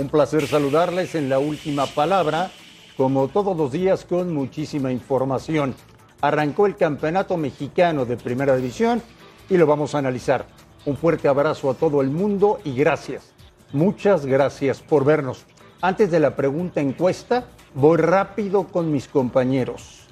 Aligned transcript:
Un 0.00 0.08
placer 0.08 0.46
saludarles 0.46 1.14
en 1.14 1.28
la 1.28 1.38
última 1.38 1.84
palabra, 1.84 2.50
como 2.96 3.28
todos 3.28 3.54
los 3.54 3.70
días 3.70 4.06
con 4.06 4.32
muchísima 4.32 4.90
información. 4.90 5.74
Arrancó 6.22 6.64
el 6.64 6.74
Campeonato 6.74 7.36
Mexicano 7.36 8.06
de 8.06 8.16
Primera 8.16 8.56
División 8.56 9.02
y 9.50 9.58
lo 9.58 9.66
vamos 9.66 9.94
a 9.94 9.98
analizar. 9.98 10.46
Un 10.86 10.96
fuerte 10.96 11.28
abrazo 11.28 11.68
a 11.68 11.74
todo 11.74 12.00
el 12.00 12.08
mundo 12.08 12.60
y 12.64 12.74
gracias. 12.74 13.34
Muchas 13.74 14.24
gracias 14.24 14.80
por 14.80 15.04
vernos. 15.04 15.44
Antes 15.82 16.10
de 16.10 16.20
la 16.20 16.34
pregunta 16.34 16.80
encuesta, 16.80 17.44
voy 17.74 17.98
rápido 17.98 18.68
con 18.68 18.90
mis 18.90 19.06
compañeros. 19.06 20.06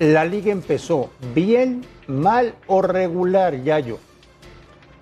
La 0.00 0.26
liga 0.26 0.52
empezó 0.52 1.08
bien, 1.34 1.86
mal 2.08 2.56
o 2.66 2.82
regular, 2.82 3.54
Yayo. 3.62 3.98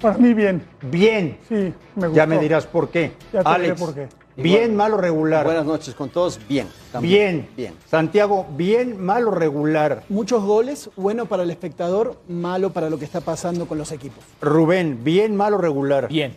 Para 0.02 0.18
mí 0.18 0.34
bien. 0.34 0.60
Bien. 0.82 1.38
Sí, 1.48 1.72
me 1.94 2.08
gustó. 2.08 2.12
Ya 2.12 2.26
me 2.26 2.38
dirás 2.40 2.66
por 2.66 2.88
qué. 2.88 3.12
Ya 3.32 3.44
te 3.44 3.50
diré 3.50 3.66
Alex, 3.68 3.80
por 3.80 3.94
qué. 3.94 4.08
bien, 4.36 4.74
mal 4.74 4.94
o 4.94 4.96
regular. 4.96 5.44
Buenas 5.44 5.64
noches 5.64 5.94
con 5.94 6.10
todos. 6.10 6.40
Bien. 6.48 6.66
Bien. 6.66 6.68
también. 6.90 7.48
Bien. 7.56 7.74
Santiago, 7.88 8.44
bien, 8.56 9.00
mal 9.00 9.28
o 9.28 9.30
regular. 9.30 10.02
Muchos 10.08 10.42
goles, 10.42 10.90
bueno 10.96 11.26
para 11.26 11.44
el 11.44 11.50
espectador, 11.52 12.16
malo 12.28 12.70
para 12.70 12.90
lo 12.90 12.98
que 12.98 13.04
está 13.04 13.20
pasando 13.20 13.68
con 13.68 13.78
los 13.78 13.92
equipos. 13.92 14.24
Rubén, 14.40 15.04
bien, 15.04 15.36
mal 15.36 15.54
o 15.54 15.58
regular. 15.58 16.08
Bien. 16.08 16.34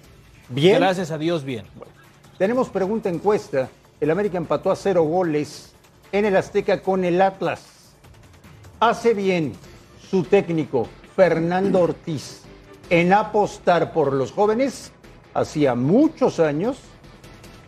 Bien. 0.50 0.78
Gracias 0.78 1.10
a 1.10 1.18
Dios, 1.18 1.44
bien. 1.44 1.66
Tenemos 2.38 2.70
pregunta 2.70 3.10
encuesta. 3.10 3.68
El 4.00 4.12
América 4.12 4.38
empató 4.38 4.70
a 4.70 4.76
cero 4.76 5.02
goles 5.04 5.74
en 6.12 6.26
el 6.26 6.36
Azteca 6.36 6.84
con 6.84 7.04
el 7.04 7.20
Atlas. 7.20 7.64
Hace 8.80 9.16
bien 9.16 9.54
su 10.12 10.24
técnico, 10.24 10.88
Fernando 11.16 11.82
Ortiz, 11.82 12.45
en 12.90 13.14
apostar 13.14 13.92
por 13.94 14.14
los 14.14 14.32
jóvenes. 14.32 14.92
Hacía 15.34 15.76
muchos 15.76 16.40
años 16.40 16.78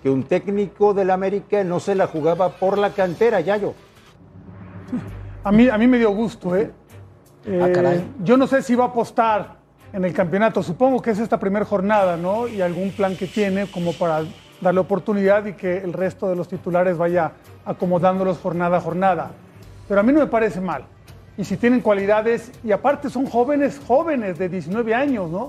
que 0.01 0.09
un 0.09 0.23
técnico 0.23 0.93
del 0.93 1.09
América 1.11 1.63
no 1.63 1.79
se 1.79 1.95
la 1.95 2.07
jugaba 2.07 2.49
por 2.49 2.77
la 2.77 2.91
cantera, 2.91 3.41
Yayo. 3.41 3.73
A 5.43 5.51
mí, 5.51 5.67
a 5.69 5.77
mí 5.77 5.87
me 5.87 5.97
dio 5.97 6.11
gusto, 6.11 6.55
¿eh? 6.55 6.71
Ah, 7.45 7.67
Eh, 7.69 7.71
caray. 7.73 8.11
Yo 8.23 8.37
no 8.37 8.47
sé 8.47 8.61
si 8.61 8.75
va 8.75 8.85
a 8.85 8.87
apostar 8.87 9.57
en 9.93 10.05
el 10.05 10.13
campeonato. 10.13 10.61
Supongo 10.61 11.01
que 11.01 11.11
es 11.11 11.19
esta 11.19 11.39
primera 11.39 11.65
jornada, 11.65 12.17
¿no? 12.17 12.47
Y 12.47 12.61
algún 12.61 12.91
plan 12.91 13.15
que 13.15 13.27
tiene 13.27 13.67
como 13.67 13.93
para 13.93 14.23
darle 14.61 14.79
oportunidad 14.79 15.45
y 15.45 15.53
que 15.53 15.77
el 15.77 15.93
resto 15.93 16.29
de 16.29 16.35
los 16.35 16.47
titulares 16.47 16.97
vaya 16.97 17.31
acomodándolos 17.65 18.37
jornada 18.39 18.77
a 18.77 18.81
jornada. 18.81 19.31
Pero 19.87 19.99
a 19.99 20.03
mí 20.03 20.11
no 20.11 20.19
me 20.19 20.27
parece 20.27 20.59
mal. 20.59 20.85
Y 21.37 21.43
si 21.43 21.57
tienen 21.57 21.81
cualidades, 21.81 22.51
y 22.63 22.71
aparte 22.71 23.09
son 23.09 23.27
jóvenes, 23.27 23.79
jóvenes 23.85 24.39
de 24.39 24.49
19 24.49 24.95
años, 24.95 25.29
¿no? 25.29 25.43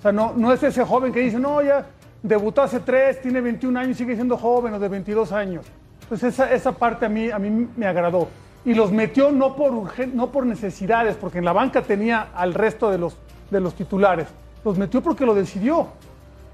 O 0.00 0.02
sea, 0.02 0.12
no, 0.12 0.34
no 0.36 0.52
es 0.52 0.62
ese 0.62 0.84
joven 0.84 1.12
que 1.12 1.20
dice, 1.20 1.38
no, 1.38 1.62
ya 1.62 1.86
debutó 2.22 2.62
hace 2.62 2.80
tres, 2.80 3.20
tiene 3.22 3.40
21 3.40 3.78
años, 3.78 3.96
sigue 3.96 4.14
siendo 4.14 4.36
joven 4.36 4.74
o 4.74 4.78
de 4.78 4.88
22 4.88 5.32
años. 5.32 5.64
Entonces 6.02 6.34
esa, 6.34 6.52
esa 6.52 6.72
parte 6.72 7.06
a 7.06 7.08
mí, 7.08 7.30
a 7.30 7.38
mí 7.38 7.68
me 7.76 7.86
agradó. 7.86 8.28
Y 8.64 8.74
los 8.74 8.92
metió 8.92 9.30
no 9.30 9.56
por, 9.56 9.72
no 10.08 10.30
por 10.30 10.44
necesidades, 10.44 11.16
porque 11.16 11.38
en 11.38 11.46
la 11.46 11.52
banca 11.52 11.82
tenía 11.82 12.28
al 12.34 12.52
resto 12.52 12.90
de 12.90 12.98
los, 12.98 13.16
de 13.50 13.60
los 13.60 13.74
titulares. 13.74 14.26
Los 14.64 14.76
metió 14.76 15.02
porque 15.02 15.24
lo 15.24 15.34
decidió. 15.34 15.88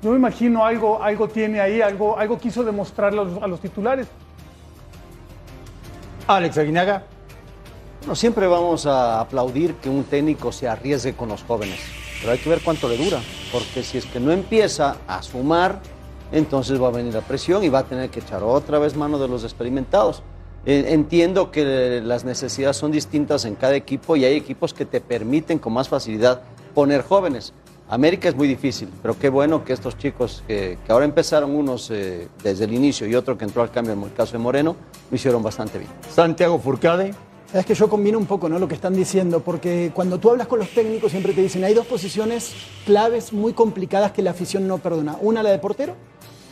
Yo 0.02 0.10
me 0.10 0.16
imagino 0.16 0.64
algo, 0.64 1.02
algo 1.02 1.26
tiene 1.26 1.60
ahí, 1.60 1.80
algo, 1.80 2.16
algo 2.16 2.38
quiso 2.38 2.62
demostrarle 2.62 3.22
a 3.42 3.46
los 3.48 3.60
titulares. 3.60 4.06
Alex 6.28 6.58
Aguinaga. 6.58 7.02
No, 8.06 8.14
siempre 8.14 8.46
vamos 8.46 8.86
a 8.86 9.20
aplaudir 9.20 9.74
que 9.74 9.90
un 9.90 10.04
técnico 10.04 10.52
se 10.52 10.68
arriesgue 10.68 11.14
con 11.14 11.28
los 11.28 11.42
jóvenes, 11.42 11.80
pero 12.20 12.32
hay 12.32 12.38
que 12.38 12.48
ver 12.48 12.60
cuánto 12.62 12.88
le 12.88 12.96
dura, 12.96 13.20
porque 13.50 13.82
si 13.82 13.98
es 13.98 14.06
que 14.06 14.20
no 14.20 14.30
empieza 14.30 14.98
a 15.08 15.22
sumar, 15.22 15.80
entonces 16.30 16.80
va 16.80 16.86
a 16.86 16.92
venir 16.92 17.14
la 17.14 17.20
presión 17.22 17.64
y 17.64 17.68
va 17.68 17.80
a 17.80 17.84
tener 17.84 18.08
que 18.10 18.20
echar 18.20 18.44
otra 18.44 18.78
vez 18.78 18.94
mano 18.94 19.18
de 19.18 19.26
los 19.26 19.42
experimentados. 19.42 20.22
Eh, 20.66 20.84
Entiendo 20.90 21.50
que 21.50 22.00
las 22.00 22.24
necesidades 22.24 22.76
son 22.76 22.92
distintas 22.92 23.44
en 23.44 23.56
cada 23.56 23.74
equipo 23.74 24.14
y 24.14 24.24
hay 24.24 24.36
equipos 24.36 24.72
que 24.72 24.84
te 24.84 25.00
permiten 25.00 25.58
con 25.58 25.72
más 25.72 25.88
facilidad 25.88 26.42
poner 26.74 27.02
jóvenes. 27.02 27.52
América 27.88 28.28
es 28.28 28.36
muy 28.36 28.46
difícil, 28.46 28.88
pero 29.02 29.18
qué 29.18 29.30
bueno 29.30 29.64
que 29.64 29.72
estos 29.72 29.98
chicos 29.98 30.44
que, 30.46 30.78
que 30.84 30.92
ahora 30.92 31.04
empezaron 31.04 31.54
unos 31.56 31.90
eh, 31.90 32.28
desde 32.42 32.64
el 32.66 32.72
inicio 32.72 33.06
y 33.08 33.16
otro 33.16 33.36
que 33.36 33.44
entró 33.44 33.62
al 33.62 33.70
cambio, 33.72 33.94
en 33.94 34.02
el 34.02 34.12
caso 34.12 34.32
de 34.32 34.38
Moreno, 34.38 34.76
lo 35.10 35.16
hicieron 35.16 35.42
bastante 35.42 35.78
bien. 35.78 35.90
Santiago 36.08 36.58
Furcade. 36.60 37.12
Es 37.58 37.64
que 37.64 37.74
yo 37.74 37.88
combino 37.88 38.18
un 38.18 38.26
poco 38.26 38.48
¿no? 38.48 38.58
lo 38.58 38.68
que 38.68 38.74
están 38.74 38.94
diciendo, 38.94 39.40
porque 39.40 39.90
cuando 39.94 40.18
tú 40.18 40.30
hablas 40.30 40.46
con 40.46 40.58
los 40.58 40.68
técnicos 40.70 41.10
siempre 41.10 41.32
te 41.32 41.40
dicen 41.40 41.64
hay 41.64 41.72
dos 41.72 41.86
posiciones 41.86 42.52
claves 42.84 43.32
muy 43.32 43.54
complicadas 43.54 44.12
que 44.12 44.20
la 44.20 44.32
afición 44.32 44.68
no 44.68 44.78
perdona. 44.78 45.16
Una 45.22 45.42
la 45.42 45.50
de 45.50 45.58
portero 45.58 45.94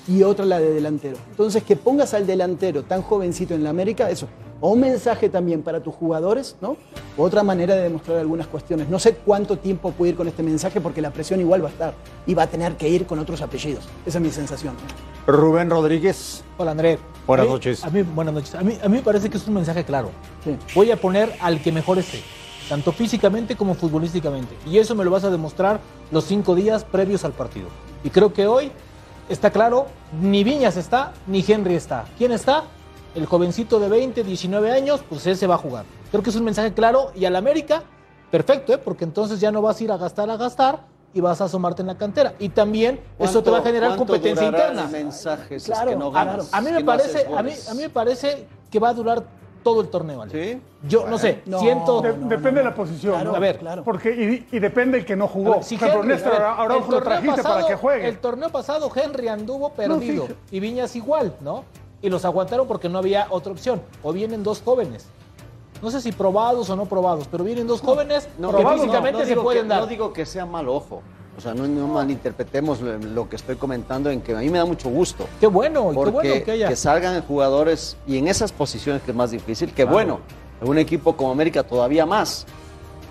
y 0.09 0.23
otra 0.23 0.47
la 0.47 0.61
de 0.61 0.71
delantero. 0.71 1.17
Entonces 1.31 1.63
que 1.63 1.77
pongas 1.77 2.15
al 2.15 2.27
delantero 2.27 2.85
tan 2.85 3.03
jovencito 3.03 3.55
en 3.55 3.65
la 3.65 3.71
América, 3.71 4.09
eso, 4.09 4.29
o 4.65 4.69
un 4.71 4.81
mensaje 4.81 5.29
también 5.29 5.61
para 5.61 5.81
tus 5.81 5.95
jugadores, 5.95 6.57
¿no? 6.63 6.79
Otra 7.19 7.43
manera 7.43 7.75
de 7.75 7.83
demostrar 7.83 8.17
algunas 8.17 8.47
cuestiones. 8.47 8.89
No 8.89 8.99
sé 8.99 9.15
cuánto 9.15 9.59
tiempo 9.59 9.91
puede 9.91 10.13
ir 10.13 10.17
con 10.17 10.27
este 10.27 10.43
mensaje 10.43 10.81
porque 10.81 11.03
la 11.03 11.11
presión 11.11 11.39
igual 11.39 11.63
va 11.63 11.69
a 11.69 11.73
estar 11.73 11.95
y 12.27 12.33
va 12.33 12.45
a 12.45 12.47
tener 12.47 12.75
que 12.79 12.89
ir 12.89 13.05
con 13.05 13.19
otros 13.19 13.43
apellidos. 13.43 13.85
Esa 14.07 14.17
es 14.17 14.25
mi 14.25 14.31
sensación. 14.31 14.75
Rubén 15.27 15.69
Rodríguez. 15.69 16.43
Hola, 16.57 16.71
André. 16.71 16.99
Buenas 17.27 17.47
noches. 17.47 17.85
A 17.85 17.91
mí, 17.91 18.01
buenas 18.01 18.33
noches. 18.33 18.55
A 18.55 18.63
mí, 18.63 18.79
a 18.83 18.89
mí 18.89 18.97
me 18.97 19.03
parece 19.03 19.29
que 19.29 19.37
es 19.37 19.47
un 19.47 19.53
mensaje 19.53 19.85
claro. 19.85 20.13
Sí. 20.43 20.57
Voy 20.75 20.91
a 20.91 20.97
poner 20.99 21.35
al 21.43 21.61
que 21.61 21.71
mejor 21.71 21.99
esté, 21.99 22.23
tanto 22.71 22.91
físicamente 22.91 23.57
como 23.57 23.75
futbolísticamente. 23.75 24.57
Y 24.67 24.79
eso 24.79 24.95
me 24.95 25.05
lo 25.05 25.11
vas 25.11 25.25
a 25.25 25.31
demostrar 25.31 25.81
los 26.11 26.25
cinco 26.25 26.55
días 26.55 26.85
previos 26.85 27.23
al 27.27 27.33
partido. 27.33 27.67
Y 28.03 28.09
creo 28.09 28.33
que 28.33 28.47
hoy 28.47 28.73
está 29.29 29.51
claro, 29.51 29.89
ni 30.23 30.43
Viñas 30.43 30.79
está, 30.79 31.13
ni 31.27 31.45
Henry 31.47 31.75
está. 31.75 32.07
¿Quién 32.17 32.33
está? 32.33 32.65
El 33.15 33.27
jovencito 33.27 33.79
de 33.79 33.89
20, 33.89 34.25
19 34.25 34.73
años, 34.73 35.03
pues 35.09 35.27
ese 35.27 35.47
va 35.47 35.55
a 35.55 35.59
jugar. 35.59 35.85
Creo 36.11 36.23
que 36.23 36.31
es 36.31 36.37
un 36.37 36.45
mensaje 36.45 36.73
claro 36.73 37.13
y 37.15 37.25
al 37.25 37.37
América, 37.37 37.83
perfecto, 38.31 38.73
¿eh? 38.75 38.79
porque 38.79 39.05
entonces 39.05 39.39
ya 39.41 39.53
no 39.53 39.63
vas 39.63 39.81
a 39.81 39.85
ir 39.85 39.93
a 39.93 39.97
gastar, 39.97 40.29
a 40.31 40.37
gastar 40.37 40.81
y 41.13 41.21
vas 41.21 41.41
a 41.41 41.45
asomarte 41.45 41.83
en 41.83 41.87
la 41.89 41.97
cantera. 41.97 42.35
Y 42.41 42.49
también 42.49 42.99
eso 43.21 43.41
te 43.43 43.51
va 43.51 43.59
a 43.59 43.61
¿Cuánto- 43.63 43.79
generar 43.79 43.97
competencia 43.97 44.47
interna. 44.47 44.85
el 44.85 44.91
mensaje 44.91 45.61
si 45.61 45.67
Claro, 45.71 45.91
es 45.91 45.97
que 45.97 46.01
no 46.01 46.11
ganas? 46.11 46.53
A 46.53 46.61
mí 46.61 46.73
me 46.73 46.83
parece, 46.85 47.27
a 47.37 47.43
mí, 47.43 47.53
a 47.71 47.75
mí 47.75 47.83
me 47.83 47.91
parece 47.91 48.47
que 48.69 48.79
va 48.81 48.89
a 48.89 48.95
durar 48.95 49.23
todo 49.63 49.81
el 49.81 49.89
torneo, 49.89 50.21
Ale. 50.23 50.33
¿Sí? 50.55 50.61
Yo 50.87 51.07
no 51.09 51.17
sé, 51.17 51.41
No, 51.47 51.59
siento. 51.61 52.01
De- 52.03 52.17
no, 52.17 52.27
depende 52.29 52.51
no. 52.53 52.59
de 52.59 52.65
la 52.65 52.75
posición. 52.75 53.15
Claro, 53.15 53.31
¿no? 53.31 53.37
A 53.37 53.39
ver, 53.39 53.59
claro. 53.61 53.85
Porque, 53.85 54.45
y, 54.51 54.57
y 54.57 54.59
depende 54.59 54.99
el 54.99 55.07
que 55.07 55.15
no 55.17 55.27
jugó. 55.29 55.55
ver, 55.55 55.65
si 55.65 55.77
Henry, 55.77 56.09
Néstor 56.09 56.33
a 56.35 56.39
ver, 56.39 56.43
Araujo 56.43 56.75
el 56.75 56.81
lo 56.81 56.83
torneo 56.89 57.03
trajiste 57.03 57.43
para 57.43 57.55
pasado- 57.55 57.69
que 57.69 57.77
juegue. 57.77 58.09
El 58.09 58.19
torneo 58.19 58.49
pasado 58.51 58.91
Henry 58.95 59.29
anduvo 59.29 59.71
perdido 59.71 60.27
sí. 60.27 60.35
y 60.51 60.61
Viñas 60.61 60.95
igual, 60.97 61.35
¿no? 61.41 61.65
Y 62.05 62.11
los 62.11 62.27
aguantaron 62.27 62.67
porque 62.69 62.91
no 62.91 62.99
había 62.99 63.27
otra 63.31 63.51
opción. 63.51 63.81
O 64.03 64.13
vienen 64.13 64.43
dos 64.43 64.61
jóvenes. 64.63 65.07
No 65.83 65.91
sé 65.91 66.03
si 66.03 66.13
probados 66.13 66.69
o 66.69 66.77
no 66.77 66.85
probados, 66.85 67.27
pero 67.31 67.45
vienen 67.45 67.67
dos 67.67 67.81
jóvenes 67.81 68.29
No, 68.39 68.49
que 68.51 68.57
probados 68.57 68.81
físicamente 68.83 69.21
no 69.21 69.27
se 69.27 69.37
pueden 69.37 69.63
que- 69.63 69.69
dar. 69.71 69.81
No 69.81 69.87
digo 69.87 70.13
que 70.13 70.27
sea 70.27 70.45
mal 70.45 70.69
ojo. 70.69 71.01
O 71.39 71.41
sea, 71.41 71.55
no, 71.55 71.67
malinterpretemos 71.89 72.83
lo, 72.83 72.99
lo 72.99 73.27
que 73.29 73.37
estoy 73.37 73.57
comentando 73.57 74.11
en 74.11 74.21
que 74.21 74.35
a 74.35 74.39
mí 74.39 74.51
me 74.51 74.59
da 74.59 74.67
mucho 74.67 74.91
gusto. 74.91 75.25
Qué 75.41 75.47
bueno, 75.47 75.87
y 75.87 75.89
qué 75.89 75.95
Porque 75.95 76.11
bueno 76.11 76.45
que 76.45 76.53
haya. 76.53 76.77
salgan 76.77 77.23
jugadores 77.23 77.97
y 78.07 78.19
en 78.19 78.29
esas 78.29 78.53
posiciones 78.53 79.01
que 79.03 79.13
es 79.13 79.17
más 79.17 79.31
difícil, 79.31 79.73
que 79.73 79.85
bueno, 79.85 80.21
en 80.61 80.69
un 80.69 80.77
equipo 80.77 81.17
como 81.17 81.33
América 81.33 81.63
todavía 81.63 82.05
más. 82.05 82.45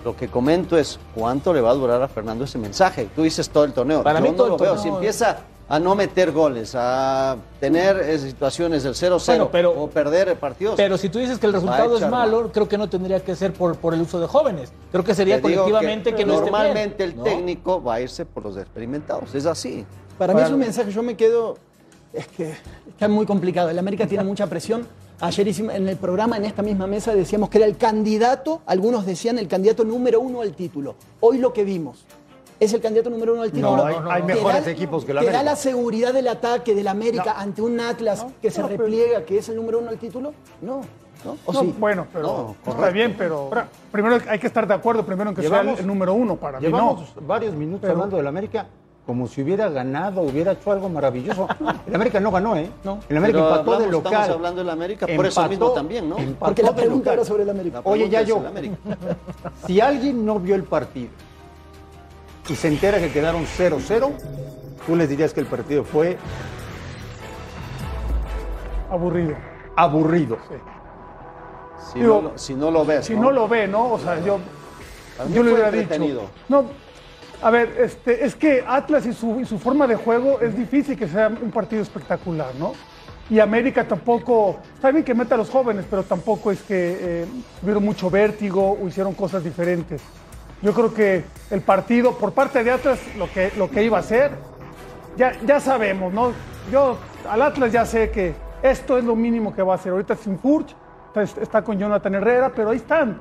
Lo 0.06 0.16
que 0.16 0.28
comento 0.28 0.78
es 0.78 1.00
cuánto 1.16 1.52
le 1.52 1.62
va 1.62 1.72
a 1.72 1.74
durar 1.74 2.00
a 2.02 2.08
Fernando 2.08 2.44
ese 2.46 2.60
mensaje. 2.60 3.10
Tú 3.16 3.24
dices 3.24 3.50
todo 3.50 3.64
el 3.64 3.74
torneo. 3.74 4.04
Para 4.04 4.20
Yo 4.20 4.26
mí 4.26 4.30
no 4.32 4.36
todo 4.36 4.46
el 4.48 4.52
lo 4.52 4.58
veo. 4.58 4.68
torneo, 4.76 4.84
Si 4.84 4.90
empieza 4.90 5.38
a 5.74 5.80
no 5.80 5.96
meter 5.96 6.32
goles, 6.32 6.76
a 6.76 7.36
tener 7.60 7.98
eh, 7.98 8.20
situaciones 8.20 8.84
del 8.84 8.94
0-0 8.94 9.26
Bueno, 9.26 9.50
pero- 9.52 9.72
o 9.72 9.90
perder 9.90 10.36
partidos. 10.36 10.76
Pero 10.76 11.00
si 11.00 11.10
tú 11.10 11.18
dices 11.18 11.40
que 11.40 11.48
el 11.48 11.54
resultado 11.54 11.98
es 11.98 12.08
malo, 12.08 12.52
creo 12.54 12.70
que 12.70 12.78
no 12.78 12.88
tendría 12.88 13.22
que 13.22 13.36
ser 13.36 13.54
por, 13.54 13.76
por 13.78 13.96
el 13.96 14.02
uso 14.02 14.20
de 14.20 14.28
jóvenes. 14.28 14.72
Creo 14.92 15.04
que 15.04 15.16
sería 15.16 15.42
colectivamente 15.42 16.14
que, 16.14 16.26
no 16.26 16.34
esté 16.34 16.44
bien, 16.44 16.54
normalmente 16.54 17.04
el 17.04 17.18
¿no? 17.18 17.24
técnico 17.24 17.82
va 17.82 17.96
a 17.96 18.02
irse 18.02 18.24
por 18.24 18.44
los 18.44 18.56
experimentados, 18.56 19.34
es 19.34 19.48
así. 19.48 19.84
Para 20.20 20.36
mí 20.36 20.42
es 20.42 20.52
un 20.52 20.60
mensaje, 20.60 20.92
yo 20.92 21.02
me 21.02 21.18
quedo, 21.18 21.58
es 22.14 22.28
que 22.28 22.54
está 22.88 23.08
muy 23.08 23.26
complicado. 23.26 23.72
El 23.72 23.80
América 23.80 24.06
tiene 24.06 24.24
mucha 24.24 24.46
presión. 24.46 24.88
Ayer 25.22 25.48
hicimos, 25.48 25.74
en 25.74 25.88
el 25.90 25.98
programa, 25.98 26.38
en 26.38 26.46
esta 26.46 26.62
misma 26.62 26.86
mesa, 26.86 27.16
decíamos 27.16 27.50
que 27.50 27.58
era 27.58 27.66
el 27.66 27.78
candidato, 27.78 28.62
algunos 28.68 29.08
decían 29.08 29.40
el 29.40 29.48
candidato 29.48 29.84
número 29.84 30.22
uno 30.22 30.42
al 30.42 30.54
título. 30.54 30.94
Hoy 31.20 31.40
lo 31.40 31.52
que 31.52 31.64
vimos 31.64 32.06
es 32.64 32.74
el 32.74 32.82
candidato 32.82 33.10
número 33.10 33.34
uno 33.34 33.44
al 33.44 33.52
título. 33.52 33.86
hay- 33.86 33.96
hay 34.10 34.22
¿Te 34.22 34.34
mejores 34.34 34.66
da- 34.66 34.72
equipos 34.72 35.06
que 35.06 35.12
el 35.12 35.18
¿Te 35.20 35.26
da 35.26 35.30
América? 35.32 35.44
la 35.52 35.56
seguridad 35.56 36.14
del 36.14 36.28
ataque 36.28 36.74
del 36.76 36.88
América 36.88 37.36
ante 37.38 37.62
un 37.62 37.80
Atlas 37.80 38.26
que 38.42 38.50
se 38.52 38.62
repliega, 38.64 39.24
que 39.24 39.38
es 39.40 39.50
el 39.50 39.56
número 39.56 39.80
uno 39.80 39.90
al 39.90 39.98
título? 39.98 40.34
No. 40.62 40.82
¿No? 41.24 41.38
¿O 41.46 41.54
No, 41.54 41.62
sí? 41.62 41.74
Bueno, 41.80 42.06
pero 42.12 42.56
No, 42.66 42.72
está 42.72 42.90
bien, 42.90 43.16
pero 43.18 43.50
primero 43.92 44.18
hay 44.28 44.40
que 44.40 44.48
estar 44.48 44.68
de 44.68 44.74
acuerdo 44.74 45.06
primero 45.06 45.30
en 45.30 45.36
que 45.36 45.42
sea 45.42 45.52
Llevamos- 45.52 45.76
el, 45.76 45.80
el 45.82 45.88
número 45.88 46.14
uno 46.14 46.36
para 46.36 46.60
mí. 46.60 46.66
Llevamos 46.66 47.16
No. 47.16 47.22
varios 47.28 47.54
minutos 47.56 47.82
Pero- 47.82 47.94
hablando 47.94 48.18
del 48.18 48.28
América 48.28 48.66
como 49.06 49.28
si 49.28 49.42
hubiera 49.42 49.68
ganado, 49.70 50.22
hubiera 50.22 50.54
hecho 50.54 50.72
algo 50.72 50.88
maravilloso. 50.88 51.46
El 51.88 51.96
América 51.96 52.22
no 52.22 52.32
ganó, 52.32 52.56
¿eh? 52.56 52.70
No. 52.86 53.00
El 53.10 53.18
América 53.18 53.38
Pero 53.40 53.50
empató 53.60 53.80
de 53.80 53.88
local. 53.92 54.14
Estamos 54.14 54.36
hablando 54.38 54.62
del 54.62 54.70
América, 54.70 55.08
por 55.14 55.26
eso 55.26 55.50
mismo 55.50 55.72
también, 55.72 56.10
¿no? 56.10 56.18
empató 56.18 56.46
Porque 56.46 56.64
la 56.64 56.74
pregunta 56.76 57.14
era 57.14 57.26
sobre 57.26 57.44
el 57.44 57.50
América. 57.50 57.82
La 57.84 57.92
Oye, 57.92 58.06
el 58.06 58.46
América. 58.46 58.76
Si 59.68 59.82
alguien 59.82 60.26
no 60.26 60.40
vio 60.40 60.56
el 60.56 60.64
partido 60.64 61.10
y 62.50 62.56
se 62.56 62.68
entera 62.68 63.00
que 63.00 63.12
quedaron 63.12 63.46
0-0, 63.46 64.12
tú 64.86 64.96
les 64.96 65.10
dirías 65.10 65.34
que 65.34 65.40
el 65.40 65.46
partido 65.46 65.84
fue 65.84 66.18
Aburrido. 68.92 69.36
aburrido. 69.76 70.38
Si, 71.92 72.00
Digo, 72.00 72.22
no, 72.22 72.30
lo- 72.30 72.38
si 72.38 72.54
no 72.54 72.72
lo 72.72 72.86
ves. 72.86 73.06
Si 73.06 73.16
no 73.16 73.32
lo 73.32 73.48
ve, 73.48 73.68
¿no? 73.68 73.94
O 73.94 74.00
sea, 74.00 74.20
yo, 74.24 74.40
yo 75.34 75.44
le 75.44 75.54
hubiera 75.54 75.72
dicho. 75.72 76.30
No, 76.48 76.66
a 77.42 77.50
ver, 77.50 77.76
este, 77.80 78.24
es 78.26 78.36
que 78.36 78.64
Atlas 78.68 79.06
y 79.06 79.14
su, 79.14 79.40
y 79.40 79.46
su 79.46 79.58
forma 79.60 79.88
de 79.88 79.96
juego 79.96 80.40
es 80.42 80.56
difícil 80.56 80.98
que 80.98 81.08
sea 81.08 81.28
un 81.28 81.52
partido 81.52 81.82
espectacular, 81.82 82.54
¿no? 82.56 82.74
Y 83.30 83.40
América 83.40 83.88
tampoco, 83.88 84.58
está 84.76 84.92
bien 84.92 85.04
que 85.04 85.14
meta 85.14 85.36
a 85.36 85.38
los 85.38 85.50
jóvenes, 85.50 85.86
pero 85.90 86.04
tampoco 86.04 86.52
es 86.52 86.62
que 86.62 86.98
eh, 87.00 87.26
tuvieron 87.62 87.84
mucho 87.84 88.10
vértigo 88.10 88.78
o 88.82 88.88
hicieron 88.88 89.14
cosas 89.14 89.44
diferentes. 89.44 90.02
Yo 90.64 90.74
creo 90.74 90.94
que 90.94 91.24
el 91.52 91.62
partido, 91.62 92.18
por 92.18 92.32
parte 92.32 92.64
de 92.64 92.72
Atlas, 92.72 92.98
lo 93.18 93.30
que, 93.32 93.52
lo 93.58 93.70
que 93.70 93.84
iba 93.84 93.98
a 93.98 94.00
hacer, 94.00 94.32
ya, 95.18 95.34
ya 95.46 95.60
sabemos, 95.60 96.12
¿no? 96.14 96.32
Yo 96.72 96.98
al 97.30 97.42
Atlas 97.42 97.72
ya 97.72 97.86
sé 97.86 98.10
que 98.10 98.34
esto 98.64 98.98
es 98.98 99.04
lo 99.04 99.16
mínimo 99.16 99.54
que 99.54 99.62
va 99.62 99.74
a 99.74 99.76
hacer. 99.76 99.92
Ahorita 99.92 100.16
sin 100.16 100.40
Furch, 100.40 100.74
está, 101.42 101.62
con 101.62 101.78
Jonathan 101.78 102.16
Herrera, 102.16 102.52
pero 102.56 102.70
ahí 102.70 102.78
están. 102.78 103.20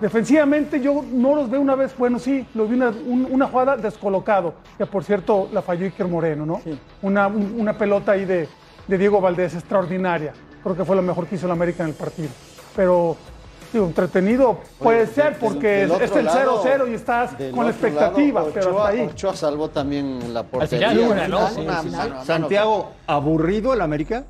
Defensivamente 0.00 0.80
yo 0.80 1.04
no 1.12 1.34
los 1.34 1.50
veo 1.50 1.60
una 1.60 1.74
vez, 1.74 1.94
bueno, 1.98 2.18
sí, 2.18 2.46
lo 2.54 2.66
vi 2.66 2.76
una, 2.76 2.88
un- 2.88 3.28
una 3.30 3.46
jugada 3.48 3.76
descolocado, 3.76 4.54
que 4.78 4.86
por 4.86 5.04
cierto 5.04 5.48
la 5.52 5.60
falló 5.60 5.84
Iker 5.84 6.06
Moreno, 6.08 6.46
¿no? 6.46 6.60
Una, 7.02 7.26
un- 7.26 7.56
una 7.58 7.76
pelota 7.76 8.12
ahí 8.12 8.24
de, 8.24 8.48
de 8.86 8.98
Diego 8.98 9.20
Valdés 9.20 9.54
extraordinaria. 9.54 10.32
Creo 10.62 10.74
que 10.76 10.84
fue 10.84 10.96
lo 10.96 11.02
mejor 11.02 11.26
que 11.26 11.34
hizo 11.34 11.46
el 11.46 11.52
América 11.52 11.82
en 11.82 11.90
el 11.90 11.94
partido. 11.96 12.28
Pero, 12.76 13.16
digo, 13.72 13.86
entretenido 13.86 14.58
puede 14.78 15.02
Oye, 15.02 15.12
ser 15.12 15.38
porque 15.38 15.86
del 15.86 15.92
es 16.02 16.10
el 16.16 16.24
lado- 16.24 16.62
0-0 16.64 16.90
y 16.90 16.94
estás 16.94 17.30
con 17.32 17.40
la 17.40 17.48
otro 17.52 17.68
expectativa, 17.70 18.40
lado, 18.40 18.52
pero 18.54 18.78
hasta 18.82 18.88
ahí. 18.88 19.00
Ochoa 19.06 19.36
salvó 19.36 19.68
también 19.70 20.32
la 20.32 20.42
portería. 20.42 20.90
final, 20.90 21.10
una, 21.10 21.28
¿no? 21.28 21.48
Sí, 21.50 21.66
Santiago, 22.24 22.90
¿aburrido 23.06 23.72
el 23.74 23.80
América? 23.80 24.24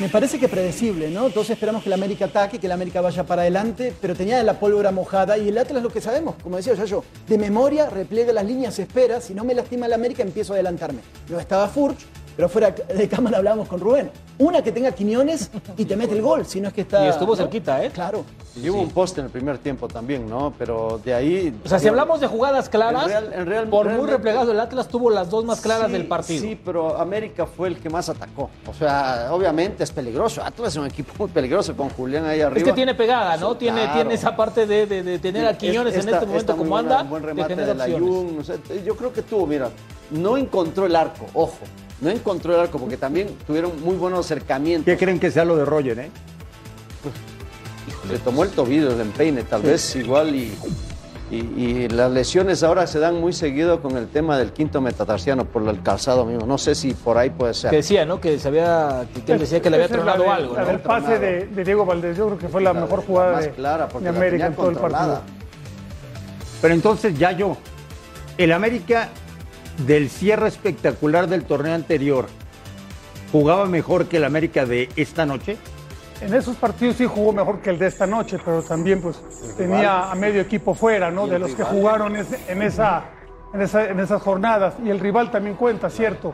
Me 0.00 0.08
parece 0.08 0.40
que 0.40 0.48
predecible, 0.48 1.08
¿no? 1.08 1.26
Entonces 1.26 1.50
esperamos 1.50 1.84
que 1.84 1.88
el 1.88 1.92
América 1.92 2.24
ataque, 2.24 2.58
que 2.58 2.66
el 2.66 2.72
América 2.72 3.00
vaya 3.00 3.22
para 3.22 3.42
adelante, 3.42 3.94
pero 4.00 4.16
tenía 4.16 4.42
la 4.42 4.58
pólvora 4.58 4.90
mojada 4.90 5.38
y 5.38 5.48
el 5.48 5.56
Atlas 5.56 5.84
lo 5.84 5.88
que 5.88 6.00
sabemos, 6.00 6.34
como 6.42 6.56
decía 6.56 6.74
ya 6.74 6.84
yo, 6.84 7.04
de 7.28 7.38
memoria 7.38 7.88
repliega 7.88 8.32
las 8.32 8.44
líneas, 8.44 8.76
espera, 8.80 9.20
si 9.20 9.34
no 9.34 9.44
me 9.44 9.54
lastima 9.54 9.86
el 9.86 9.92
América 9.92 10.24
empiezo 10.24 10.52
a 10.52 10.56
adelantarme. 10.56 10.98
No 11.28 11.38
estaba 11.38 11.68
Furch, 11.68 11.98
pero 12.36 12.48
fuera 12.48 12.70
de 12.70 13.08
cámara 13.08 13.38
hablábamos 13.38 13.68
con 13.68 13.80
Rubén. 13.80 14.10
Una 14.38 14.62
que 14.62 14.72
tenga 14.72 14.90
Quiñones 14.92 15.50
y 15.76 15.84
te 15.84 15.96
mete 15.96 16.14
el 16.14 16.22
gol, 16.22 16.44
si 16.44 16.60
no 16.60 16.68
es 16.68 16.74
que 16.74 16.80
está... 16.80 17.04
Y 17.06 17.08
estuvo 17.08 17.30
¿no? 17.32 17.36
cerquita, 17.36 17.84
¿eh? 17.84 17.90
Claro. 17.90 18.24
Y 18.60 18.68
hubo 18.68 18.80
un 18.80 18.90
poste 18.90 19.20
en 19.20 19.26
el 19.26 19.32
primer 19.32 19.58
tiempo 19.58 19.86
también, 19.88 20.28
¿no? 20.28 20.52
Pero 20.58 21.00
de 21.04 21.12
ahí. 21.14 21.54
O 21.64 21.68
sea, 21.68 21.78
si 21.80 21.88
hablamos 21.88 22.20
de 22.20 22.26
jugadas 22.28 22.68
claras, 22.68 23.04
En 23.04 23.08
real- 23.08 23.32
en 23.32 23.46
real- 23.46 23.68
por 23.68 23.88
muy 23.90 24.08
replegado 24.08 24.52
el 24.52 24.60
Atlas 24.60 24.86
tuvo 24.88 25.10
las 25.10 25.28
dos 25.30 25.44
más 25.44 25.60
claras 25.60 25.86
Sí, 25.86 25.92
del 25.92 26.06
partido. 26.06 26.40
Sí, 26.42 26.58
pero 26.64 26.96
América 26.96 27.46
fue 27.46 27.68
el 27.68 27.78
que 27.78 27.90
más 27.90 28.08
atacó. 28.08 28.50
O 28.68 28.74
sea, 28.74 29.28
obviamente 29.32 29.82
es 29.84 29.90
peligroso. 29.90 30.42
Atlas 30.44 30.68
es 30.72 30.76
un 30.76 30.86
equipo 30.86 31.12
muy 31.18 31.28
peligroso 31.28 31.76
con 31.76 31.88
Julián 31.90 32.24
ahí 32.26 32.40
arriba. 32.40 32.58
Es 32.58 32.64
que 32.64 32.72
tiene 32.72 32.94
pegada, 32.94 33.36
¿no? 33.36 33.52
Sí, 33.52 33.58
tiene, 33.60 33.80
claro. 33.82 33.94
tiene 33.94 34.14
esa 34.14 34.36
parte 34.36 34.66
de, 34.66 34.86
de- 34.86 35.02
de 35.02 35.18
tener 35.18 35.46
a 35.46 35.56
Quiñones 35.58 35.94
en 35.94 36.08
este 36.08 36.26
momento 36.26 36.56
como 36.56 36.70
buena- 36.70 36.98
anda, 37.00 37.10
buen 37.10 37.22
de 37.22 37.28
remate 37.28 37.48
tener 37.56 37.66
de 37.66 37.74
la 37.74 37.84
opciones. 37.84 38.08
Jun, 38.08 38.38
o 38.40 38.44
sea, 38.44 38.56
yo 38.84 38.96
creo 38.96 39.12
que 39.12 39.22
tuvo, 39.22 39.46
mira, 39.46 39.68
no 40.10 40.36
encontró 40.36 40.86
el 40.86 40.94
arco, 40.94 41.26
ojo. 41.34 41.58
No 42.00 42.10
encontró 42.10 42.54
el 42.54 42.60
arco 42.60 42.78
porque 42.78 42.96
también 42.96 43.28
tuvieron 43.46 43.72
muy 43.82 43.96
buenos 43.96 44.26
acercamientos. 44.26 44.84
¿Qué 44.86 44.96
creen 44.98 45.18
que 45.20 45.30
sea 45.30 45.44
lo 45.44 45.56
de 45.56 45.64
Roger, 45.64 45.98
eh? 45.98 46.10
Le 48.10 48.18
tomó 48.18 48.44
el 48.44 48.50
tobillo, 48.50 48.92
el 48.92 49.00
empeine, 49.00 49.42
tal 49.44 49.62
vez 49.62 49.96
igual 49.96 50.34
y, 50.34 50.52
y- 51.30 51.36
y 51.36 51.88
las 51.88 52.10
lesiones 52.10 52.62
ahora 52.62 52.86
se 52.86 52.98
dan 52.98 53.18
muy 53.18 53.32
seguido 53.32 53.80
con 53.80 53.96
el 53.96 54.08
tema 54.08 54.36
del 54.36 54.52
quinto 54.52 54.80
metatarsiano 54.82 55.46
por 55.46 55.66
el 55.66 55.82
calzado 55.82 56.26
mismo. 56.26 56.46
No 56.46 56.58
sé 56.58 56.74
si 56.74 56.92
por 56.92 57.16
ahí 57.16 57.30
puede 57.30 57.54
ser. 57.54 57.70
Que 57.70 57.76
decía, 57.76 58.04
¿no? 58.04 58.20
Que 58.20 58.38
se 58.38 58.48
había, 58.48 59.06
que 59.24 59.32
él 59.32 59.38
decía 59.38 59.62
que 59.62 59.70
le 59.70 59.76
había 59.76 59.88
tronado 59.88 60.30
algo, 60.30 60.54
La 60.54 60.62
¿no? 60.62 60.66
del 60.66 60.80
pase 60.80 61.18
de, 61.18 61.46
de 61.46 61.64
Diego 61.64 61.86
Valdés, 61.86 62.16
yo 62.18 62.26
creo 62.26 62.38
que 62.38 62.48
fue 62.48 62.60
la, 62.60 62.74
La- 62.74 62.80
mejor 62.82 62.98
la 63.00 63.04
jugada 63.06 63.32
más 63.32 63.44
de, 63.44 63.50
clara, 63.52 63.88
porque 63.88 64.06
de 64.06 64.12
la 64.12 64.18
América 64.18 64.32
tenía 64.32 64.46
en 64.48 64.54
todo 64.54 64.70
el 64.70 64.76
partido. 64.76 65.22
Pero 66.60 66.74
entonces 66.74 67.18
ya 67.18 67.32
yo, 67.32 67.56
el 68.36 68.52
América 68.52 69.08
del 69.78 70.08
cierre 70.10 70.48
espectacular 70.48 71.26
del 71.28 71.44
torneo 71.44 71.74
anterior, 71.74 72.26
¿jugaba 73.32 73.66
mejor 73.66 74.06
que 74.06 74.18
el 74.18 74.24
América 74.24 74.64
de 74.66 74.88
esta 74.96 75.26
noche? 75.26 75.56
En 76.20 76.32
esos 76.32 76.56
partidos 76.56 76.96
sí 76.96 77.06
jugó 77.06 77.32
mejor 77.32 77.60
que 77.60 77.70
el 77.70 77.78
de 77.78 77.88
esta 77.88 78.06
noche, 78.06 78.38
pero 78.44 78.62
también 78.62 79.02
pues 79.02 79.20
tenía 79.56 80.10
a 80.10 80.14
medio 80.14 80.40
equipo 80.40 80.74
fuera, 80.74 81.10
¿no? 81.10 81.26
De 81.26 81.38
los 81.38 81.54
que 81.54 81.64
jugaron 81.64 82.14
en, 82.16 82.62
esa, 82.62 83.04
en, 83.52 83.60
esa- 83.60 83.88
en 83.90 83.98
esas 84.00 84.22
jornadas. 84.22 84.74
Y 84.84 84.90
el 84.90 85.00
rival 85.00 85.30
también 85.30 85.56
cuenta, 85.56 85.90
cierto. 85.90 86.32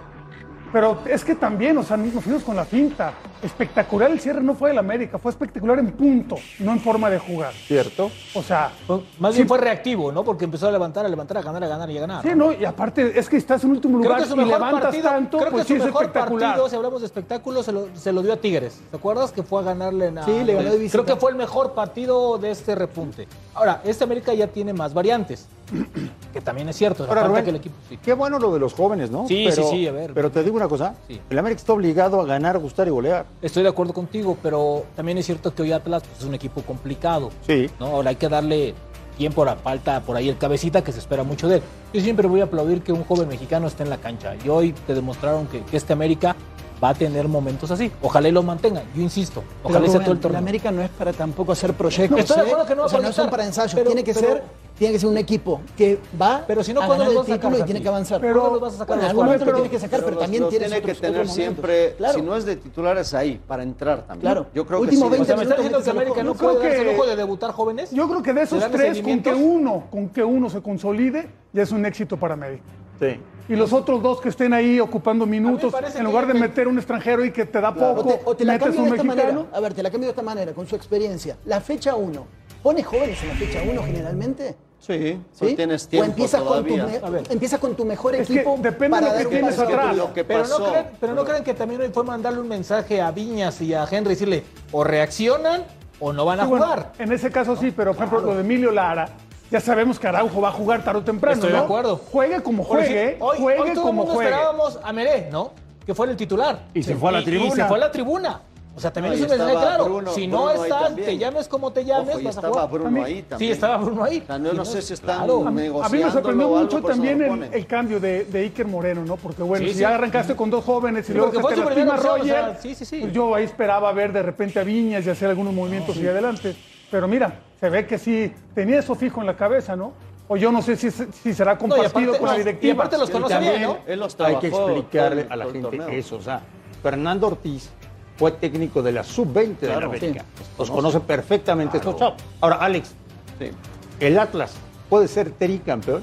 Pero 0.72 0.98
es 1.06 1.24
que 1.24 1.34
también, 1.34 1.76
o 1.78 1.82
sea, 1.82 1.96
nos 1.96 2.22
fuimos 2.22 2.42
con 2.44 2.54
la 2.54 2.64
finta. 2.64 3.12
Espectacular 3.42 4.10
el 4.10 4.20
cierre 4.20 4.40
no 4.42 4.54
fue 4.54 4.68
del 4.70 4.78
América, 4.78 5.18
fue 5.18 5.30
espectacular 5.30 5.78
en 5.78 5.92
punto, 5.92 6.36
no 6.60 6.72
en 6.72 6.80
forma 6.80 7.08
de 7.10 7.18
jugar. 7.18 7.52
¿Cierto? 7.54 8.10
O 8.34 8.42
sea, 8.42 8.70
Más 9.18 9.34
bien 9.34 9.48
fue 9.48 9.58
reactivo, 9.58 10.12
¿no? 10.12 10.22
Porque 10.22 10.44
empezó 10.44 10.68
a 10.68 10.70
levantar, 10.70 11.04
a 11.06 11.08
levantar, 11.08 11.38
a 11.38 11.42
ganar, 11.42 11.64
a 11.64 11.66
ganar 11.68 11.90
y 11.90 11.96
a 11.98 12.00
ganar. 12.02 12.22
sí, 12.22 12.30
¿no? 12.36 12.52
Y 12.52 12.64
aparte 12.64 13.18
es 13.18 13.28
que 13.28 13.36
estás 13.38 13.64
en 13.64 13.70
último 13.70 13.98
Creo 13.98 14.10
lugar 14.10 14.22
que 14.22 14.28
su 14.28 14.34
y 14.34 14.36
mejor 14.36 14.52
levantas 14.52 14.82
partido, 14.82 15.08
tanto, 15.08 15.38
creo 15.38 15.50
pues 15.50 15.62
que 15.66 15.72
sí 15.72 15.74
su 15.78 15.80
es 15.80 15.86
mejor 15.86 16.02
espectacular. 16.04 16.48
partido, 16.50 16.68
si 16.68 16.76
hablamos 16.76 17.00
de 17.00 17.06
espectáculo, 17.06 17.62
se 17.62 17.72
lo, 17.72 17.86
se 17.94 18.12
lo 18.12 18.22
dio 18.22 18.32
a 18.32 18.36
Tigres. 18.36 18.80
¿Te 18.90 18.96
acuerdas 18.96 19.32
que 19.32 19.42
fue 19.42 19.60
a 19.60 19.64
ganarle 19.64 20.06
en 20.08 20.18
a- 20.18 20.24
Sí, 20.24 20.44
le 20.44 20.54
ganó 20.54 20.70
de 20.70 20.78
visita. 20.78 21.02
Creo 21.02 21.14
que 21.14 21.20
fue 21.20 21.30
el 21.30 21.36
mejor 21.36 21.72
partido 21.72 22.38
de 22.38 22.50
este 22.50 22.74
repunte. 22.74 23.26
Ahora, 23.54 23.80
este 23.84 24.04
América 24.04 24.32
ya 24.34 24.46
tiene 24.48 24.72
más 24.74 24.92
variantes, 24.94 25.46
que 26.32 26.40
también 26.40 26.68
es 26.68 26.76
cierto. 26.76 27.04
Ahora, 27.08 27.24
Rubén, 27.26 27.44
que 27.44 27.50
el 27.50 27.56
equipo 27.56 27.74
sí. 27.88 27.98
qué 28.02 28.12
bueno 28.14 28.38
lo 28.38 28.52
de 28.52 28.60
los 28.60 28.74
jóvenes, 28.74 29.10
¿no? 29.10 29.26
Sí, 29.26 29.46
pero, 29.48 29.62
sí, 29.62 29.68
sí, 29.70 29.86
a 29.86 29.92
ver. 29.92 30.12
Pero 30.14 30.30
te 30.30 30.42
digo 30.42 30.56
una 30.56 30.68
cosa, 30.68 30.94
Sí. 31.08 31.20
el 31.30 31.38
América 31.38 31.60
está 31.60 31.72
obligado 31.72 32.20
a 32.20 32.26
ganar, 32.26 32.58
gustar 32.58 32.86
y 32.86 32.90
golear. 32.90 33.26
Estoy 33.42 33.62
de 33.62 33.68
acuerdo 33.68 33.92
contigo, 33.92 34.36
pero 34.42 34.84
también 34.96 35.18
es 35.18 35.26
cierto 35.26 35.54
que 35.54 35.62
hoy 35.62 35.72
Atlas 35.72 36.02
pues, 36.06 36.18
es 36.20 36.24
un 36.24 36.34
equipo 36.34 36.62
complicado. 36.62 37.30
Sí. 37.46 37.70
¿no? 37.78 37.86
Ahora 37.86 38.10
hay 38.10 38.16
que 38.16 38.28
darle 38.28 38.74
tiempo, 39.16 39.42
ahora 39.42 39.56
falta 39.56 40.00
por 40.00 40.16
ahí 40.16 40.28
el 40.28 40.38
cabecita 40.38 40.82
que 40.82 40.92
se 40.92 40.98
espera 40.98 41.22
mucho 41.24 41.46
de 41.48 41.56
él. 41.56 41.62
Yo 41.92 42.00
siempre 42.00 42.26
voy 42.26 42.40
a 42.40 42.44
aplaudir 42.44 42.82
que 42.82 42.92
un 42.92 43.04
joven 43.04 43.28
mexicano 43.28 43.66
esté 43.66 43.82
en 43.82 43.90
la 43.90 43.98
cancha. 43.98 44.34
Y 44.44 44.48
hoy 44.48 44.72
te 44.86 44.94
demostraron 44.94 45.46
que, 45.46 45.62
que 45.62 45.76
este 45.76 45.92
América 45.92 46.36
va 46.82 46.90
a 46.90 46.94
tener 46.94 47.28
momentos 47.28 47.70
así. 47.70 47.90
Ojalá 48.02 48.28
y 48.28 48.32
lo 48.32 48.42
mantengan. 48.42 48.84
Yo 48.94 49.02
insisto, 49.02 49.42
Pero, 49.62 49.68
ojalá 49.74 49.86
y 49.86 49.90
sea 49.90 50.00
todo 50.00 50.12
el 50.12 50.20
torneo. 50.20 50.38
América 50.38 50.70
no 50.70 50.82
es 50.82 50.88
para 50.90 51.12
tampoco 51.12 51.52
hacer 51.52 51.74
proyectos. 51.74 52.18
Estoy 52.20 52.36
de 52.36 52.42
¿eh? 52.42 52.46
acuerdo 52.46 52.66
que 52.66 52.74
no 52.74 52.80
va 52.82 52.86
O 52.86 52.88
sea, 52.88 52.98
a 52.98 53.02
no 53.02 53.12
son 53.12 53.30
para 53.30 53.44
ensayos. 53.44 53.74
pero- 53.74 53.86
tiene, 53.86 54.02
que 54.04 54.14
pero- 54.14 54.26
ser, 54.26 54.42
tiene 54.78 54.94
que 54.94 54.98
ser 55.00 55.08
un 55.10 55.18
equipo 55.18 55.60
que 55.76 55.98
va 56.20 56.42
Pero 56.46 56.64
si 56.64 56.72
no, 56.72 56.80
a 56.80 56.86
¿cuándo 56.86 57.04
ganar 57.04 57.14
los 57.14 57.26
el 57.26 57.30
vas 57.32 57.38
a 57.38 57.42
sacar, 57.42 57.50
título 57.50 57.62
y 57.62 57.66
tiene 57.66 57.82
que 57.82 57.88
avanzar. 57.88 58.20
¿Cuándo 58.20 58.50
los 58.52 58.60
vas 58.60 58.74
a 58.74 58.78
sacar 58.78 58.98
en 58.98 59.04
algún 59.04 59.24
momento 59.26 59.44
lo 59.44 59.50
jóvenes? 59.52 59.70
tiene 59.70 59.76
que 59.82 59.86
sacar, 59.86 60.00
pero, 60.00 60.10
los- 60.12 60.20
también 60.22 60.42
los 60.42 60.50
tienes 60.50 60.68
tiene 60.70 60.86
que 60.86 60.94
tener 60.94 61.28
siempre, 61.28 61.94
Claro. 61.98 62.14
si 62.14 62.22
no 62.22 62.34
es 62.36 62.44
de 62.46 62.56
titulares 62.56 63.12
ahí, 63.12 63.38
para 63.46 63.62
entrar 63.62 63.98
también. 64.06 64.20
Claro. 64.22 64.46
Yo 64.54 64.64
creo 64.66 64.80
Último 64.80 65.10
que 65.10 65.16
sí. 65.16 65.22
O 65.22 65.24
sea, 65.26 65.36
me 65.36 65.44
20 65.44 65.52
estás 65.54 65.56
diciendo 65.58 65.84
que 65.84 65.90
América 65.90 66.22
no 66.22 66.34
creo 66.34 66.50
puede 66.52 66.64
darse 66.64 66.80
el 66.80 66.86
que- 66.86 66.92
lujo 66.96 67.06
de 67.06 67.16
debutar 67.16 67.50
jóvenes. 67.52 67.90
Yo 67.90 68.08
creo 68.08 68.22
que 68.22 68.32
de 68.32 68.40
¿De 68.40 68.44
esos 68.44 68.70
tres, 68.70 69.02
con 69.02 69.20
que 69.22 69.34
uno, 69.34 69.84
con 69.90 70.08
que 70.08 70.24
uno 70.24 70.48
se 70.48 70.62
consolide, 70.62 71.28
ya 71.52 71.62
es 71.62 71.72
un 71.72 71.84
éxito 71.84 72.16
para 72.16 72.32
América. 72.34 72.64
Sí. 72.98 73.20
Y 73.50 73.56
los 73.56 73.72
otros 73.72 74.00
dos 74.00 74.20
que 74.20 74.28
estén 74.28 74.52
ahí 74.52 74.78
ocupando 74.78 75.26
minutos, 75.26 75.74
en 75.96 76.04
lugar 76.04 76.24
de 76.28 76.34
meter 76.34 76.68
un 76.68 76.78
extranjero 76.78 77.24
y 77.24 77.32
que 77.32 77.44
te 77.46 77.60
da 77.60 77.70
O 77.70 77.74
poco, 77.74 78.04
te, 78.04 78.20
o 78.24 78.36
te 78.36 78.44
la 78.44 78.52
metes 78.52 78.66
cambio 78.68 78.82
un 78.84 78.90
de 78.90 78.96
esta 78.96 79.04
mexicano. 79.04 79.32
manera. 79.40 79.56
A 79.56 79.60
ver, 79.60 79.74
te 79.74 79.82
la 79.82 79.90
cambio 79.90 80.06
de 80.06 80.10
esta 80.12 80.22
manera, 80.22 80.52
con 80.52 80.68
su 80.68 80.76
experiencia. 80.76 81.36
La 81.46 81.60
fecha 81.60 81.96
1. 81.96 82.26
¿Pone 82.62 82.84
jóvenes 82.84 83.20
en 83.22 83.28
la 83.30 83.34
fecha 83.34 83.58
1 83.68 83.82
generalmente? 83.82 84.54
Sí, 84.78 85.18
¿sí? 85.32 85.48
sí. 85.48 85.56
tienes 85.56 85.84
o 85.84 85.88
tiempo 85.88 86.06
empiezas 86.10 86.40
con, 86.42 86.48
tu, 86.64 86.74
todavía. 86.76 86.86
me- 87.00 87.06
A 87.06 87.10
ver. 87.10 87.22
empieza 87.28 87.58
con 87.58 87.74
tu 87.74 87.84
mejor 87.84 88.14
Es 88.14 88.28
que 88.28 88.34
equipo. 88.34 88.56
depende 88.62 89.00
de 89.00 89.24
lo 89.24 89.30
que 89.30 89.36
tienes 89.36 89.58
un 89.58 89.64
atrás. 89.64 89.96
Lo 89.96 90.14
que 90.14 90.24
Pero, 90.24 90.40
pasó. 90.42 90.58
no 90.60 90.70
creen, 90.70 90.86
pero 91.00 91.14
no 91.14 91.24
creen 91.24 91.42
que 91.44 91.54
también 91.54 91.80
hoy 91.82 91.90
fue 91.92 92.04
mandarle 92.04 92.38
un 92.40 92.48
mensaje 92.48 93.00
a 93.00 93.10
Viñas 93.10 93.60
y 93.62 93.74
a 93.74 93.84
Henry 93.90 94.10
decirle 94.10 94.44
o 94.70 94.84
reaccionan 94.84 95.64
o 95.98 96.12
no 96.12 96.24
van 96.24 96.38
a 96.40 96.44
Sí, 96.44 96.48
bueno, 96.50 96.64
jugar. 96.66 96.92
en 97.00 97.12
ese 97.12 97.30
caso 97.32 97.56
sí, 97.56 97.72
pero 97.76 97.94
por 97.94 98.04
ejemplo 98.06 98.26
lo 98.28 98.34
de 98.36 98.40
Emilio 98.42 98.70
Lara, 98.70 99.08
ya 99.50 99.60
sabemos 99.60 99.98
que 99.98 100.06
Araujo 100.08 100.40
va 100.40 100.48
a 100.48 100.52
jugar 100.52 100.84
tarde 100.84 101.00
o 101.00 101.04
temprano. 101.04 101.34
Estoy 101.36 101.52
de 101.52 101.58
acuerdo. 101.58 101.96
Juegue 101.96 102.42
como 102.42 102.62
juegue, 102.64 102.88
decir, 102.94 103.16
hoy, 103.20 103.36
juegue 103.38 103.60
hoy 103.60 103.68
todo 103.70 103.70
el 103.70 103.80
como 103.82 103.92
mundo 103.92 104.14
juegue. 104.14 104.30
esperábamos 104.30 104.78
a 104.82 104.92
Meré, 104.92 105.28
¿no? 105.30 105.52
Que 105.84 105.94
fue 105.94 106.06
el 106.08 106.16
titular. 106.16 106.60
Y 106.74 106.82
se 106.82 106.94
fue 106.94 107.08
a 107.08 107.12
la 107.12 107.20
Y 107.20 107.24
tribuna. 107.24 107.54
se 107.54 107.64
fue 107.64 107.76
a 107.76 107.80
la 107.80 107.90
tribuna. 107.90 108.40
O 108.76 108.80
sea, 108.80 108.92
también 108.92 109.12
No, 109.12 109.14
es 109.16 109.20
y 109.20 109.24
un 109.24 109.30
mensaje 109.38 109.52
claro. 109.66 109.84
Bruno- 109.84 110.12
si 110.12 110.26
no 110.28 110.44
Bruno 110.44 110.64
estás, 110.64 110.94
te 110.94 111.18
llames 111.18 111.48
como 111.48 111.72
te 111.72 111.84
llames, 111.84 112.10
Ojo, 112.14 112.20
y 112.20 112.24
vas 112.24 112.36
a 112.36 112.38
estaba 112.38 112.52
jugar. 112.54 112.68
Bruno 112.70 112.84
También- 112.84 113.06
ahí 113.06 113.14
Sí, 113.16 113.22
también. 113.28 113.52
estaba 113.52 113.76
Bruno 113.78 114.04
ahí. 114.04 114.18
O 114.22 114.26
sea, 114.26 114.38
yo 114.38 114.52
no 114.52 114.64
sé 114.64 114.82
si 114.82 114.94
están 114.94 115.16
Claro. 115.26 115.46
A 115.82 115.88
mí 115.88 115.98
me 115.98 116.10
sorprendió 116.10 116.48
mucho 116.48 116.80
también 116.82 117.48
el, 117.52 117.66
cambio 117.66 117.98
de, 118.00 118.24
de 118.26 118.40
Iker 118.42 118.66
Moreno, 118.68 119.04
¿no? 119.04 119.16
Porque 119.16 119.42
bueno, 119.42 119.64
Sí, 119.64 119.70
si 119.72 119.74
sí. 119.74 119.80
ya 119.80 119.94
arrancaste 119.96 120.36
con 120.36 120.48
dos 120.50 120.64
jóvenes 120.64 121.04
y 121.08 121.12
Sí, 121.12 121.18
luego 121.18 121.32
te 121.32 121.42
lastima 121.42 121.66
opción, 121.66 121.88
o 121.88 121.96
Roger, 121.96 122.26
sea, 122.26 122.58
sí, 122.62 122.74
sí, 122.76 122.84
sí. 122.84 123.00
pues 123.00 123.12
yo 123.12 123.34
ahí 123.34 123.44
esperaba 123.44 123.92
ver 123.92 124.12
de 124.12 124.22
repente 124.22 124.60
a 124.60 124.62
Viñas 124.62 125.04
y 125.04 125.10
hacer 125.10 125.28
algunos 125.28 125.52
movimientos 125.52 125.96
hacia 125.96 126.10
adelante. 126.12 126.54
Pero 126.92 127.08
mira, 127.08 127.34
se 127.60 127.68
ve 127.70 127.86
que 127.86 127.98
sí 127.98 128.32
tenía 128.54 128.78
eso 128.78 128.94
fijo 128.94 129.20
en 129.20 129.26
la 129.26 129.36
cabeza, 129.36 129.76
¿no? 129.76 129.92
O 130.28 130.36
yo 130.36 130.50
no 130.52 130.62
sé 130.62 130.76
si, 130.76 130.90
si 130.90 131.34
será 131.34 131.54
No, 131.54 131.58
compartido 131.60 132.12
aparte- 132.14 132.18
con 132.18 132.26
la 132.28 132.32
no, 132.32 132.40
y 132.40 132.44
directiva. 132.44 132.74
aparte 132.74 132.98
los 132.98 133.10
conoce 133.10 133.34
también 133.34 133.54
bien, 133.58 133.68
¿no? 133.68 133.78
Él 133.86 133.98
los 133.98 134.18
Hay 134.20 134.36
que 134.36 134.48
trabajó 134.48 134.70
explicarle 134.70 135.22
todo 135.24 135.32
a 135.32 135.36
la 135.36 135.44
gente 135.50 135.98
eso. 135.98 136.16
O 136.16 136.22
sea, 136.22 136.40
Fernando 136.82 137.26
Ortiz 137.26 137.68
fue 138.16 138.32
técnico 138.32 138.82
de 138.82 138.92
la 138.92 139.02
sub-20 139.02 139.58
de 139.60 139.68
la 139.68 139.76
América. 139.86 140.24
sí. 140.38 140.44
Los 140.58 140.70
conoce 140.70 141.00
perfectamente 141.00 141.78
estos 141.78 141.96
Claro. 141.96 142.16
chavos. 142.16 142.32
Ahora, 142.40 142.56
Alex, 142.56 142.94
Sí. 143.38 143.50
el 143.98 144.18
Atlas 144.18 144.54
puede 144.88 145.08
ser 145.08 145.30
tricampeón. 145.32 146.02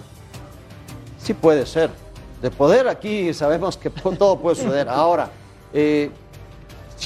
Sí 1.19 1.33
puede 1.33 1.65
ser. 1.65 1.89
De 2.41 2.51
poder 2.51 2.87
aquí 2.87 3.33
sabemos 3.33 3.77
que 3.77 3.89
todo 3.89 4.37
puede 4.39 4.55
suceder. 4.57 4.89
Ahora, 4.89 5.29
eh, 5.73 6.11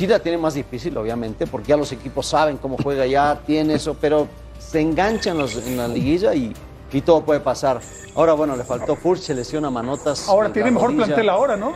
la 0.08 0.20
tiene 0.20 0.38
más 0.38 0.54
difícil, 0.56 0.98
obviamente, 0.98 1.46
porque 1.48 1.70
ya 1.70 1.78
los 1.78 1.92
equipos 1.92 2.26
saben 2.26 2.58
cómo 2.58 2.78
juega 2.82 3.06
ya, 3.06 3.40
tiene 3.46 3.76
eso, 3.76 3.96
pero 4.00 4.28
se 4.72 4.80
enganchan 4.80 5.38
los- 5.38 5.56
en 5.58 5.78
la 5.78 5.88
liguilla 5.88 6.34
y, 6.34 6.54
y 6.94 7.02
todo 7.02 7.22
puede 7.24 7.40
pasar. 7.42 7.82
Ahora, 8.16 8.34
bueno, 8.34 8.56
le 8.56 8.64
faltó 8.64 8.96
Furch, 8.96 9.20
se 9.22 9.34
lesiona 9.36 9.70
Manotas. 9.70 10.28
Ahora 10.30 10.48
en 10.48 10.54
tiene 10.54 10.72
mejor 10.72 10.90
rodilla. 10.90 11.06
plantel 11.08 11.30
ahora, 11.30 11.58
¿no? 11.58 11.74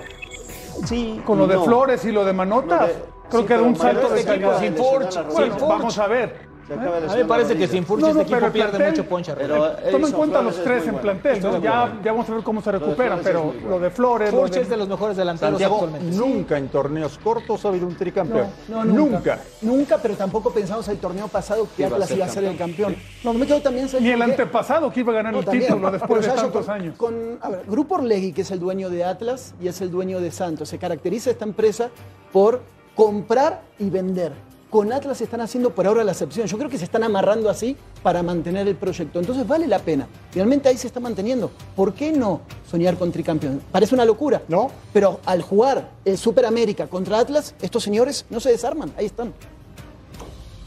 Sí. 0.86 1.22
Con 1.26 1.38
lo 1.38 1.48
de 1.48 1.56
no. 1.56 1.64
Flores 1.66 2.04
y 2.06 2.12
lo 2.12 2.24
de 2.26 2.34
Manota, 2.34 2.82
Lo 2.82 2.88
de- 2.88 2.94
creo 3.30 3.42
sí, 3.42 3.48
que 3.48 3.54
pero 3.54 3.64
un 3.66 3.76
salto 3.76 3.96
Manotas 3.96 4.18
de 4.18 4.24
calidad. 4.26 4.60
Sin. 4.60 4.76
Bueno, 4.76 5.56
Furch. 5.56 5.60
vamos 5.62 5.98
a 5.98 6.08
ver. 6.08 6.55
De 6.68 6.74
A 6.74 6.78
mí 6.78 7.18
me 7.18 7.26
parece 7.26 7.56
que 7.56 7.68
sin 7.68 7.86
Furch 7.86 8.02
No, 8.02 8.08
este 8.08 8.16
no, 8.18 8.22
equipo 8.24 8.36
pero 8.38 8.46
el 8.48 8.52
pierde 8.52 8.72
plantel- 8.80 8.90
mucho 8.90 9.06
poncha. 9.06 9.36
Pero, 9.36 9.68
eh, 9.68 9.92
Toma 9.92 10.08
en 10.08 10.14
cuenta 10.14 10.40
Flores 10.40 10.44
los 10.46 10.58
es 10.58 10.64
tres 10.64 10.78
en 10.80 10.84
bueno. 10.94 11.02
plantel, 11.02 11.44
¿no? 11.44 11.62
Ya, 11.62 11.94
vamos 12.06 12.30
a 12.30 12.34
ver 12.34 12.44
cómo 12.44 12.62
se 12.64 12.72
recuperan, 12.72 13.20
pero 13.24 13.54
lo 13.70 13.80
de 13.80 13.92
Flores, 13.92 14.34
lo 14.34 14.40
Furch 14.40 14.54
de- 14.54 14.62
es 14.62 14.70
de 14.70 14.78
los 14.78 14.88
mejores 14.90 15.16
delanteros 15.16 15.52
Santiago, 15.52 15.76
actualmente. 15.76 16.18
nunca 16.18 16.58
en 16.58 16.68
torneos 16.70 17.20
cortos 17.24 17.64
ha 17.66 17.68
habido 17.68 17.86
un 17.86 17.96
tricampeón. 17.96 18.48
No, 18.68 18.84
no, 18.84 18.94
nunca. 18.94 19.40
Nunca, 19.62 20.00
pero 20.02 20.16
tampoco 20.16 20.52
pensamos 20.52 20.88
el 20.88 20.98
torneo 20.98 21.28
pasado 21.28 21.68
que 21.78 21.86
Atlas 21.86 22.10
iba 22.10 22.26
a 22.26 22.30
ser 22.30 22.46
el 22.46 22.58
campeón. 22.58 22.96
No, 23.24 23.34
me 23.34 23.46
quedo 23.46 23.62
también. 23.62 23.88
¿sabes 23.88 24.02
ni 24.04 24.10
el 24.10 24.22
antepasado 24.24 24.92
que 24.92 25.02
iba 25.02 25.12
a 25.12 25.16
ganar 25.18 25.36
el 25.36 25.46
también. 25.46 25.68
título 25.68 25.92
después 25.92 26.22
de 26.24 26.30
Pero, 26.30 26.42
tantos 26.42 26.66
con- 26.66 26.74
años. 26.76 26.98
Con, 26.98 27.38
a 27.42 27.50
ver, 27.50 27.62
Grupo 27.68 27.96
Orlegui, 27.96 28.34
que 28.34 28.42
es 28.42 28.50
el 28.50 28.60
dueño 28.60 28.90
de 28.90 29.04
Atlas 29.04 29.54
y 29.62 29.68
es 29.68 29.82
el 29.82 29.92
dueño 29.92 30.20
de 30.20 30.32
Santos, 30.32 30.70
se 30.70 30.80
caracteriza 30.80 31.30
esta 31.30 31.46
empresa 31.46 31.90
por 32.34 32.62
comprar 32.96 33.62
y 33.78 33.90
vender. 33.92 34.32
Con 34.76 34.92
Atlas 34.92 35.22
están 35.22 35.40
haciendo 35.40 35.70
por 35.70 35.88
ahora 35.88 36.04
la 36.04 36.12
excepción. 36.12 36.48
Yo 36.48 36.58
creo 36.58 36.70
que 36.70 36.78
se 36.78 36.84
están 36.84 37.02
amarrando 37.02 37.50
así 37.50 37.78
para 38.04 38.22
mantener 38.22 38.68
el 38.68 38.76
proyecto. 38.76 39.22
Entonces 39.22 39.48
vale 39.48 39.68
la 39.70 39.80
pena. 39.80 40.06
Realmente 40.34 40.68
ahí 40.68 40.78
se 40.78 40.88
está 40.88 41.00
manteniendo. 41.00 41.50
¿Por 41.78 41.94
qué 41.94 42.12
no 42.12 42.42
soñar 42.70 42.98
con 42.98 43.10
tricampeón? 43.10 43.62
Parece 43.72 43.96
una 43.96 44.04
locura. 44.04 44.42
No. 44.50 44.70
Pero 44.92 45.22
al 45.26 45.44
jugar 45.44 45.92
el 46.04 46.18
Super 46.18 46.46
América 46.46 46.88
contra 46.88 47.20
Atlas, 47.20 47.56
estos 47.62 47.84
señores 47.84 48.26
no 48.30 48.42
se 48.42 48.50
desarman. 48.50 48.92
Ahí 48.98 49.06
están. 49.06 49.34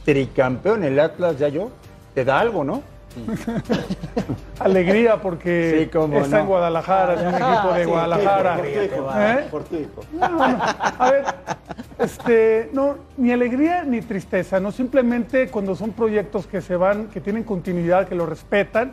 Tricampeón 0.06 0.84
el 0.84 0.98
Atlas, 0.98 1.38
ya 1.38 1.48
yo. 1.48 1.68
Te 2.14 2.24
da 2.24 2.40
algo, 2.40 2.64
¿no? 2.64 2.80
Alegría 4.58 5.20
porque 5.20 5.84
Sí, 5.84 5.90
cómo 5.98 6.18
está 6.18 6.36
no. 6.36 6.42
en 6.42 6.48
Guadalajara, 6.48 7.14
es 7.14 7.20
un 7.20 7.34
equipo 7.34 7.74
de 7.74 7.84
sí, 7.84 7.90
Guadalajara. 7.90 8.60
¿Eh? 8.64 9.46
Por 9.50 9.64
tu 9.64 9.76
hijo. 9.76 10.00
No, 10.12 10.28
no, 10.28 10.42
A 10.42 11.10
ver, 11.10 11.24
este, 11.98 12.70
no, 12.72 12.96
ni 13.16 13.32
alegría 13.32 13.84
ni 13.84 14.00
tristeza, 14.02 14.60
no 14.60 14.72
simplemente 14.72 15.48
cuando 15.48 15.74
son 15.74 15.92
proyectos 15.92 16.46
que 16.46 16.60
se 16.60 16.76
van, 16.76 17.06
que 17.08 17.20
tienen 17.20 17.44
continuidad, 17.44 18.08
que 18.08 18.14
lo 18.14 18.26
respetan, 18.26 18.92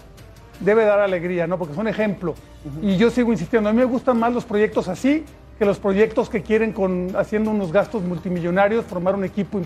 debe 0.60 0.86
dar 0.86 1.00
alegría, 1.00 1.48
¿no? 1.48 1.58
Porque 1.58 1.74
son 1.74 1.88
ejemplo. 1.88 2.36
Y 2.82 2.98
yo 2.98 3.10
sigo 3.10 3.32
insistiendo, 3.32 3.70
a 3.70 3.74
mí 3.74 3.80
me 3.80 3.86
gustan 3.86 4.18
más 4.20 4.34
los 4.34 4.46
proyectos 4.46 4.88
así 4.88 5.26
que 5.58 5.66
los 5.66 5.80
proyectos 5.80 6.30
que 6.30 6.42
quieren 6.42 6.74
con 6.74 7.16
haciendo 7.16 7.50
unos 7.52 7.72
gastos 7.72 8.04
multimillonarios 8.04 8.84
formar 8.86 9.16
un 9.16 9.24
equipo 9.24 9.62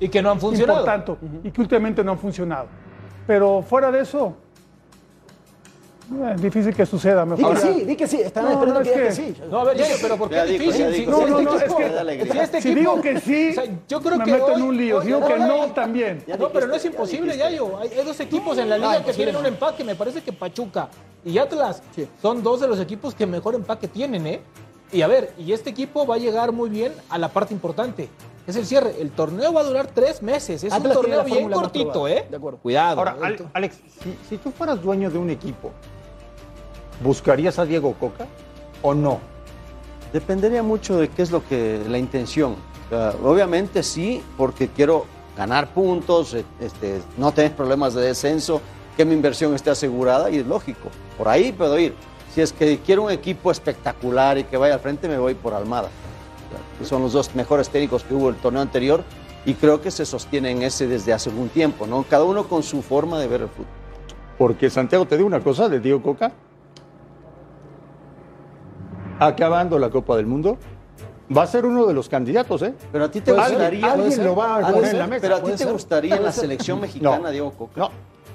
Y 0.00 0.08
que 0.08 0.20
no 0.20 0.30
han 0.30 0.40
funcionado. 0.40 0.80
importante 0.80 1.12
y 1.44 1.50
que 1.50 1.60
últimamente 1.60 2.02
no 2.02 2.12
han 2.12 2.18
funcionado. 2.18 2.66
Pero 3.28 3.60
fuera 3.62 3.92
de 3.92 4.00
eso, 4.00 4.32
eh, 6.10 6.32
es 6.34 6.40
difícil 6.40 6.74
que 6.74 6.86
suceda. 6.86 7.24
Di 7.26 7.30
Mejor 7.32 7.54
que 7.54 7.60
ya- 7.60 7.74
sí, 7.74 7.84
di 7.84 7.94
que 7.94 8.06
sí. 8.08 8.16
Están 8.22 8.44
No, 8.46 8.50
esperando 8.52 8.80
no, 8.80 8.84
que 8.84 8.90
es 9.08 9.18
que- 9.18 9.24
que 9.26 9.34
sí. 9.34 9.42
No, 9.50 9.58
a 9.60 9.64
ver, 9.64 9.76
Yayo, 9.76 9.94
pero 10.00 10.16
¿por 10.16 10.28
qué 10.30 10.34
Ya 10.36 10.44
es 10.44 10.50
difícil? 10.50 10.80
ya 10.86 10.90
Si- 10.92 10.98
dijo. 11.00 11.10
No, 11.10 11.18
si 11.26 11.30
no, 11.30 11.38
este 11.38 11.66
es 11.66 11.74
que 11.74 12.32
si 12.32 12.38
este 12.38 12.74
digo 12.74 13.00
que 13.02 13.20
sí, 13.20 13.48
o 13.50 13.52
sea, 13.52 13.64
yo 13.86 14.00
creo 14.00 14.16
me 14.16 14.24
que 14.24 14.32
meto 14.32 14.46
hoy- 14.46 14.52
en 14.54 14.62
un 14.62 14.76
lío. 14.78 14.96
hoy- 14.96 15.02
Si 15.02 15.06
digo 15.08 15.26
que 15.26 15.38
no, 15.38 15.66
también. 15.72 16.24
Ya 16.26 16.38
No, 16.38 16.48
pero 16.48 16.66
no 16.68 16.74
es 16.74 16.82
ya 16.82 16.88
imposible, 16.88 17.34
dijiste. 17.34 17.50
Yayo. 17.50 17.78
Hay, 17.78 17.90
dos 18.02 18.18
equipos 18.20 18.56
en 18.56 18.70
la 18.70 18.78
liga 18.78 19.04
que 19.04 19.12
tienen 19.12 19.36
un 19.36 19.44
empaque. 19.44 19.84
Me 19.84 19.94
parece 19.94 20.22
que 20.22 20.32
Pachuca 20.32 20.88
y 21.22 21.36
Atlas 21.36 21.82
Sí. 21.94 22.08
son 22.22 22.42
dos 22.42 22.60
de 22.62 22.68
los 22.68 22.80
equipos 22.80 23.14
que 23.14 23.26
mejor 23.26 23.54
empaque 23.54 23.88
tienen, 23.88 24.26
¿eh? 24.26 24.40
Y 24.90 25.02
a 25.02 25.06
ver, 25.06 25.34
y 25.36 25.52
este 25.52 25.68
equipo 25.68 26.06
va 26.06 26.14
a 26.14 26.18
llegar 26.18 26.50
muy 26.52 26.70
bien 26.70 26.94
a 27.10 27.18
la 27.18 27.28
parte 27.28 27.52
importante. 27.52 28.08
Es 28.48 28.56
el 28.56 28.66
cierre. 28.66 28.94
El 28.98 29.10
torneo 29.10 29.52
va 29.52 29.60
a 29.60 29.64
durar 29.64 29.86
tres 29.86 30.22
meses. 30.22 30.64
Es 30.64 30.72
Atlas 30.72 30.96
un 30.96 31.02
torneo 31.02 31.22
bien 31.22 31.50
cortito. 31.50 32.08
¿eh? 32.08 32.26
De 32.30 32.36
acuerdo. 32.36 32.58
Cuidado. 32.58 32.98
Ahora, 32.98 33.16
Al- 33.22 33.48
Alex, 33.52 33.76
si, 34.02 34.18
si 34.28 34.38
tú 34.38 34.50
fueras 34.50 34.82
dueño 34.82 35.10
de 35.10 35.18
un 35.18 35.28
equipo, 35.30 35.70
¿buscarías 37.04 37.58
a 37.58 37.64
Diego 37.66 37.94
Coca 37.94 38.26
o 38.82 38.94
no? 38.94 39.20
Dependería 40.12 40.62
mucho 40.62 40.96
de 40.96 41.08
qué 41.08 41.22
es 41.22 41.30
lo 41.30 41.46
que 41.46 41.82
la 41.88 41.98
intención. 41.98 42.56
Obviamente 43.22 43.82
sí, 43.82 44.22
porque 44.38 44.68
quiero 44.68 45.04
ganar 45.36 45.68
puntos, 45.74 46.32
eh, 46.32 46.44
este, 46.58 47.02
no 47.18 47.32
tener 47.32 47.52
problemas 47.54 47.92
de 47.92 48.00
descenso, 48.00 48.62
que 48.96 49.04
mi 49.04 49.12
inversión 49.12 49.54
esté 49.54 49.68
asegurada 49.70 50.30
y 50.30 50.38
es 50.38 50.46
lógico. 50.46 50.88
Por 51.18 51.28
ahí 51.28 51.52
puedo 51.52 51.78
ir. 51.78 51.94
Si 52.34 52.40
es 52.40 52.52
que 52.52 52.78
quiero 52.78 53.02
un 53.04 53.10
equipo 53.10 53.50
espectacular 53.50 54.38
y 54.38 54.44
que 54.44 54.56
vaya 54.56 54.74
al 54.74 54.80
frente, 54.80 55.06
me 55.06 55.18
voy 55.18 55.34
por 55.34 55.52
Almada. 55.52 55.90
Que 56.78 56.84
son 56.84 57.02
los 57.02 57.12
dos 57.12 57.34
mejores 57.34 57.68
técnicos 57.68 58.04
que 58.04 58.14
hubo 58.14 58.28
el 58.28 58.36
torneo 58.36 58.62
anterior 58.62 59.04
y 59.44 59.54
creo 59.54 59.80
que 59.80 59.90
se 59.90 60.04
sostienen 60.04 60.62
ese 60.62 60.86
desde 60.86 61.12
hace 61.12 61.30
algún 61.30 61.48
tiempo, 61.48 61.86
¿no? 61.86 62.04
Cada 62.08 62.24
uno 62.24 62.44
con 62.48 62.62
su 62.62 62.82
forma 62.82 63.18
de 63.18 63.28
ver 63.28 63.42
el 63.42 63.48
fútbol. 63.48 63.66
Porque 64.36 64.70
Santiago, 64.70 65.06
te 65.06 65.16
digo 65.16 65.26
una 65.26 65.40
cosa 65.40 65.68
de 65.68 65.80
Diego 65.80 66.02
Coca. 66.02 66.32
Acabando 69.18 69.78
la 69.78 69.90
Copa 69.90 70.16
del 70.16 70.26
Mundo, 70.26 70.58
va 71.36 71.42
a 71.42 71.46
ser 71.46 71.66
uno 71.66 71.86
de 71.86 71.94
los 71.94 72.08
candidatos, 72.08 72.62
¿eh? 72.62 72.74
Pero 72.92 73.04
a 73.04 73.10
ti 73.10 73.20
te 73.20 73.32
gustaría. 73.32 73.92
alguien 73.92 74.24
lo 74.24 74.36
va 74.36 74.56
a 74.58 74.72
poner 74.72 74.90
en 74.92 74.98
la 74.98 75.06
mesa. 75.08 75.22
Pero 75.22 75.36
a 75.36 75.42
ti 75.42 75.50
te 75.50 75.58
ser. 75.58 75.72
gustaría 75.72 76.16
en 76.16 76.22
la 76.22 76.32
selección 76.32 76.80
mexicana, 76.80 77.18
No. 77.18 77.30
Diego 77.30 77.50
Coca. 77.52 77.80
No, 77.80 77.90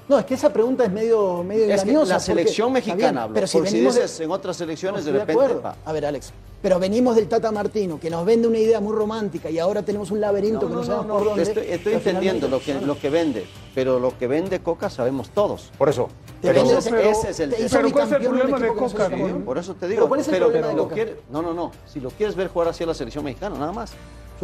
No, 0.08 0.18
es 0.18 0.26
que 0.26 0.34
esa 0.34 0.52
pregunta 0.52 0.84
es 0.84 0.92
medio, 0.92 1.42
medio 1.42 1.64
Es 1.72 1.82
que 1.82 1.92
la 1.92 2.00
porque- 2.00 2.20
selección 2.20 2.72
bien, 2.72 2.84
mexicana 2.84 3.22
hablo. 3.22 3.34
Pero 3.34 3.46
si 3.46 3.58
si 3.66 3.80
de- 3.80 4.24
en 4.24 4.30
otras 4.30 4.56
selecciones, 4.56 5.04
No, 5.06 5.12
de 5.12 5.18
repente. 5.18 5.44
A 5.84 5.92
ver, 5.92 6.04
Alex. 6.06 6.32
Pero 6.60 6.78
venimos 6.78 7.16
del 7.16 7.28
Tata 7.28 7.50
Martino, 7.52 8.00
que 8.00 8.08
nos 8.10 8.24
vende 8.24 8.48
una 8.48 8.58
idea 8.58 8.80
muy 8.80 8.94
romántica 8.94 9.50
y 9.50 9.58
ahora 9.58 9.82
tenemos 9.82 10.10
un 10.10 10.20
laberinto 10.20 10.62
No, 10.62 10.68
que 10.68 10.74
no, 10.74 10.74
no, 10.74 10.80
no, 10.80 10.86
sabemos 10.86 11.06
no, 11.06 11.14
por 11.14 11.24
dónde. 11.26 11.42
Estoy, 11.42 11.62
estoy 11.64 11.78
Pero 11.84 11.96
entendiendo 11.98 12.48
lo 12.48 12.60
que, 12.60 12.74
lo 12.80 12.98
que 12.98 13.10
vende, 13.10 13.46
pero 13.74 13.98
lo 14.00 14.16
que 14.18 14.26
vende 14.26 14.60
Coca 14.60 14.88
sabemos 14.88 15.28
todos. 15.30 15.70
por 15.78 15.88
eso. 15.90 16.08
Pero- 16.40 16.60
ese- 16.62 16.90
pero- 16.90 17.10
ese 17.10 17.30
es 17.30 17.40
el 17.40 17.50
Pero 17.50 17.90
¿cuál 17.90 18.06
es 18.06 18.12
el 18.12 18.22
problema 18.22 18.58
de 18.58 18.68
Coca? 18.68 19.10
Por 19.44 19.58
eso 19.58 19.72
te 19.74 19.80
Pero 19.80 19.90
digo. 19.90 20.08
¿cuál 20.08 20.20
es 20.20 20.28
el 20.28 20.32
pero 20.34 20.46
problema 20.46 20.68
de 20.68 20.74
lo 20.74 20.82
Coca? 20.84 20.94
quiere- 20.94 21.16
no, 21.30 21.40
no, 21.42 21.54
no. 21.54 21.70
Si 21.86 22.00
lo 22.00 22.10
quieres 22.10 22.34
ver 22.36 22.48
jugar 22.48 22.68
hacia 22.68 22.86
la 22.86 22.94
selección 22.94 23.24
mexicana, 23.24 23.56
nada 23.58 23.72
más. 23.72 23.92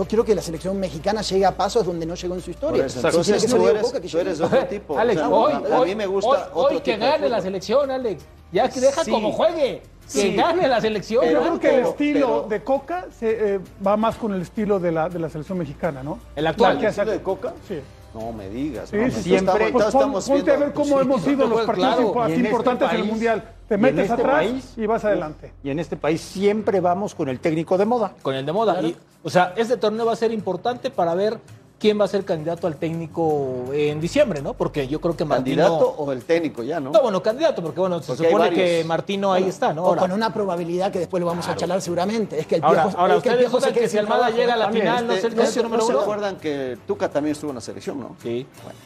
Yo 0.00 0.06
quiero 0.06 0.24
que 0.24 0.34
la 0.34 0.40
selección 0.40 0.80
mexicana 0.80 1.20
llegue 1.20 1.44
a 1.44 1.54
pasos 1.54 1.84
donde 1.84 2.06
no 2.06 2.14
llegó 2.14 2.34
en 2.34 2.40
su 2.40 2.50
historia. 2.50 2.86
Eso, 2.86 3.06
entonces 3.06 3.44
tú 3.46 3.68
eres, 3.68 3.82
Coca, 3.82 4.00
que 4.00 4.08
tú 4.08 4.18
eres 4.18 4.40
otro 4.40 4.64
tipo. 4.66 4.98
Alex, 4.98 5.20
O 5.20 5.24
sea, 5.26 5.28
hoy, 5.36 5.52
a, 5.52 5.76
a 5.76 5.84
mí 5.84 5.94
me 5.94 6.06
gusta 6.06 6.30
hoy, 6.30 6.36
otro 6.54 6.76
hoy 6.76 6.80
que 6.80 6.94
tipo 6.94 7.04
gane 7.04 7.28
la 7.28 7.42
selección, 7.42 7.90
Alex. 7.90 8.24
Ya 8.50 8.66
que 8.70 8.80
deja 8.80 9.04
Sí. 9.04 9.10
como 9.10 9.30
juegue. 9.32 9.82
Que 10.10 10.20
Sí. 10.22 10.34
gane 10.36 10.66
la 10.68 10.80
selección. 10.80 11.22
Yo 11.22 11.28
Pero- 11.28 11.40
creo 11.42 11.60
que 11.60 11.74
el 11.74 11.80
estilo 11.84 12.26
pero- 12.26 12.46
de 12.48 12.64
Coca 12.64 13.06
se, 13.18 13.56
eh, 13.56 13.60
va 13.86 13.98
más 13.98 14.16
con 14.16 14.32
el 14.32 14.40
estilo 14.40 14.80
de 14.80 14.90
la, 14.90 15.10
de 15.10 15.18
la 15.18 15.28
selección 15.28 15.58
mexicana, 15.58 16.02
¿no? 16.02 16.18
El 16.34 16.46
actual. 16.46 16.78
¿El 16.78 16.84
estilo 16.86 17.02
hace- 17.02 17.10
de 17.18 17.22
Coca? 17.22 17.52
Sí. 17.68 17.80
No 18.14 18.32
me 18.32 18.48
digas. 18.48 18.88
Sí, 18.88 18.96
no, 18.96 19.04
sí, 19.10 19.22
siempre- 19.22 19.66
estamos- 19.66 19.70
Pues 19.72 19.84
pon- 19.84 20.00
estamos 20.00 20.24
ponte 20.28 20.40
a 20.40 20.44
viendo- 20.56 20.64
ver 20.64 20.74
cómo 20.74 20.96
Sí, 20.96 21.02
hemos 21.02 21.26
ido 21.26 21.40
los 21.46 21.52
pues, 21.52 21.66
partidos 21.66 22.12
claro. 22.12 22.26
este 22.26 22.40
importantes 22.40 22.90
del 22.92 23.04
Mundial. 23.04 23.44
Te 23.70 23.76
y 23.76 23.78
metes 23.78 24.00
este 24.10 24.14
atrás 24.14 24.34
país- 24.34 24.72
y 24.76 24.84
vas 24.86 25.04
adelante. 25.04 25.52
Y 25.62 25.70
en 25.70 25.78
este 25.78 25.96
país 25.96 26.20
siempre 26.20 26.80
vamos 26.80 27.14
con 27.14 27.28
el 27.28 27.38
técnico 27.38 27.78
de 27.78 27.84
moda. 27.86 28.14
con 28.20 28.34
el 28.34 28.44
de 28.44 28.50
moda. 28.52 28.82
Y, 28.82 28.96
o 29.22 29.30
sea, 29.30 29.52
este 29.56 29.76
torneo 29.76 30.04
va 30.06 30.12
a 30.12 30.16
ser 30.16 30.32
importante 30.32 30.90
para 30.90 31.14
ver 31.14 31.38
quién 31.78 31.98
va 32.00 32.04
a 32.04 32.08
ser 32.08 32.24
candidato 32.24 32.66
al 32.66 32.74
técnico 32.76 33.66
en 33.72 34.00
diciembre, 34.00 34.42
¿no? 34.42 34.54
Porque 34.54 34.88
yo 34.88 35.00
creo 35.00 35.16
que 35.16 35.24
Martino... 35.24 35.62
¿Candidato 35.62 35.88
o 35.98 36.10
el 36.10 36.24
técnico 36.24 36.64
ya, 36.64 36.80
no? 36.80 36.90
No, 36.90 37.00
bueno, 37.00 37.22
candidato, 37.22 37.62
porque 37.62 37.78
bueno, 37.78 38.02
se 38.02 38.08
Porque 38.08 38.24
supone 38.28 38.50
que. 38.50 38.82
Martino 38.84 39.32
ahí 39.32 39.44
está, 39.44 39.72
¿no? 39.72 39.84
O 39.84 39.86
Ahora, 39.86 40.00
con 40.00 40.10
una 40.10 40.34
probabilidad 40.34 40.90
que 40.90 40.98
después 40.98 41.20
lo 41.20 41.26
vamos 41.28 41.46
a 41.46 41.54
charlar 41.54 41.80
seguramente. 41.80 42.40
Es 42.40 42.48
que 42.48 42.56
el 42.56 42.64
ahora, 42.64 42.82
Piojo, 42.82 42.98
ahora 42.98 43.14
es 43.18 43.22
que 43.22 43.28
el 43.28 43.38
Piojo 43.38 43.60
se 43.60 43.72
que 43.72 43.88
si 43.88 43.98
Almada 43.98 44.30
llega 44.30 44.54
a 44.54 44.56
la 44.56 44.64
También, 44.64 44.84
final, 44.84 45.06
no 45.06 45.12
es 45.12 45.22
el 45.24 45.30
¿no, 45.30 45.36
candidato 45.36 45.62
número 45.62 45.80
no 45.82 45.86
se 45.86 45.92
uno. 45.92 46.00
acuerdan 46.02 46.36
que 46.38 46.76
Tuca 46.88 47.08
también 47.08 47.32
estuvo 47.34 47.50
en 47.52 47.54
la 47.54 47.60
selección, 47.60 48.00
no? 48.00 48.16
Sí. 48.20 48.44
Bueno. 48.64 48.78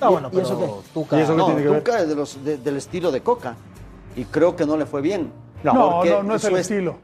No, 0.00 0.10
bueno, 0.12 0.30
¿Y 0.32 0.38
eso 0.38 0.58
pero 0.58 0.76
qué? 0.82 0.88
Tuca... 0.94 1.18
¿Y 1.18 1.22
eso 1.22 1.32
qué 1.32 1.38
No, 1.38 1.44
tiene 1.46 1.62
que 1.62 1.68
ver? 1.68 1.82
Tuca 1.84 2.00
es 2.00 2.08
de 2.08 2.14
los, 2.14 2.44
de- 2.44 2.58
del 2.58 2.76
estilo 2.76 3.10
de 3.12 3.20
Coca. 3.22 3.54
Y 4.16 4.24
creo 4.24 4.56
que 4.56 4.64
no 4.66 4.76
le 4.76 4.86
fue 4.86 5.00
bien. 5.00 5.32
No, 5.62 6.02
no, 6.04 6.22
no, 6.22 6.34
es 6.34 6.42
su 6.42 6.48
el 6.48 6.54
est- 6.56 6.70
estilo. 6.70 6.96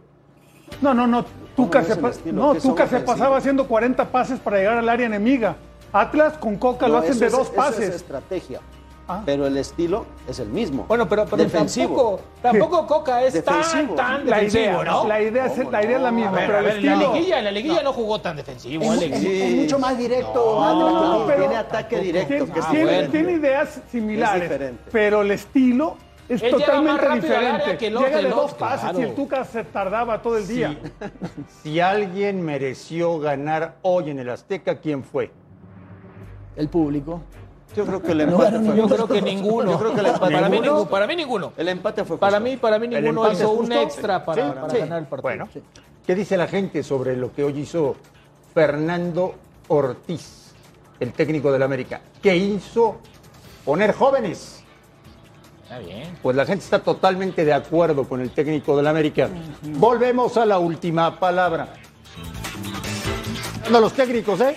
No, 0.80 0.94
no, 0.94 1.06
no. 1.06 1.24
Tuca, 1.54 1.82
se, 1.84 1.96
no, 2.32 2.52
¿Qué 2.54 2.60
Tuca 2.60 2.86
se 2.86 3.00
pasaba 3.00 3.36
haciendo 3.38 3.66
40 3.66 4.10
pases 4.10 4.38
para 4.40 4.58
llegar 4.58 4.78
al 4.78 4.88
área 4.88 5.06
enemiga. 5.06 5.56
Atlas 5.92 6.36
con 6.38 6.56
Coca 6.56 6.88
lo 6.88 6.98
hacen 6.98 7.18
de 7.18 7.26
es- 7.26 7.32
dos 7.32 7.42
eso 7.42 7.50
es 7.50 7.56
pases. 7.56 7.94
estrategia. 7.94 8.60
Ah. 9.08 9.22
Pero 9.24 9.46
el 9.46 9.56
estilo 9.56 10.04
es 10.28 10.40
el 10.40 10.48
mismo. 10.48 10.84
Bueno, 10.88 11.08
pero, 11.08 11.26
pero 11.26 11.36
defensivo. 11.44 11.86
tampoco, 11.86 12.20
tampoco 12.42 12.86
Coca 13.04 13.22
es 13.22 13.34
Defensivo. 13.34 13.94
tan, 13.94 14.18
tan 14.20 14.26
la 14.28 14.36
defensivo, 14.38 14.64
idea, 14.64 14.84
¿no? 14.84 15.06
la 15.06 15.22
idea, 15.22 15.46
es, 15.46 15.52
¿Cómo 15.52 15.70
la 15.70 15.84
idea 15.84 15.96
es 15.96 16.02
la 16.02 16.10
no? 16.10 16.16
misma, 16.16 16.32
pero 16.38 16.54
a 16.54 16.58
el 16.58 16.64
ver, 16.64 16.76
en 16.78 16.86
la 16.86 16.92
estilo... 16.94 17.12
liguilla, 17.14 17.38
en 17.38 17.44
la 17.44 17.50
liguilla 17.52 17.82
no 17.84 17.92
jugó 17.92 18.20
tan 18.20 18.36
defensivo, 18.36 18.82
Es, 18.82 18.90
Alex. 18.90 19.16
es- 19.18 19.24
es 19.24 19.54
mucho 19.54 19.78
más 19.78 19.96
directo. 19.96 20.34
No, 20.34 20.64
Atlas, 20.64 20.92
no, 21.20 21.24
pero- 21.26 21.38
tiene 21.40 21.56
ataque 21.56 22.00
directo, 22.00 22.28
Tiene, 22.34 22.52
que 22.52 22.58
es 22.58 22.66
tiene- 22.68 22.84
diferente. 22.84 23.18
tiene 23.18 23.32
ideas 23.34 23.80
similares, 23.92 24.72
pero 24.90 25.22
el 25.22 25.30
estilo 25.30 25.96
es 26.28 26.42
Él 26.42 26.50
totalmente 26.50 27.08
diferente. 27.14 27.76
que 27.78 27.90
los 27.92 28.02
Llega 28.02 28.16
de 28.22 28.28
dos 28.30 28.54
pases 28.54 28.80
claro. 28.90 28.98
y 28.98 29.02
el 29.04 29.14
Tuca 29.14 29.44
se 29.44 29.62
tardaba 29.62 30.20
todo 30.20 30.36
el 30.36 30.48
día. 30.48 30.76
Si 31.62 31.78
alguien 31.78 32.42
mereció 32.44 33.20
ganar 33.20 33.76
hoy 33.82 34.10
en 34.10 34.18
el 34.18 34.30
Azteca, 34.30 34.80
¿quién 34.80 35.04
fue? 35.04 35.30
El 36.56 36.68
público. 36.68 37.20
Yo 37.76 37.84
creo 37.84 38.02
que 38.02 38.12
el 38.12 38.20
empate 38.22 38.58
no, 38.58 38.64
fue 38.64 38.76
Yo 38.76 38.88
creo 38.88 39.08
que 39.08 39.22
ninguno. 39.22 39.70
Yo 39.72 39.78
creo 39.78 39.94
que 39.94 40.00
el 40.00 40.06
empate 40.06 40.32
para, 40.34 40.48
mí, 40.48 40.60
¿Ninguno? 40.60 40.88
para 40.88 41.06
mí 41.06 41.16
ninguno. 41.16 41.52
El 41.58 41.68
empate 41.68 42.04
fue 42.04 42.18
Para 42.18 42.38
justo. 42.38 42.44
mí, 42.50 42.56
para 42.56 42.78
mí 42.78 42.88
ninguno 42.88 43.30
hizo 43.30 43.50
un 43.50 43.70
extra 43.70 44.24
para, 44.24 44.42
Sí, 44.48 44.54
para 44.54 44.70
sí. 44.70 44.78
ganar 44.78 44.98
el 45.00 45.04
partido. 45.04 45.22
Bueno, 45.22 45.48
¿qué 46.06 46.14
dice 46.14 46.36
la 46.38 46.46
gente 46.48 46.82
sobre 46.82 47.16
lo 47.16 47.32
que 47.34 47.44
hoy 47.44 47.58
hizo 47.60 47.96
Fernando 48.54 49.34
Ortiz, 49.68 50.54
el 51.00 51.12
técnico 51.12 51.52
del 51.52 51.62
América? 51.62 52.00
¿Qué 52.22 52.34
hizo 52.34 52.96
poner 53.64 53.92
jóvenes? 53.94 54.62
Está 55.64 55.78
bien. 55.80 56.16
Pues 56.22 56.34
la 56.34 56.46
gente 56.46 56.64
está 56.64 56.78
totalmente 56.78 57.44
de 57.44 57.52
acuerdo 57.52 58.08
con 58.08 58.20
el 58.22 58.30
técnico 58.30 58.74
del 58.76 58.86
América. 58.86 59.28
Volvemos 59.62 60.36
a 60.38 60.46
la 60.46 60.58
última 60.58 61.18
palabra. 61.18 61.74
No, 63.70 63.80
los 63.80 63.92
técnicos, 63.92 64.40
¿eh? 64.40 64.56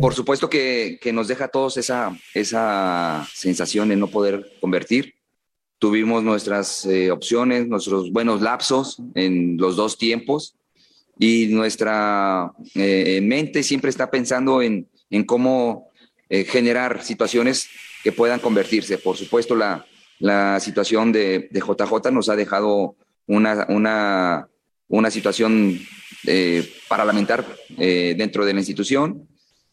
Por 0.00 0.14
supuesto 0.14 0.48
que, 0.48 0.98
nos 1.12 1.28
deja 1.28 1.46
a 1.46 1.48
todos 1.48 1.76
esa, 1.76 2.16
esa 2.34 3.26
sensación 3.34 3.88
de 3.88 3.96
no 3.96 4.06
poder 4.08 4.52
convertir. 4.60 5.14
Tuvimos 5.78 6.22
nuestras 6.22 6.86
eh, 6.86 7.10
opciones, 7.10 7.68
nuestros 7.68 8.12
buenos 8.12 8.40
lapsos 8.40 9.00
en 9.14 9.56
los 9.58 9.76
dos 9.76 9.98
tiempos 9.98 10.54
y 11.18 11.48
nuestra 11.48 12.52
eh, 12.74 13.20
mente 13.22 13.62
siempre 13.62 13.90
está 13.90 14.10
pensando 14.10 14.62
en, 14.62 14.88
en 15.10 15.24
cómo 15.24 15.88
eh, 16.28 16.44
generar 16.44 17.04
situaciones 17.04 17.68
que 18.02 18.12
puedan 18.12 18.40
convertirse. 18.40 18.98
Por 18.98 19.16
supuesto, 19.16 19.56
la, 19.56 19.84
la 20.18 20.60
situación 20.60 21.12
de, 21.12 21.48
de 21.50 21.60
JJ 21.60 22.10
nos 22.12 22.28
ha 22.28 22.36
dejado 22.36 22.96
una, 23.26 23.66
una, 23.68 24.48
una 24.88 25.10
situación 25.10 25.80
eh, 26.26 26.68
para 26.88 27.04
lamentar 27.04 27.44
eh, 27.76 28.14
dentro 28.16 28.44
de 28.44 28.52
la 28.52 28.60
institución, 28.60 29.28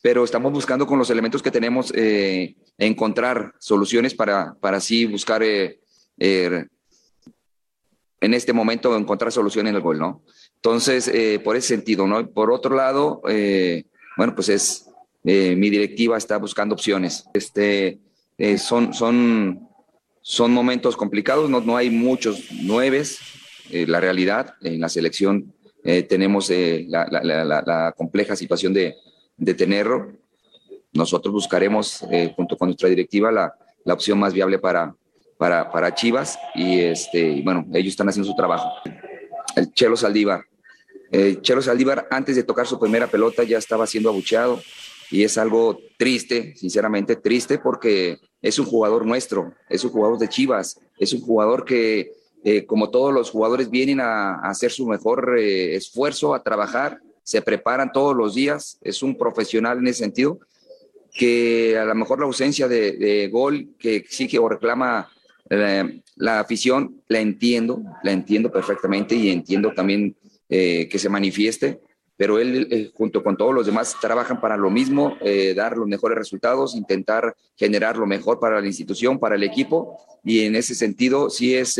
pero 0.05 0.23
estamos 0.23 0.51
buscando 0.51 0.85
con 0.85 0.99
los 0.99 1.09
elementos 1.09 1.41
que 1.41 1.49
tenemos 1.49 1.91
eh, 1.95 2.55
encontrar 2.77 3.55
soluciones 3.57 4.13
para, 4.13 4.53
para 4.61 4.77
así 4.77 5.05
buscar 5.05 5.41
eh, 5.41 5.79
eh, 6.19 6.67
en 8.21 8.33
este 8.35 8.53
momento 8.53 8.95
encontrar 8.95 9.31
solución 9.31 9.65
en 9.65 9.73
el 9.73 9.81
gol, 9.81 9.97
¿no? 9.97 10.21
Entonces, 10.57 11.07
eh, 11.07 11.39
por 11.43 11.55
ese 11.55 11.69
sentido, 11.69 12.05
¿no? 12.05 12.29
Por 12.29 12.51
otro 12.51 12.75
lado, 12.75 13.21
bueno, 14.15 14.35
pues 14.35 14.49
es, 14.49 14.85
mi 15.23 15.69
directiva 15.71 16.19
está 16.19 16.37
buscando 16.37 16.75
opciones. 16.75 17.25
Este, 17.33 17.99
son, 18.59 18.93
son, 18.93 19.67
son 20.21 20.51
momentos 20.51 20.95
complicados, 20.95 21.49
no, 21.49 21.61
no 21.61 21.77
hay 21.77 21.89
muchos 21.89 22.51
nueves, 22.51 23.19
la 23.71 23.99
realidad, 23.99 24.53
en 24.61 24.79
la 24.79 24.89
selección 24.89 25.51
eh, 25.87 26.01
tenemos 26.01 26.49
eh, 26.49 26.83
la, 26.89 27.05
la, 27.11 27.21
la, 27.23 27.61
la, 27.61 27.93
compleja 27.95 28.35
situación 28.35 28.73
de, 28.73 28.95
de 29.37 29.53
tenerlo. 29.53 30.13
Nosotros 30.93 31.31
buscaremos, 31.31 32.03
eh, 32.09 32.33
junto 32.35 32.57
con 32.57 32.69
nuestra 32.69 32.89
directiva, 32.89 33.31
la, 33.31 33.53
opción 33.93 34.17
más 34.17 34.33
viable 34.33 34.57
para, 34.57 34.95
para, 35.37 35.71
para 35.71 35.93
Chivas 35.93 36.39
y 36.55 36.79
este, 36.79 37.39
bueno, 37.43 37.67
ellos 37.71 37.91
están 37.91 38.09
haciendo 38.09 38.27
su 38.27 38.35
trabajo. 38.35 38.67
El 39.55 39.71
Chelo 39.73 39.95
Saldívar. 39.95 40.43
El 41.11 41.39
Chelo 41.43 41.61
Saldívar, 41.61 42.07
antes 42.09 42.35
de 42.35 42.41
tocar 42.41 42.65
su 42.65 42.79
primera 42.79 43.05
pelota, 43.05 43.43
ya 43.43 43.59
estaba 43.59 43.85
siendo 43.85 44.09
abucheado 44.09 44.59
y 45.11 45.23
es 45.23 45.37
algo 45.37 45.77
triste, 45.99 46.55
sinceramente 46.55 47.15
triste, 47.15 47.59
porque 47.59 48.17
es 48.41 48.57
un 48.57 48.65
jugador 48.65 49.05
nuestro, 49.05 49.53
es 49.69 49.83
un 49.83 49.91
jugador 49.91 50.17
de 50.17 50.29
Chivas, 50.29 50.79
es 50.97 51.13
un 51.13 51.21
jugador 51.21 51.63
que 51.63 52.11
eh, 52.45 52.65
como 52.65 52.89
todos 52.89 53.13
los 53.13 53.29
jugadores 53.29 53.69
vienen 53.69 53.99
a, 53.99 54.35
a 54.35 54.49
hacer 54.51 54.71
su 54.71 54.87
mejor 54.87 55.37
eh, 55.37 55.75
esfuerzo, 55.75 56.33
a 56.33 56.43
trabajar, 56.43 57.01
se 57.23 57.41
preparan 57.41 57.91
todos 57.91 58.15
los 58.15 58.35
días, 58.35 58.77
es 58.81 59.03
un 59.03 59.17
profesional 59.17 59.79
en 59.79 59.87
ese 59.87 60.03
sentido, 60.03 60.39
que 61.11 61.77
a 61.77 61.85
lo 61.85 61.95
mejor 61.95 62.19
la 62.19 62.25
ausencia 62.25 62.67
de, 62.67 62.93
de 62.93 63.29
gol 63.29 63.69
que 63.79 63.95
exige 63.95 64.37
o 64.37 64.47
reclama 64.47 65.09
eh, 65.49 66.01
la 66.17 66.39
afición, 66.39 67.01
la 67.07 67.19
entiendo, 67.19 67.81
la 68.03 68.11
entiendo 68.11 68.51
perfectamente 68.51 69.15
y 69.15 69.29
entiendo 69.29 69.73
también 69.73 70.15
eh, 70.49 70.87
que 70.89 70.99
se 70.99 71.09
manifieste, 71.09 71.79
pero 72.17 72.39
él 72.39 72.67
eh, 72.71 72.91
junto 72.93 73.23
con 73.23 73.37
todos 73.37 73.53
los 73.53 73.65
demás 73.65 73.95
trabajan 73.99 74.39
para 74.39 74.55
lo 74.55 74.69
mismo, 74.69 75.17
dar 75.55 75.77
los 75.77 75.87
mejores 75.87 76.17
resultados, 76.17 76.75
intentar 76.75 77.35
generar 77.55 77.97
lo 77.97 78.05
mejor 78.05 78.39
para 78.39 78.61
la 78.61 78.67
institución, 78.67 79.19
para 79.19 79.35
el 79.35 79.43
equipo, 79.43 79.99
y 80.23 80.41
en 80.41 80.55
ese 80.55 80.75
sentido 80.75 81.29
sí 81.29 81.55
es 81.55 81.79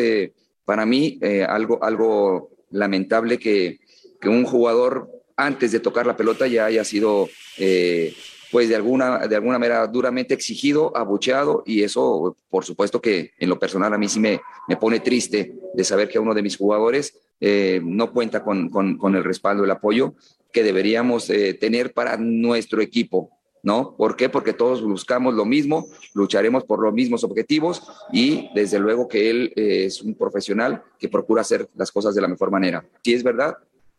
para 0.66 0.86
mí 0.86 1.18
eh, 1.22 1.44
algo, 1.44 1.82
algo 1.84 2.50
lamentable 2.72 3.38
que, 3.38 3.80
que, 4.20 4.30
un 4.30 4.44
jugador 4.44 5.10
antes 5.38 5.72
de 5.72 5.80
tocar 5.80 6.06
la 6.06 6.18
pelota 6.18 6.48
ya 6.48 6.66
haya 6.66 6.84
sido, 6.84 7.30
eh, 7.58 8.14
pues 8.52 8.70
de 8.70 8.76
alguna, 8.76 9.28
de 9.28 9.36
alguna 9.36 9.60
manera 9.60 9.86
duramente 9.88 10.34
exigido, 10.34 10.96
abucheado, 10.96 11.64
y 11.66 11.84
eso, 11.84 12.36
por 12.50 12.66
supuesto 12.66 13.02
que 13.02 13.32
en 13.38 13.50
lo 13.50 13.60
personal 13.60 13.94
a 13.94 13.98
mí 13.98 14.10
sí 14.10 14.20
me, 14.20 14.42
me 14.68 14.78
pone 14.78 15.00
triste 15.00 15.54
de 15.74 15.84
saber 15.84 16.10
que 16.10 16.20
uno 16.20 16.34
de 16.34 16.42
mis 16.42 16.58
jugadores 16.58 17.18
eh, 17.40 17.82
no 17.84 18.12
cuenta 18.12 18.44
con, 18.44 18.70
con, 18.70 18.98
con, 18.98 19.16
el 19.16 19.24
respaldo, 19.24 19.64
el 19.64 19.72
apoyo 19.72 20.16
que 20.52 20.64
deberíamos 20.64 21.28
tener 21.60 21.94
para 21.94 22.16
nuestro 22.16 22.82
equipo. 22.82 23.35
¿No? 23.66 23.96
¿Por 23.98 24.16
qué? 24.16 24.30
Porque 24.30 24.54
todos 24.54 24.82
buscamos 24.82 25.34
lo 25.34 25.44
mismo, 25.44 25.88
lucharemos 26.14 26.64
por 26.64 26.82
los 26.82 26.94
mismos 26.94 27.26
objetivos 27.26 27.84
y 28.14 28.48
desde 28.56 28.80
luego 28.80 29.10
que 29.10 29.30
él 29.30 29.52
eh, 29.58 29.84
es 29.86 30.02
un 30.02 30.16
profesional 30.16 30.82
que 30.98 31.10
procura 31.10 31.42
hacer 31.42 31.68
las 31.76 31.92
cosas 31.92 32.16
de 32.16 32.22
la 32.22 32.30
mejor 32.30 32.50
manera. 32.50 32.86
Si 33.04 33.14
es 33.14 33.24
verdad, 33.24 33.58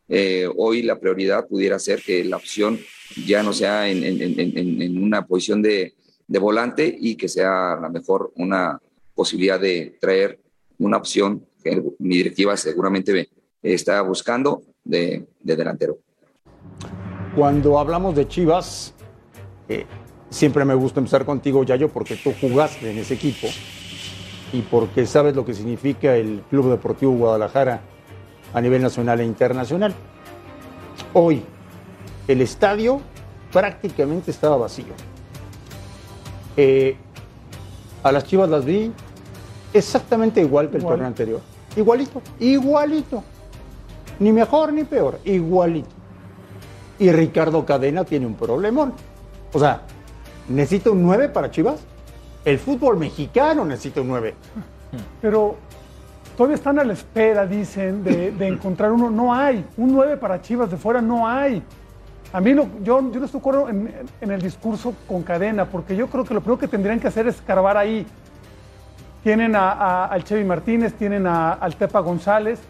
eh, 0.09 0.49
hoy 0.57 0.83
la 0.83 0.99
prioridad 0.99 1.47
pudiera 1.47 1.79
ser 1.79 2.01
que 2.01 2.25
la 2.25 2.37
opción 2.37 2.79
ya 3.27 3.43
no 3.43 3.53
sea 3.53 3.89
en, 3.91 4.03
en, 4.03 5.03
una 5.03 5.27
posición 5.27 5.61
de, 5.61 5.95
de, 6.27 6.39
volante 6.39 6.97
y 6.99 7.17
que 7.17 7.29
sea 7.29 7.75
a 7.75 7.81
lo 7.81 7.91
mejor 7.91 8.33
una, 8.37 8.81
posibilidad 9.17 9.59
de 9.59 9.97
traer 10.01 10.39
una 10.79 10.99
opción 10.99 11.45
que 11.65 11.83
mi 11.99 12.19
directiva 12.19 12.57
seguramente 12.57 13.29
está 13.63 14.01
buscando 14.03 14.63
de, 14.85 15.27
delantero. 15.43 15.99
Cuando 17.35 17.79
hablamos 17.79 18.15
de 18.15 18.29
Chivas, 18.29 18.95
eh, 19.69 19.87
siempre 20.31 20.65
me 20.65 20.75
gusta 20.75 21.01
empezar 21.01 21.25
contigo, 21.25 21.65
Yayo, 21.65 21.89
porque 21.89 22.17
tú 22.17 22.33
jugaste 22.41 22.91
en 22.91 22.99
ese 22.99 23.15
equipo 23.15 23.49
y 24.53 24.63
porque 24.63 25.07
sabes 25.07 25.35
lo 25.35 25.45
que 25.45 25.55
significa 25.55 26.17
el 26.17 26.43
Club 26.49 26.71
Deportivo 26.71 27.13
Guadalajara 27.13 27.81
a 28.55 28.61
nivel 28.61 28.83
nacional 28.83 29.21
e 29.21 29.25
internacional. 29.25 29.95
Hoy, 31.13 31.43
el 32.29 32.41
estadio 32.41 33.01
prácticamente 33.53 34.31
estaba 34.31 34.57
vacío. 34.57 34.95
Eh, 36.57 36.97
a 38.03 38.13
las 38.13 38.25
Chivas 38.25 38.49
las 38.49 38.65
vi 38.65 38.93
exactamente 39.73 40.41
igual 40.41 40.71
que 40.71 40.79
el 40.79 40.85
torneo 40.85 41.07
anterior. 41.07 41.41
Igualito, 41.77 42.23
igualito. 42.41 43.23
Ni 44.19 44.33
mejor 44.33 44.73
ni 44.73 44.85
peor, 44.85 45.21
igualito. 45.25 45.89
Y 46.99 47.13
Ricardo 47.13 47.67
Cadena 47.67 48.05
tiene 48.05 48.27
un 48.27 48.35
problemón. 48.35 48.95
O 49.53 49.59
sea, 49.59 49.83
¿necesita 50.49 50.91
un 50.91 51.03
9 51.03 51.29
para 51.29 51.51
Chivas? 51.51 51.81
El 52.45 52.59
fútbol 52.59 52.97
mexicano 52.97 53.65
necesita 53.65 54.01
un 54.01 54.09
9. 54.09 54.35
Pero 55.21 55.57
todavía 56.37 56.57
están 56.57 56.79
a 56.79 56.85
la 56.85 56.93
espera, 56.93 57.47
dicen, 57.47 58.05
de, 58.05 58.29
encontrar 58.47 58.93
uno. 58.93 59.11
No 59.11 59.35
hay. 59.35 59.65
Un 59.77 59.93
9 59.93 60.17
para 60.17 60.41
Chivas 60.41 60.71
de 60.71 60.77
fuera 60.77 61.01
no 61.01 61.27
hay. 61.27 61.63
A 62.33 62.41
mí 62.41 62.55
yo, 62.55 62.69
yo 62.83 63.01
no 63.01 63.09
estoy 63.09 63.29
de 63.31 63.39
acuerdo 63.39 63.69
en, 63.69 64.31
el 64.31 64.43
discurso 64.43 64.95
con 65.09 65.23
cadena, 65.23 65.65
porque 65.65 65.97
yo 65.97 66.09
creo 66.09 66.25
que 66.25 66.35
lo 66.35 66.41
primero 66.41 66.59
que 66.59 66.69
tendrían 66.69 67.01
que 67.01 67.09
hacer 67.09 67.27
es 67.27 67.37
escarbar 67.37 67.77
ahí. 67.77 68.07
Tienen 69.23 69.57
a, 69.57 70.05
al 70.05 70.23
Chevy 70.23 70.45
Martínez, 70.45 70.95
tienen 70.95 71.27
a, 71.27 71.55
al 71.55 71.75
Tepa 71.77 72.01
González, 72.01 72.61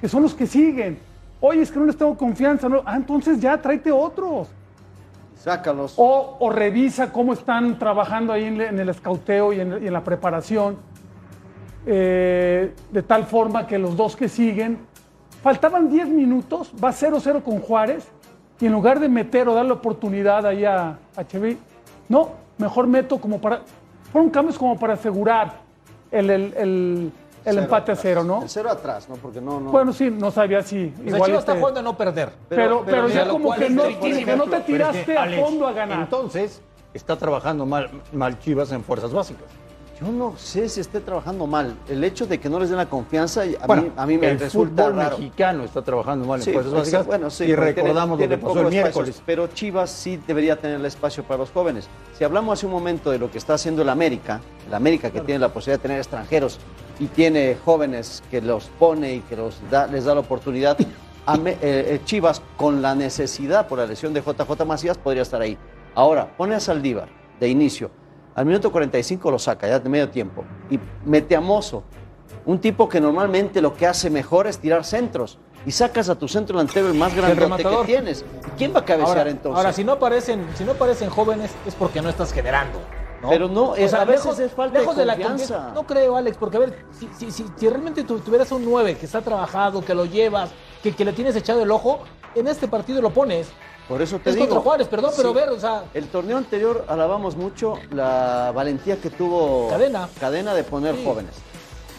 que 0.00 0.08
son 0.08 0.22
los 0.22 0.34
que 0.34 0.46
siguen. 0.46 0.98
Oye, 1.40 1.62
es 1.62 1.70
que 1.70 1.78
no 1.78 1.86
les 1.86 1.96
tengo 1.96 2.16
confianza. 2.16 2.68
No. 2.68 2.82
Ah, 2.84 2.96
entonces 2.96 3.40
ya 3.40 3.60
tráete 3.60 3.90
otros. 3.90 4.48
Sácalos. 5.36 5.94
O, 5.96 6.50
revisa 6.50 7.12
cómo 7.12 7.32
están 7.32 7.78
trabajando 7.78 8.32
ahí 8.32 8.44
en, 8.44 8.60
el 8.60 8.88
escauteo 8.88 9.52
y 9.52 9.60
en, 9.60 9.92
la 9.92 10.02
preparación, 10.02 10.76
eh, 11.86 12.72
de 12.90 13.02
tal 13.02 13.24
forma 13.24 13.66
que 13.66 13.78
los 13.78 13.96
dos 13.96 14.16
que 14.16 14.28
siguen, 14.28 14.78
faltaban 15.42 15.90
10 15.90 16.08
minutos, 16.08 16.72
va 16.82 16.90
0-0 16.90 17.42
con 17.42 17.60
Juárez, 17.60 18.08
y 18.60 18.66
en 18.66 18.72
lugar 18.72 19.00
de 19.00 19.08
meter 19.08 19.48
o 19.48 19.54
darle 19.54 19.72
oportunidad 19.72 20.46
ahí 20.46 20.64
a, 20.64 20.98
a 21.16 21.24
Chevy, 21.26 21.58
no, 22.08 22.30
mejor 22.56 22.86
meto 22.86 23.20
como 23.20 23.40
para, 23.40 23.62
fueron 24.12 24.30
cambios 24.30 24.56
como 24.56 24.78
para 24.78 24.94
asegurar 24.94 25.64
el 26.10 27.12
empate 27.44 27.92
a 27.92 27.96
cero, 27.96 28.24
¿no? 28.24 28.42
El 28.42 28.48
cero 28.48 28.70
atrás, 28.70 29.08
¿no? 29.08 29.16
Porque 29.16 29.40
no, 29.40 29.60
no. 29.60 29.70
Bueno, 29.70 29.92
sí, 29.92 30.10
no 30.10 30.30
sabía 30.30 30.62
si. 30.62 30.94
O 30.98 31.02
igual 31.02 31.24
Chivas 31.24 31.40
está 31.40 31.52
este 31.52 31.60
jugando 31.60 31.80
a 31.80 31.82
no 31.82 31.96
perder. 31.96 32.30
Pero, 32.48 32.82
pero, 32.84 33.08
ya 33.08 33.28
como 33.28 33.54
que 33.54 33.70
no, 33.70 33.84
no, 34.36 34.46
te 34.46 34.60
tiraste 34.60 35.16
a 35.16 35.42
fondo 35.42 35.66
a 35.66 35.72
ganar. 35.72 36.00
Entonces, 36.00 36.62
está 36.92 37.16
trabajando 37.16 37.66
mal, 37.66 37.90
mal 38.12 38.38
Chivas 38.38 38.72
en 38.72 38.82
fuerzas 38.82 39.12
básicas. 39.12 39.63
Yo 40.04 40.12
no 40.12 40.34
sé 40.36 40.68
si 40.68 40.80
esté 40.80 41.00
trabajando 41.00 41.46
mal. 41.46 41.76
El 41.88 42.04
hecho 42.04 42.26
de 42.26 42.38
que 42.38 42.50
no 42.50 42.60
les 42.60 42.68
den 42.68 42.76
la 42.76 42.90
confianza, 42.90 43.42
a, 43.42 43.74
mí, 43.74 43.90
a 43.96 44.06
mí 44.06 44.18
me 44.18 44.32
el 44.32 44.38
resulta 44.38 44.84
fútbol 44.84 44.96
mexicano 44.96 45.64
está 45.64 45.80
trabajando 45.80 46.26
mal 46.26 46.42
en 46.42 46.52
fuerzas 46.52 46.72
básicas. 46.72 47.06
Bueno, 47.06 47.30
sí, 47.30 47.44
y 47.44 47.54
recordamos 47.54 48.20
lo 48.20 48.28
que 48.28 48.36
pasó 48.36 48.60
el 48.60 48.68
miércoles. 48.68 49.22
pero 49.24 49.46
Chivas 49.46 49.90
sí 49.90 50.20
debería 50.26 50.56
tener 50.56 50.78
el 50.78 50.84
espacio 50.84 51.24
para 51.24 51.38
los 51.38 51.50
jóvenes. 51.50 51.88
Si 52.18 52.24
hablamos 52.24 52.58
hace 52.58 52.66
un 52.66 52.72
momento 52.72 53.10
de 53.10 53.18
lo 53.18 53.30
que 53.30 53.38
está 53.38 53.54
haciendo 53.54 53.80
el 53.80 53.88
América, 53.88 54.42
el 54.66 54.74
América 54.74 55.10
que 55.10 55.22
tiene 55.22 55.38
la 55.38 55.48
posibilidad 55.48 55.78
de 55.78 55.82
tener 55.82 55.98
extranjeros 55.98 56.58
y 56.98 57.06
tiene 57.06 57.56
jóvenes 57.64 58.22
que 58.30 58.42
los 58.42 58.66
pone 58.78 59.14
y 59.14 59.20
que 59.20 59.36
los 59.36 59.56
les 59.90 60.04
da 60.04 60.14
la 60.14 60.20
oportunidad, 60.20 60.78
eh, 60.80 60.86
eh, 61.62 62.00
Chivas 62.04 62.42
con 62.58 62.82
la 62.82 62.94
necesidad 62.94 63.66
por 63.68 63.78
la 63.78 63.86
lesión 63.86 64.12
de 64.12 64.20
JJ 64.20 64.66
Macías 64.66 64.98
podría 64.98 65.22
estar 65.22 65.40
ahí. 65.40 65.56
Ahora, 65.94 66.36
pone 66.36 66.56
a 66.56 66.60
Saldívar 66.60 67.08
de 67.40 67.48
inicio 67.48 67.90
al 68.34 68.46
minuto 68.46 68.72
45 68.72 69.30
lo 69.30 69.38
saca, 69.38 69.68
ya 69.68 69.78
de 69.78 69.88
medio 69.88 70.08
tiempo. 70.08 70.44
Y 70.70 70.78
mete 71.04 71.36
a 71.36 71.40
Mozo, 71.40 71.84
un 72.46 72.58
tipo 72.58 72.88
que 72.88 73.00
normalmente 73.00 73.60
lo 73.60 73.74
que 73.74 73.86
hace 73.86 74.10
mejor 74.10 74.46
es 74.46 74.58
tirar 74.58 74.84
centros. 74.84 75.38
Y 75.66 75.70
sacas 75.70 76.10
a 76.10 76.14
tu 76.14 76.28
centro 76.28 76.58
delantero 76.58 76.88
el 76.88 76.94
más 76.94 77.14
grande 77.14 77.64
que 77.64 77.86
tienes. 77.86 78.24
¿Quién 78.58 78.74
va 78.74 78.80
a 78.80 78.84
cabecear 78.84 79.28
entonces? 79.28 79.56
Ahora, 79.56 79.72
si 79.72 79.82
no 79.82 79.92
aparecen, 79.92 80.46
si 80.56 80.64
no 80.64 80.72
aparecen 80.72 81.08
jóvenes, 81.08 81.52
es 81.66 81.74
porque 81.74 82.02
no 82.02 82.10
estás 82.10 82.32
generando. 82.32 82.80
Pero 83.28 83.48
no, 83.48 83.74
es, 83.74 83.94
a 83.94 84.04
veces 84.04 84.38
es 84.38 84.52
falta 84.52 84.78
de 84.78 84.84
confianza. 84.84 85.72
no 85.74 85.84
creo, 85.84 86.16
Alex, 86.16 86.36
porque 86.36 86.58
a 86.58 86.60
ver, 86.60 86.84
si, 86.92 87.08
si, 87.30 87.46
si, 87.56 87.68
realmente 87.68 88.04
tuvieras 88.04 88.52
un 88.52 88.64
9 88.64 88.98
que 88.98 89.06
está 89.06 89.22
trabajado, 89.22 89.82
que 89.82 89.94
lo 89.94 90.04
llevas, 90.04 90.50
que, 90.82 90.92
que 90.92 91.06
le 91.06 91.14
tienes 91.14 91.34
echado 91.34 91.62
el 91.62 91.70
ojo, 91.70 92.00
en 92.34 92.48
este 92.48 92.68
partido 92.68 93.00
lo 93.00 93.10
pones. 93.10 93.48
Por 93.88 94.00
eso 94.00 94.18
te 94.18 94.30
es 94.30 94.36
digo. 94.36 94.48
contra 94.48 94.62
Juárez, 94.62 94.88
perdón, 94.88 95.12
pero 95.16 95.34
ver, 95.34 95.50
o 95.50 95.60
sea. 95.60 95.84
El 95.92 96.08
torneo 96.08 96.38
anterior 96.38 96.84
alabamos 96.88 97.36
mucho 97.36 97.74
la 97.90 98.50
valentía 98.54 98.96
que 98.96 99.10
tuvo 99.10 99.68
Cadena, 99.68 100.08
cadena 100.18 100.54
de 100.54 100.64
poner 100.64 100.96
jóvenes. 101.04 101.34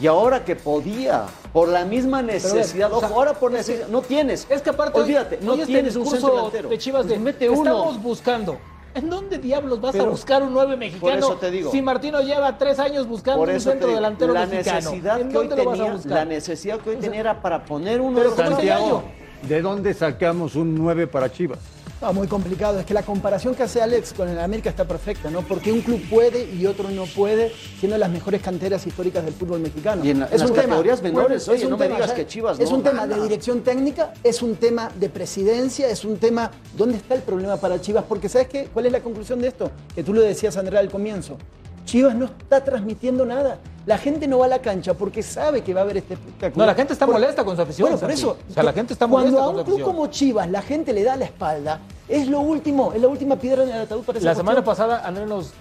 Y 0.02 0.08
ahora 0.08 0.44
que 0.44 0.58
podía, 0.58 1.26
por 1.54 1.70
la 1.70 1.86
misma 1.86 2.22
necesidad, 2.22 2.92
ojo, 2.92 3.06
ahora 3.06 3.34
por 3.34 3.52
necesidad, 3.52 3.88
no 3.88 4.02
tienes. 4.02 4.46
Es 4.50 4.62
que 4.62 4.72
aparte, 4.72 5.00
olvídate, 5.00 5.40
no 5.42 5.56
tienes 5.58 5.96
un 5.96 6.06
centro 6.06 6.36
delantero. 6.36 6.70
De 6.70 6.78
Chivas 6.78 7.08
de, 7.08 7.18
mete 7.18 7.50
uno. 7.50 7.72
Estamos 7.72 8.02
buscando. 8.02 8.58
¿En 8.94 9.10
dónde 9.10 9.38
diablos 9.38 9.80
vas 9.82 9.96
a 9.96 10.04
buscar 10.04 10.42
un 10.42 10.54
nueve 10.54 10.76
mexicano? 10.76 11.02
Por 11.02 11.14
eso 11.14 11.36
te 11.36 11.52
digo. 11.52 11.72
Si 11.72 11.82
Martino 11.82 12.22
lleva 12.22 12.58
tres 12.58 12.80
años 12.80 13.08
buscando 13.08 13.44
un 13.44 13.60
centro 13.60 13.90
delantero 13.90 14.34
la 14.34 14.46
mexicano. 14.46 14.92
Necesidad 14.92 15.28
que 15.28 15.38
hoy 15.38 15.50
tenía, 15.50 16.00
la 16.06 16.26
necesidad 16.26 16.80
que 16.80 16.90
hoy 16.90 16.96
tenía 16.96 17.20
era 17.20 17.42
para 17.42 17.64
poner 17.64 18.02
uno 18.02 18.22
de 18.22 18.32
Santiago, 18.32 19.04
¿de 19.44 19.62
dónde 19.62 19.94
sacamos 19.94 20.56
un 20.56 20.76
9 20.76 21.08
para 21.08 21.32
Chivas? 21.32 21.60
Ah, 22.08 22.12
muy 22.12 22.28
complicado. 22.28 22.80
Es 22.80 22.86
que 22.86 22.94
la 22.94 23.02
comparación 23.02 23.56
que 23.56 23.64
hace 23.64 23.82
Alex 23.82 24.14
con 24.14 24.30
el 24.30 24.38
América 24.38 24.70
está 24.70 24.86
perfecta, 24.86 25.32
¿no? 25.32 25.42
Porque 25.42 25.72
un 25.72 25.82
club 25.82 26.00
puede 26.08 26.48
y 26.54 26.68
otro 26.68 26.88
no 26.92 27.06
puede, 27.06 27.52
siendo 27.80 27.98
las 27.98 28.12
mejores 28.12 28.44
canteras 28.44 28.86
históricas 28.86 29.26
del 29.26 29.34
fútbol 29.34 29.60
mexicano. 29.60 30.06
Y 30.06 30.12
en, 30.12 30.22
es 30.22 30.44
un 30.44 30.54
categorías 30.54 31.02
tema, 31.02 31.16
menores, 31.16 31.50
oye, 31.50 31.66
no 31.68 31.78
me 31.78 31.88
digas 31.88 32.12
que 32.12 32.28
Chivas 32.28 32.60
Es 32.60 32.72
un 32.72 32.84
tema 32.84 33.08
de 33.08 33.20
dirección 33.24 33.62
técnica, 33.62 34.14
es 34.24 34.44
un 34.44 34.56
tema 34.56 34.92
de 35.00 35.10
presidencia, 35.10 35.90
es 35.90 36.06
un 36.06 36.18
tema. 36.18 36.52
¿Dónde 36.78 36.98
está 36.98 37.16
el 37.16 37.24
problema 37.24 37.58
para 37.58 37.82
Chivas? 37.82 38.06
Porque, 38.08 38.30
¿sabes 38.30 38.50
qué? 38.50 38.70
¿Cuál 38.72 38.86
es 38.86 38.92
la 38.92 39.00
conclusión 39.00 39.42
de 39.42 39.48
esto? 39.48 39.72
Que 39.96 40.04
tú 40.04 40.14
lo 40.14 40.22
decías, 40.22 40.56
Andrea, 40.58 40.82
al 40.82 40.92
comienzo. 40.92 41.40
Chivas 41.86 42.16
no 42.16 42.26
está 42.26 42.64
transmitiendo 42.64 43.26
nada. 43.26 43.60
La 43.86 44.00
gente 44.00 44.28
no 44.28 44.40
va 44.40 44.46
a 44.46 44.50
la 44.50 44.60
cancha 44.60 44.96
porque 44.96 45.22
sabe 45.22 45.62
que 45.62 45.74
va 45.74 45.82
a 45.82 45.84
haber 45.84 45.98
este 45.98 46.16
espectáculo. 46.16 46.64
No, 46.64 46.66
la 46.66 46.74
gente 46.74 46.94
está 46.94 47.06
molesta 47.06 47.46
con 47.46 47.56
su 47.56 47.62
afición. 47.62 47.90
Bueno, 47.90 48.00
por 48.00 48.12
eso. 48.12 48.38
O 48.50 48.54
sea, 48.54 48.64
la 48.64 48.74
gente 48.74 48.94
está 48.94 49.06
molesta 49.06 49.38
Cuando 49.38 49.60
a 49.60 49.62
un 49.62 49.64
club 49.64 49.82
como 49.84 50.08
Chivas 50.08 50.50
la 50.50 50.64
gente 50.64 50.92
le 50.92 51.04
da 51.04 51.16
la 51.16 51.26
espalda, 51.26 51.80
es 52.10 52.28
lo 52.28 52.40
último, 52.40 52.94
es 52.94 53.02
la 53.02 53.08
última 53.08 53.36
piedra 53.36 53.64
en 53.64 53.70
el 53.70 53.82
ataúd 53.82 54.04
para 54.04 54.20
La 54.20 54.34
semana 54.34 54.64
pasada 54.64 55.06
Andrés 55.06 55.28
nos, 55.28 55.54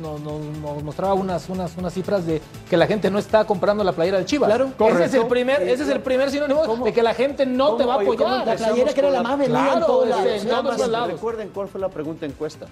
mostraba 0.82 1.12
unas, 1.12 1.50
unas, 1.50 1.76
unas 1.76 1.92
cifras 1.92 2.26
de 2.26 2.40
que 2.68 2.78
la 2.78 2.87
gente 2.87 3.10
no 3.10 3.18
está 3.18 3.44
comprando 3.44 3.84
la 3.84 3.92
playera 3.92 4.18
de 4.18 4.24
Chivas. 4.24 4.48
Claro, 4.48 4.70
Ese 4.88 5.04
es 5.04 5.14
el 5.14 5.26
primer, 5.26 5.60
ese 5.62 5.82
es 5.82 5.88
el 5.90 6.00
primer 6.00 6.30
sinónimo 6.30 6.82
de 6.82 6.92
que 6.94 7.02
la 7.02 7.12
gente 7.12 7.44
no 7.44 7.76
te 7.76 7.84
va 7.84 7.94
a 7.94 8.00
apoyar. 8.00 8.46
La 8.46 8.56
playera 8.56 8.94
que 8.94 9.00
era 9.00 9.10
la 9.10 9.22
más 9.22 9.38
vendida 9.38 9.74
en 9.74 9.80
todos 9.80 10.88
lados. 10.88 11.12
Recuerden 11.12 11.50
cuál 11.50 11.68
fue 11.68 11.78
la 11.78 11.90
pregunta 11.90 12.24
encuesta. 12.24 12.66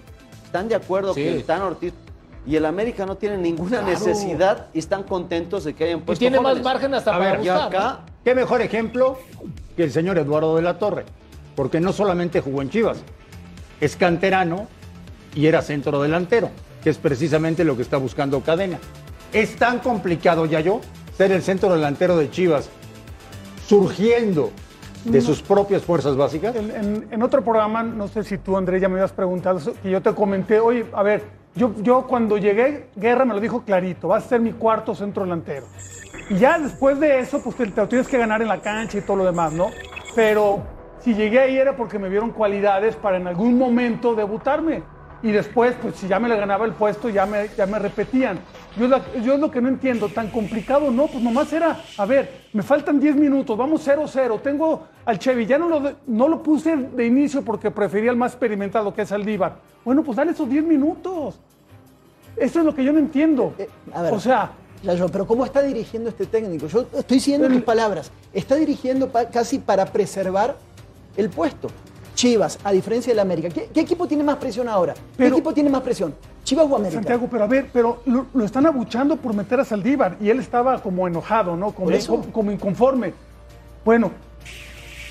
¿Están 0.45 0.69
de 0.69 0.75
acuerdo 0.75 1.15
que 1.15 1.31
el 1.31 1.45
Tan 1.45 1.63
Ortiz 1.63 1.93
y 2.47 2.57
el 2.57 2.67
América 2.67 3.07
no 3.07 3.17
tiene 3.17 3.39
ninguna 3.39 3.83
necesidad 3.83 4.67
y 4.73 4.81
están 4.81 5.05
contentos 5.05 5.65
de 5.65 5.75
que 5.75 5.85
hayan 5.85 6.01
puesto 6.01 6.25
Y 6.25 6.29
tiene 6.29 6.41
más 6.43 6.61
margen 6.63 6.93
hasta 6.95 7.13
para 7.13 7.39
ver, 7.39 7.51
acá, 7.51 8.01
qué 8.25 8.35
mejor 8.35 8.63
ejemplo 8.63 9.19
que 9.77 9.85
el 9.85 9.93
señor 9.93 10.19
Eduardo 10.19 10.57
de 10.57 10.63
la 10.63 10.79
Torre, 10.79 11.05
porque 11.55 11.81
no 11.81 11.93
solamente 11.93 12.41
jugó 12.41 12.63
en 12.63 12.71
Chivas, 12.71 12.99
es 13.81 13.97
canterano 13.97 14.67
y 15.35 15.47
era 15.47 15.63
centro 15.63 16.03
delantero, 16.03 16.51
que 16.83 16.91
es 16.91 16.99
precisamente 16.99 17.65
lo 17.65 17.77
que 17.77 17.83
está 17.83 17.97
buscando 17.97 18.41
Cadena. 18.41 18.79
Es 19.33 19.57
tan 19.57 19.79
complicado, 19.79 20.45
ya 20.47 20.61
yo, 20.61 20.81
ser 21.17 21.33
el 21.33 21.43
centro 21.43 21.73
delantero 21.73 22.17
de 22.17 22.31
Chivas, 22.31 22.69
surgiendo 23.67 24.51
de 25.05 25.21
sus 25.21 25.43
propias 25.43 25.83
fuerzas 25.83 26.17
básicas. 26.17 26.55
En, 26.55 27.09
en, 27.11 27.23
otro 27.23 27.43
programa, 27.43 27.83
no 27.83 28.09
sé 28.09 28.25
si 28.25 28.39
tú, 28.39 28.57
Andrés, 28.57 28.81
ya 28.81 28.89
me 28.89 28.95
habías 28.95 29.13
preguntado, 29.13 29.59
que 29.83 29.91
yo 29.91 30.01
te 30.01 30.15
comenté, 30.15 30.61
oye, 30.61 30.87
a 30.93 31.03
ver, 31.03 31.42
yo, 31.55 31.75
yo 31.83 32.07
cuando 32.07 32.39
llegué, 32.39 32.89
Guerra 32.97 33.25
me 33.25 33.35
lo 33.35 33.41
dijo 33.41 33.63
clarito, 33.63 34.09
va 34.09 34.17
a 34.17 34.21
ser 34.21 34.41
mi 34.41 34.53
cuarto 34.53 34.95
centro 34.95 35.25
delantero. 35.25 35.67
Y 36.31 36.37
ya 36.37 36.59
después 36.59 36.99
de 36.99 37.21
eso, 37.21 37.43
pues 37.43 37.57
te, 37.57 37.67
lo 37.67 37.89
tienes 37.89 38.09
que 38.09 38.17
ganar 38.17 38.41
en 38.41 38.49
la 38.49 38.61
cancha 38.61 38.99
y 38.99 39.03
todo 39.03 39.19
lo 39.19 39.25
demás, 39.25 39.53
¿no? 39.53 39.67
Pero 40.15 40.63
si 41.01 41.15
llegué 41.15 41.41
ahí 41.41 41.59
era 41.59 41.77
porque 41.77 41.99
me 41.99 42.09
vieron 42.09 42.31
cualidades 42.31 42.97
para 42.97 43.17
en 43.17 43.27
algún 43.27 43.59
momento 43.59 44.15
debutarme. 44.15 44.83
Y 45.23 45.31
después, 45.31 45.75
pues 45.81 45.95
si 45.97 46.09
ya 46.09 46.19
me 46.19 46.29
le 46.29 46.37
ganaba 46.37 46.65
el 46.67 46.73
puesto, 46.73 47.09
ya 47.09 47.27
me, 47.27 47.49
ya 47.57 47.65
me 47.67 47.79
repetían. 47.79 48.41
Yo, 48.77 48.89
yo 49.23 49.35
es 49.35 49.41
lo 49.41 49.51
que 49.51 49.61
no 49.61 49.69
entiendo, 49.69 50.09
tan 50.09 50.29
complicado, 50.31 50.91
no, 50.91 51.07
pues 51.07 51.23
nomás 51.23 51.53
era, 51.53 51.81
a 51.97 52.07
ver, 52.07 52.41
me 52.53 52.63
faltan 52.63 52.99
10 52.99 53.15
minutos, 53.17 53.57
vamos 53.57 53.87
0-0, 53.87 54.41
tengo 54.43 54.85
al 55.05 55.19
Chevy, 55.21 55.47
ya 55.47 55.59
no 55.59 55.69
lo, 55.69 55.93
no 56.09 56.27
lo 56.27 56.43
puse 56.43 56.75
de 56.77 57.07
inicio 57.07 57.43
porque 57.43 57.71
prefería 57.71 58.11
el 58.11 58.17
más 58.17 58.33
experimentado 58.33 58.93
que 58.93 59.03
es 59.03 59.13
Aldívar. 59.13 59.57
Bueno, 59.85 60.03
pues 60.03 60.17
dale 60.17 60.33
esos 60.33 60.49
10 60.49 60.65
minutos. 60.65 61.39
Eso 62.37 62.59
es 62.61 62.65
lo 62.65 62.75
que 62.75 62.83
yo 62.83 62.93
no 62.93 62.99
entiendo. 62.99 63.55
Eh, 63.59 63.69
o 64.11 64.19
sea, 64.19 64.53
yo, 64.83 65.09
pero 65.09 65.27
¿cómo 65.27 65.45
está 65.45 65.63
dirigiendo 65.63 66.09
este 66.09 66.27
técnico? 66.27 66.67
Yo 66.67 66.87
estoy 66.97 67.21
siguiendo 67.21 67.47
tus 67.49 67.63
palabras. 67.63 68.11
Está 68.33 68.57
dirigiendo 68.57 69.09
pa- 69.11 69.27
casi 69.29 69.59
para 69.59 69.85
preservar 69.87 70.57
el 71.17 71.29
puesto. 71.31 71.69
Chivas, 72.15 72.59
a 72.65 72.73
diferencia 72.73 73.11
del 73.13 73.21
América. 73.21 73.49
¿Qué, 73.49 73.71
qué 73.73 73.81
equipo 73.81 74.07
tiene 74.07 74.23
más 74.23 74.37
presión 74.37 74.69
ahora? 74.69 74.95
¿Qué 75.17 75.27
equipo 75.29 75.53
tiene 75.55 75.71
más 75.71 75.83
presión? 75.83 76.15
¿Chivas 76.45 76.67
o 76.69 76.77
América? 76.77 76.95
Santiago, 77.01 77.29
pero 77.31 77.45
a 77.45 77.47
ver, 77.47 77.69
pero 77.73 78.03
lo, 78.07 78.27
lo 78.35 78.45
están 78.45 78.67
abuchando 78.67 79.17
por 79.17 79.35
meter 79.35 79.61
a 79.61 79.65
Saldívar 79.65 80.17
y 80.21 80.29
él 80.29 80.39
estaba 80.41 80.83
como 80.83 81.07
enojado, 81.09 81.57
¿no? 81.57 81.73
Como, 81.73 82.51
inconforme. 82.53 83.15
Bueno, 83.85 84.11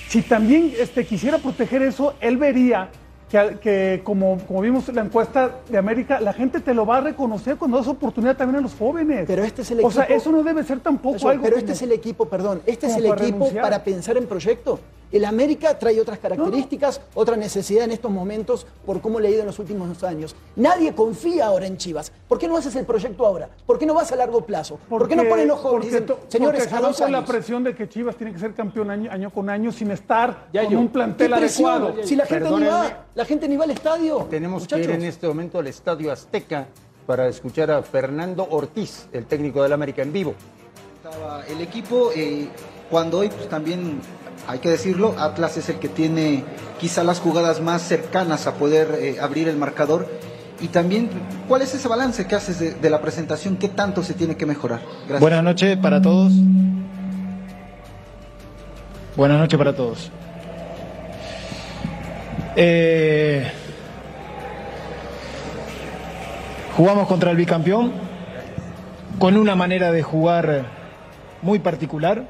si 0.09 0.21
también 0.21 0.73
este, 0.77 1.05
quisiera 1.05 1.37
proteger 1.37 1.81
eso, 1.83 2.13
él 2.21 2.37
vería 2.37 2.89
que, 3.29 3.57
que 3.61 4.01
como, 4.03 4.37
como 4.45 4.59
vimos 4.61 4.87
en 4.89 4.95
la 4.95 5.03
encuesta 5.03 5.59
de 5.69 5.77
América, 5.77 6.19
la 6.19 6.33
gente 6.33 6.59
te 6.59 6.73
lo 6.73 6.85
va 6.85 6.97
a 6.97 7.01
reconocer 7.01 7.55
cuando 7.55 7.77
das 7.77 7.87
oportunidad 7.87 8.35
también 8.35 8.57
a 8.59 8.61
los 8.61 8.73
jóvenes. 8.75 9.23
Pero 9.25 9.43
este 9.43 9.61
es 9.61 9.71
el 9.71 9.83
O 9.83 9.89
sea, 9.89 10.03
equipo- 10.03 10.17
eso 10.17 10.31
no 10.33 10.43
debe 10.43 10.63
ser 10.65 10.81
tampoco 10.81 11.15
Eso, 11.15 11.29
algo 11.29 11.43
pero 11.43 11.55
como- 11.55 11.59
este 11.61 11.71
es 11.71 11.81
el 11.81 11.93
equipo, 11.93 12.25
perdón, 12.27 12.61
este 12.65 12.87
es 12.87 12.97
el 12.97 13.03
para 13.07 13.21
equipo 13.21 13.37
renunciar. 13.37 13.63
para 13.63 13.83
pensar 13.83 14.17
en 14.17 14.27
proyecto. 14.27 14.79
El 15.11 15.25
América 15.25 15.77
trae 15.77 15.99
otras 15.99 16.19
características, 16.19 17.01
otra 17.13 17.35
necesidad 17.35 17.83
en 17.83 17.91
estos 17.91 18.09
momentos 18.09 18.65
por 18.85 19.01
cómo 19.01 19.19
le 19.19 19.27
ha 19.27 19.31
ido 19.31 19.41
en 19.41 19.47
los 19.47 19.59
últimos 19.59 20.03
años. 20.03 20.35
Nadie 20.55 20.93
confía 20.93 21.47
ahora 21.47 21.67
en 21.67 21.77
Chivas. 21.77 22.11
¿Por 22.27 22.39
qué 22.39 22.47
no 22.47 22.55
haces 22.57 22.75
el 22.75 22.85
proyecto 22.85 23.25
ahora? 23.25 23.49
¿Por 23.65 23.77
qué 23.77 23.85
no 23.85 23.93
vas 23.93 24.11
a 24.11 24.15
largo 24.15 24.45
plazo? 24.45 24.79
¿Por 24.89 25.07
qué 25.07 25.15
no 25.15 25.23
ponen 25.25 25.47
los 25.47 25.59
jóvenes? 25.59 25.91
Dicen, 25.91 26.05
señores, 26.29 26.63
porque 26.63 26.75
a 26.75 26.81
dos 26.81 26.97
con 27.01 27.11
la 27.11 27.25
presión 27.25 27.63
de 27.63 27.75
que 27.75 27.89
Chivas 27.89 28.15
tiene 28.15 28.31
que 28.33 28.39
ser 28.39 28.53
campeón 28.53 28.89
año, 28.89 29.11
año 29.11 29.29
con 29.31 29.49
año 29.49 29.71
sin 29.71 29.91
estar 29.91 30.47
Ya 30.53 30.63
con 30.63 30.71
yo. 30.71 30.79
un 30.79 30.87
¿Qué 30.87 30.93
plantel 30.93 31.33
adecuado. 31.33 31.93
Si 32.03 32.15
la 32.15 32.25
gente 32.25 32.49
ni 32.49 32.65
va, 32.65 33.05
la 33.13 33.25
gente 33.25 33.47
ni 33.49 33.57
va 33.57 33.63
al 33.65 33.71
estadio. 33.71 34.27
Tenemos 34.29 34.61
muchachos. 34.61 34.87
que 34.87 34.93
ir 34.93 34.99
en 34.99 35.05
este 35.05 35.27
momento 35.27 35.59
al 35.59 35.67
Estadio 35.67 36.11
Azteca 36.11 36.67
para 37.05 37.27
escuchar 37.27 37.69
a 37.71 37.81
Fernando 37.83 38.47
Ortiz, 38.49 39.07
el 39.11 39.25
técnico 39.25 39.61
del 39.63 39.73
América 39.73 40.01
en 40.03 40.13
vivo. 40.13 40.35
Estaba 41.03 41.43
el 41.47 41.59
equipo, 41.59 42.11
eh, 42.15 42.47
cuando 42.89 43.19
hoy 43.19 43.29
pues 43.29 43.49
también 43.49 43.99
hay 44.47 44.59
que 44.59 44.69
decirlo, 44.69 45.15
Atlas 45.17 45.57
es 45.57 45.69
el 45.69 45.77
que 45.79 45.87
tiene 45.87 46.43
quizá 46.79 47.03
las 47.03 47.19
jugadas 47.19 47.61
más 47.61 47.81
cercanas 47.81 48.47
a 48.47 48.55
poder 48.55 48.97
eh, 48.99 49.17
abrir 49.21 49.47
el 49.47 49.57
marcador. 49.57 50.07
Y 50.59 50.67
también, 50.67 51.09
¿cuál 51.47 51.63
es 51.63 51.73
ese 51.73 51.87
balance 51.87 52.27
que 52.27 52.35
haces 52.35 52.81
de, 52.81 52.89
la 52.89 53.01
presentación? 53.01 53.57
¿Qué 53.57 53.69
tanto 53.69 54.03
se 54.03 54.13
tiene 54.13 54.37
que 54.37 54.45
mejorar? 54.45 54.81
Gracias. 55.01 55.19
Buenas 55.19 55.43
noches 55.43 55.77
para 55.77 56.01
todos. 56.01 56.33
Buenas 59.15 59.39
noches 59.39 59.57
para 59.57 59.75
todos. 59.75 60.11
Eh, 62.55 63.51
jugamos 66.75 67.07
contra 67.07 67.31
el 67.31 67.37
bicampeón 67.37 67.93
con 69.17 69.37
una 69.37 69.55
manera 69.55 69.91
de 69.91 70.03
jugar 70.03 70.65
muy 71.41 71.59
particular. 71.59 72.25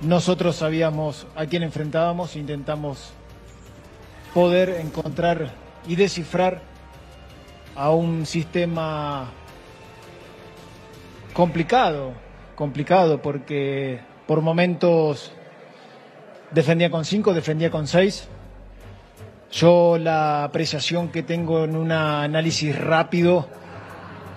Nosotros 0.00 0.54
sabíamos 0.54 1.26
a 1.34 1.46
quién 1.46 1.64
enfrentábamos, 1.64 2.36
intentamos 2.36 3.10
poder 4.32 4.70
encontrar 4.80 5.50
y 5.88 5.96
descifrar 5.96 6.62
a 7.74 7.90
un 7.90 8.24
sistema 8.24 9.28
complicado, 11.32 12.12
complicado 12.54 13.20
porque 13.20 14.00
por 14.28 14.40
momentos 14.40 15.32
defendía 16.52 16.90
con 16.90 17.04
cinco, 17.04 17.34
defendía 17.34 17.70
con 17.70 17.88
seis. 17.88 18.28
Yo 19.50 19.98
la 19.98 20.44
apreciación 20.44 21.08
que 21.08 21.24
tengo 21.24 21.64
en 21.64 21.74
un 21.74 21.90
análisis 21.90 22.78
rápido, 22.78 23.48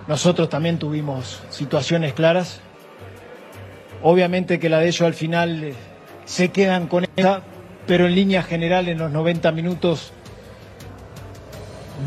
nosotros 0.08 0.50
también 0.50 0.80
tuvimos 0.80 1.44
situaciones 1.52 2.14
claras. 2.14 2.62
Obviamente 4.04 4.60
que 4.60 4.70
la 4.70 4.80
de 4.80 4.88
ellos 4.88 5.02
al 5.02 5.14
final 5.14 5.64
eh, 5.64 5.74
se 6.26 6.50
quedan 6.50 6.88
con 6.88 7.06
esa, 7.16 7.42
pero 7.86 8.08
en 8.08 8.16
línea 8.16 8.42
general 8.42 8.88
en 8.90 8.98
los 8.98 9.12
90 9.12 9.52
minutos 9.52 10.12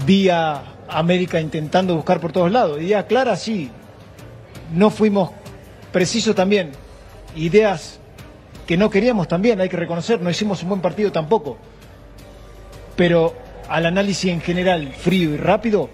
vi 0.06 0.28
a 0.28 0.62
América 0.88 1.40
intentando 1.40 1.94
buscar 1.94 2.20
por 2.20 2.32
todos 2.32 2.50
lados. 2.50 2.80
Idea 2.80 3.06
clara, 3.06 3.36
sí. 3.36 3.70
No 4.72 4.90
fuimos 4.90 5.30
precisos 5.92 6.34
también. 6.34 6.72
Ideas 7.36 8.00
que 8.66 8.76
no 8.76 8.90
queríamos 8.90 9.28
también, 9.28 9.60
hay 9.60 9.68
que 9.68 9.76
reconocer. 9.76 10.20
No 10.20 10.30
hicimos 10.30 10.62
un 10.62 10.70
buen 10.70 10.80
partido 10.80 11.12
tampoco. 11.12 11.58
Pero 12.96 13.34
al 13.68 13.86
análisis 13.86 14.30
en 14.32 14.40
general, 14.40 14.92
frío 14.92 15.34
y 15.34 15.36
rápido, 15.36 15.90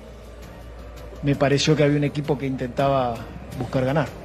me 1.22 1.34
pareció 1.34 1.76
que 1.76 1.84
había 1.84 1.98
un 1.98 2.04
equipo 2.04 2.38
que 2.38 2.46
intentaba 2.46 3.16
buscar 3.58 3.84
ganar. 3.84 4.19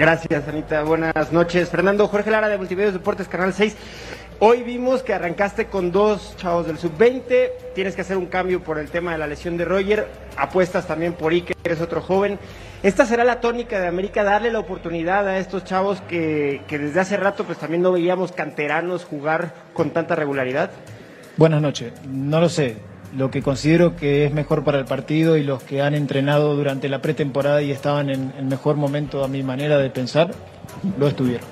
Gracias, 0.00 0.48
Anita. 0.48 0.82
Buenas 0.82 1.30
noches. 1.30 1.68
Fernando 1.68 2.08
Jorge 2.08 2.30
Lara 2.30 2.48
de 2.48 2.56
Multimedios 2.56 2.94
Deportes, 2.94 3.28
Canal 3.28 3.52
6. 3.52 3.76
Hoy 4.38 4.62
vimos 4.62 5.02
que 5.02 5.12
arrancaste 5.12 5.66
con 5.66 5.92
dos 5.92 6.34
chavos 6.38 6.66
del 6.66 6.78
sub-20. 6.78 7.50
Tienes 7.74 7.94
que 7.94 8.00
hacer 8.00 8.16
un 8.16 8.24
cambio 8.24 8.62
por 8.64 8.78
el 8.78 8.88
tema 8.88 9.12
de 9.12 9.18
la 9.18 9.26
lesión 9.26 9.58
de 9.58 9.66
Roger. 9.66 10.08
Apuestas 10.38 10.86
también 10.86 11.12
por 11.12 11.34
Ike, 11.34 11.52
eres 11.62 11.82
otro 11.82 12.00
joven. 12.00 12.38
¿Esta 12.82 13.04
será 13.04 13.24
la 13.24 13.42
tónica 13.42 13.78
de 13.78 13.88
América, 13.88 14.24
darle 14.24 14.50
la 14.50 14.60
oportunidad 14.60 15.28
a 15.28 15.36
estos 15.36 15.64
chavos 15.64 16.00
que, 16.08 16.62
que 16.66 16.78
desde 16.78 17.00
hace 17.00 17.18
rato 17.18 17.44
pues 17.44 17.58
también 17.58 17.82
no 17.82 17.92
veíamos 17.92 18.32
canteranos 18.32 19.04
jugar 19.04 19.52
con 19.74 19.90
tanta 19.90 20.16
regularidad? 20.16 20.70
Buenas 21.36 21.60
noches. 21.60 21.92
No 22.06 22.40
lo 22.40 22.48
sé. 22.48 22.89
Lo 23.16 23.30
que 23.30 23.42
considero 23.42 23.96
que 23.96 24.24
es 24.24 24.32
mejor 24.32 24.62
para 24.62 24.78
el 24.78 24.84
partido 24.84 25.36
y 25.36 25.42
los 25.42 25.62
que 25.62 25.82
han 25.82 25.94
entrenado 25.94 26.54
durante 26.54 26.88
la 26.88 27.02
pretemporada 27.02 27.60
y 27.60 27.72
estaban 27.72 28.08
en 28.08 28.32
el 28.38 28.44
mejor 28.44 28.76
momento 28.76 29.24
a 29.24 29.28
mi 29.28 29.42
manera 29.42 29.78
de 29.78 29.90
pensar, 29.90 30.30
lo 30.98 31.08
estuvieron. 31.08 31.46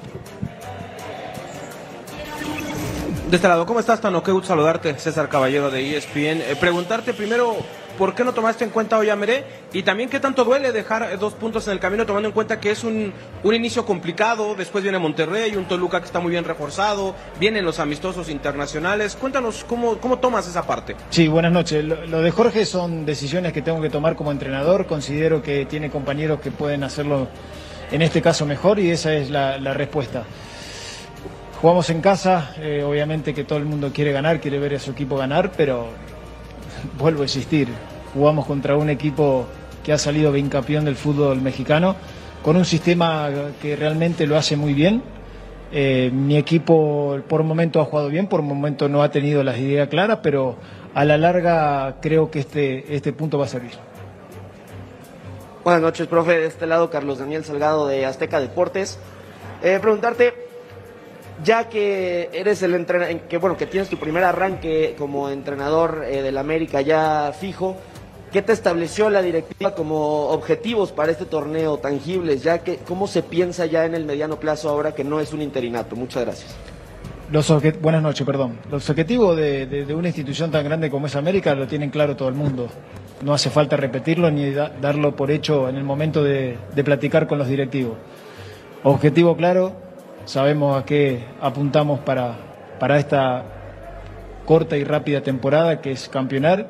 De 3.29 3.37
este 3.37 3.47
lado, 3.47 3.66
¿cómo 3.66 3.79
estás, 3.81 4.01
Tano? 4.01 4.23
Qué 4.23 4.33
gusto 4.33 4.49
saludarte, 4.49 4.99
César 4.99 5.29
Caballero 5.29 5.71
de 5.71 5.97
ESPN. 5.97 6.40
Eh, 6.40 6.57
preguntarte 6.59 7.12
primero, 7.12 7.57
¿por 7.98 8.14
qué 8.14 8.24
no 8.24 8.32
tomaste 8.32 8.64
en 8.64 8.70
cuenta 8.70 8.96
hoy 8.96 9.11
a 9.11 9.16
Meré? 9.16 9.44
Y 9.72 9.82
también, 9.82 10.08
¿qué 10.08 10.20
tanto 10.20 10.44
duele 10.44 10.70
dejar 10.72 11.18
dos 11.18 11.34
puntos 11.34 11.66
en 11.66 11.72
el 11.72 11.80
camino, 11.80 12.06
tomando 12.06 12.28
en 12.28 12.32
cuenta 12.32 12.61
que 12.61 12.70
es 12.70 12.84
un, 12.84 13.12
un 13.42 13.54
inicio 13.54 13.84
complicado? 13.84 14.54
Después 14.54 14.84
viene 14.84 14.98
Monterrey, 14.98 15.56
un 15.56 15.66
Toluca 15.66 15.98
que 16.00 16.06
está 16.06 16.20
muy 16.20 16.30
bien 16.30 16.44
reforzado, 16.44 17.14
vienen 17.40 17.64
los 17.64 17.80
amistosos 17.80 18.30
internacionales. 18.30 19.16
Cuéntanos, 19.16 19.64
¿cómo, 19.64 19.98
cómo 19.98 20.18
tomas 20.18 20.46
esa 20.46 20.62
parte? 20.62 20.94
Sí, 21.11 21.26
buenas 21.26 21.52
noches. 21.52 21.84
Lo, 21.84 22.22
de 22.22 22.30
Jorge 22.30 22.64
son 22.64 23.04
decisiones 23.04 23.52
que 23.52 23.62
tengo 23.62 23.82
que 23.82 23.90
tomar 23.90 24.14
como 24.14 24.30
entrenador. 24.30 24.87
Considero 24.87 25.42
que 25.42 25.66
tiene 25.66 25.90
compañeros 25.90 26.40
que 26.40 26.52
pueden 26.52 26.84
hacerlo 26.84 27.26
en 27.90 28.02
este 28.02 28.22
caso 28.22 28.46
mejor 28.46 28.78
y 28.78 28.90
esa 28.90 29.12
es 29.14 29.28
la, 29.28 29.58
la 29.58 29.74
respuesta. 29.74 30.22
Jugamos 31.61 31.90
en 31.90 32.00
casa, 32.00 32.54
eh, 32.58 32.84
obviamente 32.84 33.34
que 33.34 33.42
todo 33.42 33.58
el 33.58 33.64
mundo 33.64 33.90
quiere 33.92 34.12
ganar, 34.12 34.40
quiere 34.40 34.61
ver 34.61 34.76
a 34.76 34.78
su 34.78 34.92
equipo 34.92 35.16
ganar, 35.16 35.50
pero 35.56 35.88
vuelvo 36.98 37.22
a 37.22 37.24
insistir, 37.24 37.68
jugamos 38.14 38.46
contra 38.46 38.76
un 38.76 38.90
equipo 38.90 39.46
que 39.82 39.92
ha 39.92 39.98
salido 39.98 40.32
bicampeón 40.32 40.84
del 40.84 40.96
fútbol 40.96 41.40
mexicano, 41.40 41.96
con 42.42 42.56
un 42.56 42.64
sistema 42.64 43.30
que 43.60 43.76
realmente 43.76 44.26
lo 44.26 44.36
hace 44.36 44.56
muy 44.56 44.74
bien. 44.74 45.02
Eh, 45.70 46.10
mi 46.12 46.36
equipo 46.36 47.18
por 47.28 47.42
momento 47.42 47.80
ha 47.80 47.84
jugado 47.84 48.08
bien, 48.08 48.26
por 48.26 48.42
momento 48.42 48.88
no 48.88 49.02
ha 49.02 49.10
tenido 49.10 49.42
las 49.42 49.58
ideas 49.58 49.88
claras, 49.88 50.20
pero 50.22 50.56
a 50.94 51.04
la 51.04 51.18
larga 51.18 51.96
creo 52.00 52.30
que 52.30 52.40
este, 52.40 52.94
este 52.94 53.12
punto 53.12 53.38
va 53.38 53.44
a 53.44 53.48
servir. 53.48 53.72
Buenas 55.64 55.82
noches, 55.82 56.06
profe. 56.06 56.38
De 56.38 56.46
este 56.46 56.66
lado, 56.66 56.88
Carlos 56.88 57.18
Daniel 57.18 57.44
Salgado 57.44 57.86
de 57.86 58.06
Azteca 58.06 58.40
Deportes. 58.40 58.98
Eh, 59.62 59.78
preguntarte, 59.82 60.47
ya 61.44 61.68
que 61.68 62.31
eres 62.33 62.62
el 62.62 62.74
entrenador, 62.74 63.20
que 63.22 63.38
bueno, 63.38 63.57
que 63.57 63.66
tienes 63.66 63.88
tu 63.88 63.96
primer 63.96 64.24
arranque 64.24 64.94
como 64.98 65.29
entrenador 65.31 66.05
eh, 66.09 66.22
del 66.22 66.37
América 66.38 66.81
ya 66.81 67.33
fijo, 67.38 67.77
¿qué 68.33 68.42
te 68.42 68.53
estableció 68.53 69.09
la 69.11 69.22
directiva 69.22 69.74
como 69.74 70.29
objetivos 70.31 70.92
para 70.92 71.12
este 71.12 71.24
torneo 71.27 71.79
tangibles? 71.79 72.42
Ya 72.42 72.59
que, 72.59 72.77
¿cómo 72.79 73.07
se 73.07 73.22
piensa 73.22 73.66
ya 73.66 73.85
en 73.85 73.94
el 73.94 74.05
mediano 74.05 74.40
plazo 74.40 74.68
ahora 74.68 74.92
que 74.94 75.05
no 75.05 75.20
es 75.20 75.33
un 75.33 75.42
interinato? 75.42 75.96
Muchas 75.96 76.24
gracias. 76.24 76.57
Los 77.31 77.53
Buenas 77.83 78.03
noches, 78.03 78.27
perdón. 78.27 78.59
Los 78.70 78.88
objetivos 78.88 79.37
de, 79.37 79.87
una 79.94 80.09
institución 80.09 80.51
tan 80.51 80.64
grande 80.64 80.90
como 80.90 81.07
es 81.07 81.14
América 81.16 81.55
lo 81.55 81.66
tienen 81.66 81.90
claro 81.90 82.16
todo 82.16 82.29
el 82.29 82.35
mundo. 82.35 82.68
No 83.22 83.35
hace 83.35 83.51
falta 83.51 83.77
repetirlo 83.77 84.31
ni 84.31 84.51
da- 84.51 84.72
darlo 84.81 85.14
por 85.14 85.31
hecho 85.31 85.68
en 85.68 85.77
el 85.77 85.85
momento 85.85 86.24
de 86.24 86.57
platicar 86.85 87.27
con 87.27 87.37
los 87.38 87.48
directivos. 87.48 87.96
Objetivo 88.83 89.37
claro, 89.37 89.88
sabemos 90.28 90.76
a 90.76 90.84
qué 90.84 91.24
apuntamos 91.40 92.00
para, 92.00 92.36
para 92.78 92.98
esta 92.98 93.44
corta 94.44 94.76
y 94.76 94.84
rápida 94.84 95.22
temporada, 95.22 95.80
que 95.80 95.90
es 95.90 96.08
campeonar, 96.08 96.68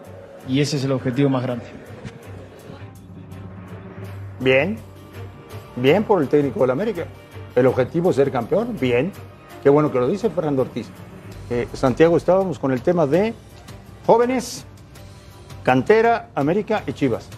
y 0.48 0.60
ese 0.60 0.76
es 0.76 0.84
el 0.84 0.92
objetivo 0.92 1.28
más 1.28 1.42
grande. 1.42 1.64
Bien, 4.38 4.78
bien 5.74 6.04
por 6.04 6.22
el 6.22 6.28
técnico 6.28 6.60
del 6.60 6.70
América. 6.70 7.06
El 7.56 7.66
objetivo 7.66 8.10
es 8.10 8.16
ser 8.16 8.30
campeón, 8.30 8.76
bien. 8.80 9.10
Qué 9.62 9.68
bueno 9.70 9.90
que 9.90 9.98
lo 9.98 10.06
dice 10.06 10.30
Fernando 10.30 10.62
Ortiz. 10.62 10.88
Eh, 11.50 11.66
Santiago, 11.72 12.16
estábamos 12.16 12.60
con 12.60 12.70
el 12.70 12.80
tema 12.80 13.06
de 13.06 13.34
jóvenes 14.06 14.64
Cantera, 15.64 16.28
América 16.36 16.84
y 16.86 16.92
Chivas. 16.92 17.28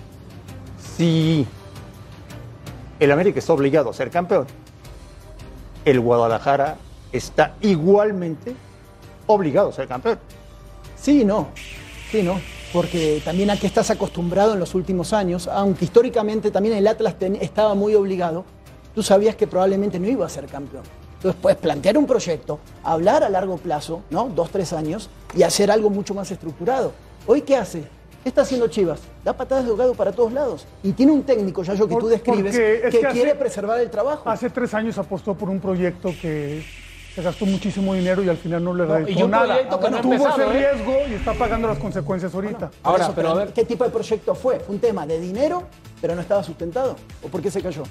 Si 0.79 1.47
el 2.99 3.11
América 3.11 3.39
está 3.39 3.55
obligado 3.55 3.89
a 3.89 3.95
ser 3.95 4.11
campeón, 4.11 4.47
el 5.85 6.01
Guadalajara 6.01 6.77
está 7.13 7.55
igualmente 7.61 8.55
obligado 9.27 9.71
a 9.71 9.73
ser 9.73 9.89
campeón. 9.89 10.19
Sí, 10.97 11.25
no. 11.25 11.49
Sí, 12.11 12.23
no. 12.23 12.41
Porque 12.73 13.21
también 13.25 13.51
a 13.51 13.57
qué 13.57 13.67
estás 13.67 13.91
acostumbrado 13.91 14.55
en 14.55 14.61
los 14.61 14.75
últimos 14.75 15.13
años, 15.13 15.49
aunque 15.49 15.85
históricamente 15.85 16.51
también 16.51 16.77
el 16.77 16.87
Atlas 16.87 17.17
estaba 17.41 17.75
muy 17.75 17.95
obligado, 17.95 18.45
tú 18.95 19.03
sabías 19.03 19.35
que 19.35 19.47
probablemente 19.47 19.99
no 19.99 20.09
iba 20.09 20.27
a 20.27 20.29
ser 20.29 20.47
campeón. 20.47 20.85
Entonces 21.17 21.41
puedes 21.41 21.59
plantear 21.59 21.99
un 21.99 22.07
proyecto, 22.07 22.61
hablar 22.83 23.25
a 23.25 23.29
largo 23.29 23.57
plazo, 23.59 24.03
¿no? 24.11 24.29
Dos, 24.29 24.51
tres 24.51 24.73
años, 24.73 25.11
y 25.37 25.43
hacer 25.43 25.71
algo 25.71 25.91
mucho 25.91 26.15
más 26.15 26.31
estructurado. 26.31 26.93
¿Hoy 27.27 27.43
qué 27.43 27.57
hace? 27.57 27.85
¿Qué 28.23 28.29
está 28.29 28.43
haciendo 28.43 28.69
Chivas? 28.69 29.01
Da 29.25 29.33
patadas 29.33 29.65
de 29.65 29.71
ahogado 29.71 29.95
para 29.95 30.13
todos 30.13 30.33
lados. 30.33 30.67
Y 30.83 30.93
tiene 30.93 31.13
un 31.13 31.23
técnico, 31.23 31.63
ya 31.63 31.75
yo 31.75 31.87
que 31.89 31.95
Por- 31.95 32.03
tú 32.03 32.09
describes, 32.09 32.55
que, 32.57 32.81
que 32.91 32.99
hace- 33.07 33.09
quiere 33.09 33.35
preservar 33.35 33.81
el 33.81 33.91
trabajo. 33.91 34.29
Hace 34.29 34.51
tres 34.51 34.75
años 34.75 34.99
apostó 34.99 35.35
por 35.35 35.49
un 35.49 35.59
proyecto 35.59 36.11
que 36.21 36.63
se 37.15 37.23
gastó 37.23 37.47
muchísimo 37.47 37.95
dinero 37.95 38.23
y 38.23 38.29
al 38.29 38.37
final 38.37 38.63
no 38.63 38.75
le 38.75 38.85
No, 38.87 38.99
y 39.01 39.05
reditó 39.05 39.25
un 39.25 39.31
nada. 39.31 39.59
que 39.59 39.91
no 39.91 40.01
Tuvo 40.03 40.15
ese 40.29 40.43
¿eh? 40.43 40.53
riesgo 40.53 40.93
y 41.09 41.15
está 41.15 41.33
pagando 41.33 41.67
las 41.67 41.79
consecuencias 41.79 42.35
ahorita. 42.35 42.71
Por 42.83 43.01
eso, 43.01 43.15
¿Qué 43.55 43.65
tipo 43.65 43.85
de 43.85 43.91
proyecto 43.91 44.35
fue? 44.35 44.61
¿Fue 44.61 44.75
un 44.75 44.81
tema 44.81 45.07
de 45.07 45.19
dinero, 45.19 45.63
pero 46.03 46.15
no 46.15 46.21
estaba 46.21 46.43
sustentado? 46.43 46.97
¿O 47.23 47.29
por 47.29 47.41
qué 47.41 47.51
se 47.51 47.63
cayó? 47.63 47.85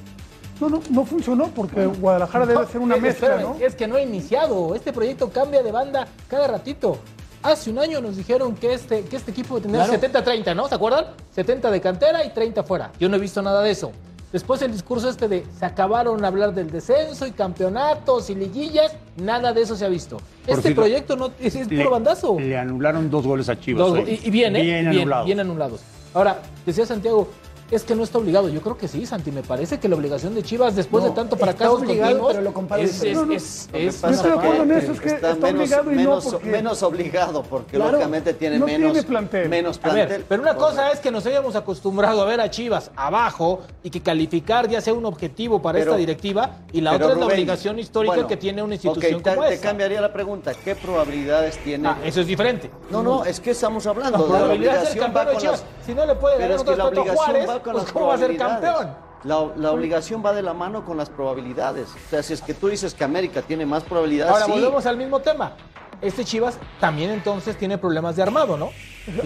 No, 0.61 0.69
no, 0.69 0.81
no 0.91 1.05
funcionó 1.05 1.47
porque 1.47 1.85
Guadalajara 1.85 2.45
debe 2.45 2.67
ser 2.67 2.81
una 2.81 2.95
Es- 2.97 3.01
mezcla, 3.01 3.27
espérame, 3.29 3.57
¿no? 3.59 3.65
Es 3.65 3.75
que 3.75 3.87
no 3.87 3.95
ha 3.95 4.01
iniciado. 4.01 4.75
Este 4.75 4.91
proyecto 4.93 5.29
cambia 5.31 5.63
de 5.63 5.71
banda 5.71 6.07
cada 6.27 6.47
ratito. 6.47 6.97
Hace 7.41 7.69
un 7.69 7.79
año 7.79 8.01
nos 8.01 8.17
dijeron 8.17 8.55
que 8.55 8.73
este, 8.73 9.03
que 9.03 9.15
este 9.15 9.31
equipo 9.31 9.59
tendría 9.61 9.85
Claro. 9.85 10.01
70-30, 10.01 10.55
¿no? 10.55 10.67
¿Se 10.67 10.75
acuerdan? 10.75 11.05
70 11.33 11.71
de 11.71 11.79
cantera 11.81 12.25
y 12.25 12.29
30 12.31 12.63
fuera. 12.63 12.91
Yo 12.99 13.07
no 13.07 13.15
he 13.15 13.19
visto 13.19 13.41
nada 13.41 13.61
de 13.61 13.71
eso. 13.71 13.91
Después 14.33 14.61
el 14.61 14.71
discurso 14.71 15.09
este 15.09 15.27
de 15.27 15.43
se 15.57 15.65
acabaron 15.65 16.23
a 16.23 16.27
hablar 16.27 16.53
del 16.53 16.69
descenso 16.69 17.25
y 17.25 17.31
campeonatos 17.31 18.29
y 18.29 18.35
liguillas, 18.35 18.91
nada 19.17 19.53
de 19.53 19.61
eso 19.61 19.75
se 19.75 19.85
ha 19.85 19.87
visto. 19.87 20.17
Por 20.17 20.49
este 20.49 20.61
cierto, 20.63 20.81
proyecto 20.81 21.15
no 21.15 21.31
es, 21.39 21.55
es 21.55 21.67
Le- 21.71 21.77
puro 21.77 21.91
bandazo. 21.91 22.39
Le 22.39 22.57
anularon 22.57 23.09
dos 23.09 23.25
goles 23.25 23.49
a 23.49 23.59
Chivas. 23.59 23.87
Dos- 23.87 23.99
hoy. 23.99 24.19
y, 24.23 24.27
y 24.27 24.29
bien, 24.29 24.55
¿eh? 24.55 24.61
Bien, 24.61 24.87
anulados. 24.87 25.25
bien 25.25 25.39
anulados. 25.39 25.81
Ahora, 26.13 26.41
decía 26.65 26.85
Santiago, 26.85 27.29
es 27.71 27.83
que 27.83 27.95
no 27.95 28.03
está 28.03 28.17
obligado. 28.17 28.49
Yo 28.49 28.61
creo 28.61 28.77
que 28.77 28.87
sí, 28.87 29.05
Santi. 29.05 29.31
Me 29.31 29.43
parece 29.43 29.79
que 29.79 29.87
la 29.87 29.95
obligación 29.95 30.33
de 30.35 30.43
Chivas, 30.43 30.75
después 30.75 31.03
No, 31.03 31.09
de 31.09 31.15
tanto 31.15 31.35
está 31.35 31.45
fracasos 31.47 31.81
obligado, 31.81 32.27
pero 32.27 32.41
lo 32.41 32.53
comparo 32.53 32.81
es, 32.81 32.95
es, 32.95 33.03
es, 33.03 33.15
Lo 33.17 33.27
que 33.27 33.35
es- 33.35 33.95
pasa 33.97 34.13
estoy 34.15 34.31
de 34.31 34.37
acuerdo 34.37 34.63
en 34.63 34.69
que 34.69 34.77
eso, 34.77 34.91
es 34.93 35.01
que 35.01 35.09
está, 35.09 35.31
está 35.31 35.45
menos, 35.47 35.61
obligado 35.61 35.91
y 35.91 35.95
no 35.95 36.01
menos, 36.01 36.25
porque- 36.25 36.49
menos 36.49 36.83
obligado, 36.83 37.43
porque 37.43 37.75
Claro, 37.77 37.91
lógicamente 37.91 38.33
tiene 38.33 38.59
no 38.59 38.65
menos, 38.65 38.91
tiene 38.93 39.07
plantel. 39.07 39.49
menos 39.49 39.77
A 39.77 39.81
plantel. 39.81 40.07
ver, 40.07 40.25
pero 40.27 40.41
una 40.41 40.55
cosa 40.55 40.91
es 40.91 40.99
que 40.99 41.11
nos 41.11 41.25
hayamos 41.25 41.55
acostumbrado 41.55 42.21
a 42.21 42.25
ver 42.25 42.41
a 42.41 42.49
Chivas 42.49 42.91
abajo 42.95 43.61
y 43.83 43.89
que 43.89 44.01
calificar 44.01 44.67
ya 44.67 44.81
sea 44.81 44.93
un 44.93 45.05
objetivo 45.05 45.61
para 45.61 45.79
Pero- 45.79 45.91
esta 45.91 45.97
directiva 45.99 46.57
y 46.71 46.81
la 46.81 46.93
otra 46.93 47.07
es 47.07 47.09
la 47.09 47.15
Rubén, 47.25 47.27
obligación 47.33 47.79
histórica 47.79 48.13
bueno, 48.15 48.27
que 48.27 48.37
tiene 48.37 48.63
una 48.63 48.73
institución 48.75 49.15
ok, 49.15 49.23
te, 49.23 49.35
como 49.35 49.47
te 49.47 49.53
esta. 49.53 49.67
cambiaría 49.67 50.01
la 50.01 50.11
pregunta. 50.13 50.53
¿Qué 50.53 50.75
probabilidades 50.75 51.57
tiene? 51.63 51.87
Ah, 51.87 51.97
eso 52.03 52.21
es 52.21 52.27
diferente. 52.27 52.69
No, 52.89 53.03
no, 53.03 53.25
es 53.25 53.39
que 53.39 53.51
estamos 53.51 53.85
La 53.85 53.91
hablando 53.91 54.17
la 54.17 54.25
probabilidad 54.25 54.71
de 54.81 54.87
ser 54.87 54.87
obligación 55.01 55.01
va 55.01 55.05
campeón 55.13 55.25
de 55.27 55.31
con 55.33 55.41
Chivas. 55.41 55.63
Si 55.85 55.93
no 55.93 56.05
le 56.05 56.15
puede 56.15 56.35
es 56.35 56.41
que 56.63 56.75
la 56.75 56.83
respeto 56.89 57.01
a 57.11 57.15
Juárez, 57.15 57.49
con 57.61 57.73
pues 57.73 57.83
las 57.85 57.93
¿cómo 57.93 58.07
va 58.07 58.15
a 58.15 58.17
ser 58.17 58.37
campeón? 58.37 58.89
La, 59.23 59.47
la 59.57 59.71
obligación 59.71 60.23
va 60.25 60.31
de 60.33 60.41
la 60.41 60.53
mano 60.53 60.85
con 60.85 60.95
las 60.97 61.09
probabilidades. 61.09 61.89
O 61.89 62.09
sea, 62.09 62.23
si 62.23 62.33
es 62.33 62.41
que 62.41 62.53
tú 62.53 62.67
dices 62.69 62.93
que 62.93 63.03
América 63.03 63.41
tiene 63.41 63.65
más 63.65 63.83
probabilidades, 63.83 64.31
Ahora 64.33 64.45
sí. 64.45 64.51
volvemos 64.51 64.85
al 64.85 64.95
mismo 64.97 65.19
tema. 65.19 65.53
Este 66.01 66.23
Chivas 66.23 66.57
también 66.79 67.09
entonces 67.09 67.57
tiene 67.57 67.77
problemas 67.77 68.15
de 68.15 68.21
armado, 68.23 68.55
¿no? 68.55 68.69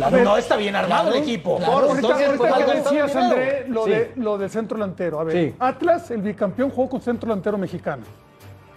Ver, 0.10 0.24
no 0.24 0.36
está 0.38 0.56
bien 0.56 0.76
armado 0.76 1.04
claro, 1.12 1.18
el 1.18 1.22
equipo. 1.22 1.58
claro. 1.58 1.96
Entonces, 1.96 2.28
ahorita 2.28 2.48
pues, 2.50 2.66
que 2.66 2.74
decías. 2.82 3.16
André, 3.16 3.66
lo, 3.68 3.84
Sí. 3.86 3.90
de, 3.92 4.14
lo 4.16 4.38
del 4.40 4.50
centro 4.50 4.78
delantero. 4.78 5.20
A 5.20 5.24
ver, 5.26 5.50
Sí. 5.52 5.56
Atlas, 5.60 6.10
el 6.10 6.24
bicampeón, 6.24 6.72
jugó 6.72 6.90
con 6.90 7.02
centro 7.02 7.28
delantero 7.28 7.60
mexicano. 7.60 8.04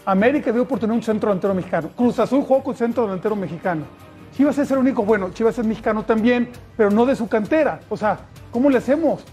América 0.04 0.52
dio 0.52 0.68
por 0.68 0.78
tener 0.78 0.94
un 0.94 1.02
centro 1.02 1.30
delantero 1.30 1.54
mexicano. 1.54 1.88
Cruz 1.96 2.18
Azul 2.18 2.42
jugó 2.42 2.62
con 2.62 2.76
centro 2.76 3.04
delantero 3.04 3.34
mexicano. 3.34 3.84
Chivas 4.36 4.58
es 4.58 4.70
el 4.70 4.76
único, 4.78 5.02
bueno, 5.02 5.30
Chivas 5.32 5.58
es 5.58 5.64
mexicano 5.66 6.04
también, 6.04 6.50
pero 6.76 6.90
no 6.90 7.06
de 7.06 7.16
su 7.16 7.26
cantera. 7.26 7.80
O 7.88 7.96
sea, 7.96 8.18
¿cómo 8.50 8.68
le 8.68 8.76
hacemos? 8.78 9.24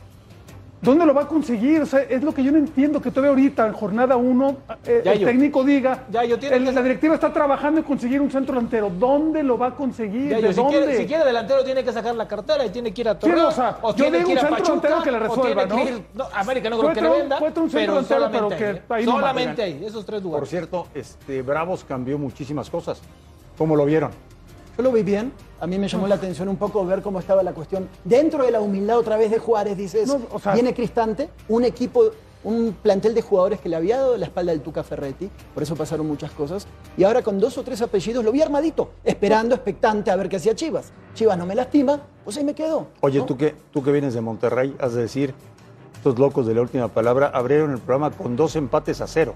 ¿Dónde 0.83 1.05
lo 1.05 1.13
va 1.13 1.21
a 1.21 1.27
conseguir? 1.27 1.81
O 1.81 1.85
sea, 1.85 2.01
es 2.01 2.21
lo 2.21 2.33
que 2.33 2.43
yo 2.43 2.51
no 2.51 2.57
entiendo, 2.57 3.01
que 3.01 3.09
todavía 3.09 3.29
ahorita, 3.29 3.65
en 3.67 3.71
jornada 3.73 4.17
1, 4.17 4.57
el 4.85 5.03
Yayo. 5.03 5.25
técnico 5.27 5.63
diga, 5.63 6.03
Yayo, 6.11 6.37
tiene 6.37 6.57
el- 6.57 6.65
que 6.65 6.71
la 6.73 6.81
directiva 6.81 7.15
está 7.15 7.31
trabajando 7.31 7.79
en 7.79 7.85
conseguir 7.85 8.19
un 8.19 8.29
centro 8.29 8.53
delantero. 8.55 8.89
¿Dónde 8.89 9.43
lo 9.43 9.57
va 9.57 9.67
a 9.67 9.75
conseguir? 9.75 10.29
Ya, 10.29 10.35
¿De 10.37 10.41
yo, 10.41 10.49
si, 10.51 10.55
dónde? 10.57 10.77
quiere, 10.77 10.97
si 10.97 11.05
quiere 11.05 11.23
delantero 11.23 11.63
tiene 11.63 11.83
que 11.85 11.93
sacar 11.93 12.13
la 12.15 12.27
cartera 12.27 12.65
y 12.65 12.69
tiene 12.69 12.93
que 12.93 12.99
ir 13.01 13.07
a 13.07 13.17
Torreón. 13.17 13.45
o 13.45 13.51
sea, 13.51 13.77
yo 13.81 13.93
tiene 13.93 14.17
digo 14.17 14.27
que 14.27 14.33
ir 14.33 14.39
un 14.39 14.45
a 14.45 14.49
centro 14.49 14.57
Pachuca, 14.65 14.87
delantero 14.89 15.03
que 15.03 15.11
le 15.11 15.17
o 15.17 15.19
resuelva, 15.21 15.67
tiene 15.67 15.85
que 15.85 15.91
¿no? 15.91 15.97
ir- 15.97 16.03
no, 16.15 16.25
América 16.33 16.69
no 16.69 16.75
creo 16.79 16.81
Puede 16.91 16.95
que 16.95 17.01
le 17.01 17.09
venda, 17.21 17.37
un 17.39 17.43
centro 17.53 17.69
pero 17.71 17.93
delantero, 17.93 18.19
solamente 18.19 18.55
pero 18.57 18.67
ahí, 18.67 18.73
que 18.73 18.79
¿eh? 18.79 18.83
ahí 18.89 19.05
no 19.05 19.11
solamente 19.13 19.63
ahí, 19.63 19.85
esos 19.85 20.05
tres 20.05 20.19
Por 20.21 20.29
lugares. 20.29 20.49
cierto, 20.49 20.87
este, 20.93 21.41
Bravos 21.43 21.85
cambió 21.85 22.17
muchísimas 22.17 22.69
cosas. 22.69 23.01
¿Cómo 23.57 23.75
lo 23.77 23.85
vieron? 23.85 24.11
Yo 24.77 24.83
lo 24.83 24.91
vi 24.91 25.03
bien. 25.03 25.31
A 25.59 25.67
mí 25.67 25.77
me 25.77 25.87
llamó 25.87 26.07
la 26.07 26.15
atención 26.15 26.47
un 26.49 26.57
poco 26.57 26.85
ver 26.85 27.01
cómo 27.01 27.19
estaba 27.19 27.43
la 27.43 27.53
cuestión. 27.53 27.87
Dentro 28.03 28.43
de 28.43 28.51
la 28.51 28.59
humildad 28.59 28.97
otra 28.97 29.17
vez 29.17 29.31
de 29.31 29.39
Juárez, 29.39 29.77
dices, 29.77 30.07
No, 30.07 30.19
o 30.31 30.39
sea- 30.39 30.53
viene 30.53 30.73
Cristante, 30.73 31.29
un 31.47 31.63
equipo, 31.63 32.05
un 32.43 32.75
plantel 32.81 33.13
de 33.13 33.21
jugadores 33.21 33.61
que 33.61 33.69
le 33.69 33.75
había 33.77 33.97
dado 33.97 34.17
la 34.17 34.25
espalda 34.25 34.51
del 34.51 34.61
Tuca 34.61 34.83
Ferretti, 34.83 35.29
por 35.53 35.63
eso 35.63 35.75
pasaron 35.75 36.05
muchas 36.07 36.31
cosas. 36.31 36.67
Y 36.97 37.03
ahora 37.03 37.21
con 37.21 37.39
dos 37.39 37.57
o 37.57 37.63
tres 37.63 37.81
apellidos 37.81 38.25
lo 38.25 38.31
vi 38.31 38.41
armadito, 38.41 38.91
esperando, 39.05 39.55
expectante 39.55 40.11
a 40.11 40.15
ver 40.17 40.27
qué 40.27 40.35
hacía 40.37 40.53
Chivas. 40.55 40.91
Chivas 41.13 41.37
no 41.37 41.45
me 41.45 41.55
lastima, 41.55 42.01
pues 42.25 42.35
ahí 42.37 42.43
me 42.43 42.53
quedo. 42.55 42.87
Oye, 43.01 43.19
¿no? 43.19 43.25
tú 43.25 43.37
que, 43.37 43.55
tú 43.71 43.81
que 43.83 43.91
vienes 43.91 44.13
de 44.13 44.21
Monterrey, 44.21 44.75
has 44.79 44.93
de 44.93 45.03
decir, 45.03 45.33
estos 45.95 46.19
locos 46.19 46.45
de 46.45 46.55
la 46.55 46.61
última 46.61 46.89
palabra 46.89 47.27
abrieron 47.33 47.71
el 47.71 47.77
programa 47.77 48.11
con 48.11 48.35
dos 48.35 48.57
empates 48.57 48.99
a 48.99 49.07
cero. 49.07 49.35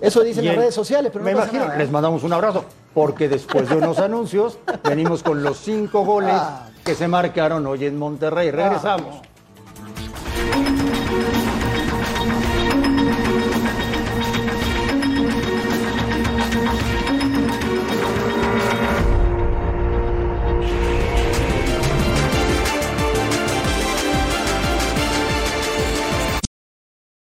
Eso 0.00 0.22
dicen 0.22 0.46
las 0.46 0.56
redes 0.56 0.74
sociales, 0.74 1.10
pero 1.12 1.24
no 1.24 1.30
Me 1.30 1.36
pasa 1.36 1.46
imagino, 1.48 1.64
nada, 1.66 1.76
¿eh? 1.76 1.78
les 1.78 1.90
mandamos 1.90 2.22
un 2.22 2.32
abrazo, 2.32 2.64
porque 2.94 3.28
después 3.28 3.68
de 3.68 3.76
unos 3.76 3.98
anuncios 3.98 4.58
venimos 4.84 5.22
con 5.22 5.42
los 5.42 5.58
cinco 5.58 6.04
goles 6.04 6.32
Ah. 6.34 6.68
que 6.84 6.94
se 6.94 7.06
marcaron 7.08 7.66
hoy 7.66 7.84
en 7.84 7.98
Monterrey. 7.98 8.50
Regresamos. 8.50 9.20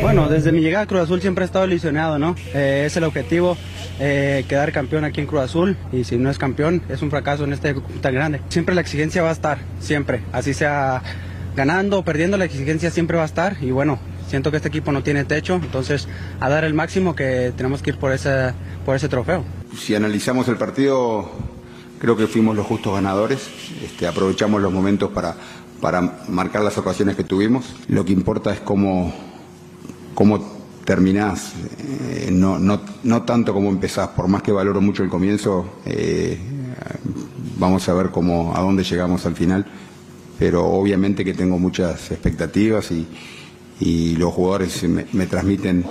Bueno, 0.00 0.28
desde 0.28 0.52
mi 0.52 0.60
llegada 0.60 0.84
a 0.84 0.86
Cruz 0.86 1.02
Azul 1.02 1.20
siempre 1.20 1.44
he 1.44 1.46
estado 1.46 1.66
ilusionado, 1.66 2.18
¿no? 2.18 2.34
Eh, 2.54 2.84
es 2.86 2.96
el 2.96 3.04
objetivo, 3.04 3.56
eh, 4.00 4.44
quedar 4.48 4.72
campeón 4.72 5.04
aquí 5.04 5.20
en 5.20 5.26
Cruz 5.26 5.42
Azul 5.42 5.76
y 5.92 6.04
si 6.04 6.16
no 6.16 6.30
es 6.30 6.38
campeón 6.38 6.82
es 6.88 7.02
un 7.02 7.10
fracaso 7.10 7.44
en 7.44 7.52
este 7.52 7.74
tan 8.00 8.14
grande. 8.14 8.40
Siempre 8.48 8.74
la 8.74 8.80
exigencia 8.80 9.22
va 9.22 9.30
a 9.30 9.32
estar, 9.32 9.58
siempre, 9.80 10.22
así 10.32 10.54
sea 10.54 11.02
ganando 11.56 11.98
o 11.98 12.04
perdiendo, 12.04 12.36
la 12.36 12.44
exigencia 12.44 12.90
siempre 12.90 13.16
va 13.16 13.24
a 13.24 13.26
estar 13.26 13.56
y 13.60 13.70
bueno, 13.70 13.98
siento 14.28 14.50
que 14.50 14.58
este 14.58 14.68
equipo 14.68 14.92
no 14.92 15.02
tiene 15.02 15.24
techo, 15.24 15.56
entonces 15.56 16.08
a 16.40 16.48
dar 16.48 16.64
el 16.64 16.74
máximo 16.74 17.14
que 17.14 17.52
tenemos 17.56 17.82
que 17.82 17.90
ir 17.90 17.98
por 17.98 18.12
ese, 18.12 18.52
por 18.84 18.94
ese 18.94 19.08
trofeo. 19.08 19.44
Si 19.76 19.94
analizamos 19.94 20.48
el 20.48 20.56
partido, 20.56 21.30
creo 21.98 22.16
que 22.16 22.26
fuimos 22.26 22.56
los 22.56 22.66
justos 22.66 22.94
ganadores. 22.94 23.48
Este, 23.84 24.06
aprovechamos 24.06 24.62
los 24.62 24.72
momentos 24.72 25.10
para, 25.10 25.34
para 25.80 26.00
marcar 26.28 26.62
las 26.62 26.78
ocasiones 26.78 27.16
que 27.16 27.24
tuvimos. 27.24 27.74
Lo 27.88 28.04
que 28.04 28.12
importa 28.12 28.52
es 28.52 28.60
cómo, 28.60 29.12
cómo 30.18 30.40
terminás, 30.84 31.52
eh, 31.78 32.30
no, 32.32 32.58
no, 32.58 32.80
no 33.04 33.22
tanto 33.22 33.54
cómo 33.54 33.68
empezás. 33.68 34.08
Por 34.08 34.26
más 34.26 34.42
que 34.42 34.50
valoro 34.50 34.80
mucho 34.80 35.04
el 35.04 35.08
comienzo, 35.08 35.74
eh, 35.86 36.36
vamos 37.56 37.88
a 37.88 37.94
ver 37.94 38.10
cómo, 38.10 38.52
a 38.56 38.60
dónde 38.60 38.82
llegamos 38.82 39.24
al 39.26 39.36
final. 39.36 39.64
Pero 40.36 40.66
obviamente 40.66 41.24
que 41.24 41.34
tengo 41.34 41.60
muchas 41.60 42.10
expectativas 42.10 42.90
y, 42.90 43.06
y 43.78 44.16
los 44.16 44.34
jugadores 44.34 44.82
me, 44.88 45.06
me 45.12 45.28
transmiten 45.28 45.84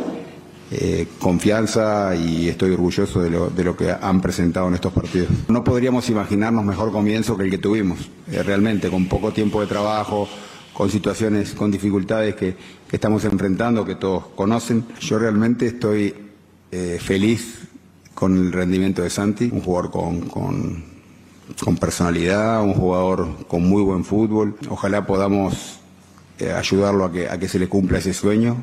eh, 0.71 1.07
confianza 1.19 2.13
y 2.13 2.49
estoy 2.49 2.71
orgulloso 2.71 3.21
de 3.21 3.29
lo, 3.29 3.49
de 3.49 3.63
lo 3.63 3.77
que 3.77 3.89
han 3.89 4.19
presentado 4.19 4.67
en 4.67 4.73
estos 4.73 4.91
partidos. 4.91 5.29
No 5.47 5.63
podríamos 5.63 6.09
imaginarnos 6.09 6.65
mejor 6.65 6.91
comienzo 6.91 7.37
que 7.37 7.45
el 7.45 7.49
que 7.49 7.59
tuvimos, 7.59 7.99
eh, 8.29 8.43
realmente, 8.43 8.89
con 8.89 9.05
poco 9.05 9.31
tiempo 9.31 9.61
de 9.61 9.67
trabajo, 9.67 10.27
con 10.73 10.89
situaciones, 10.89 11.53
con 11.53 11.71
dificultades 11.71 12.35
que, 12.35 12.76
que 12.89 12.95
estamos 12.95 13.25
enfrentando, 13.25 13.85
que 13.85 13.95
todos 13.95 14.25
conocen. 14.35 14.85
Yo 14.99 15.19
realmente 15.19 15.67
estoy 15.67 16.15
eh, 16.71 16.99
feliz 17.01 17.67
con 18.13 18.37
el 18.37 18.51
rendimiento 18.51 19.01
de 19.01 19.09
Santi, 19.09 19.49
un 19.51 19.61
jugador 19.61 19.91
con, 19.91 20.21
con, 20.21 20.83
con 21.63 21.77
personalidad, 21.77 22.63
un 22.63 22.73
jugador 22.73 23.45
con 23.47 23.67
muy 23.67 23.83
buen 23.83 24.03
fútbol. 24.03 24.55
Ojalá 24.69 25.05
podamos 25.05 25.79
eh, 26.39 26.51
ayudarlo 26.51 27.05
a 27.05 27.11
que, 27.11 27.29
a 27.29 27.37
que 27.37 27.47
se 27.47 27.59
le 27.59 27.67
cumpla 27.67 27.99
ese 27.99 28.13
sueño. 28.13 28.57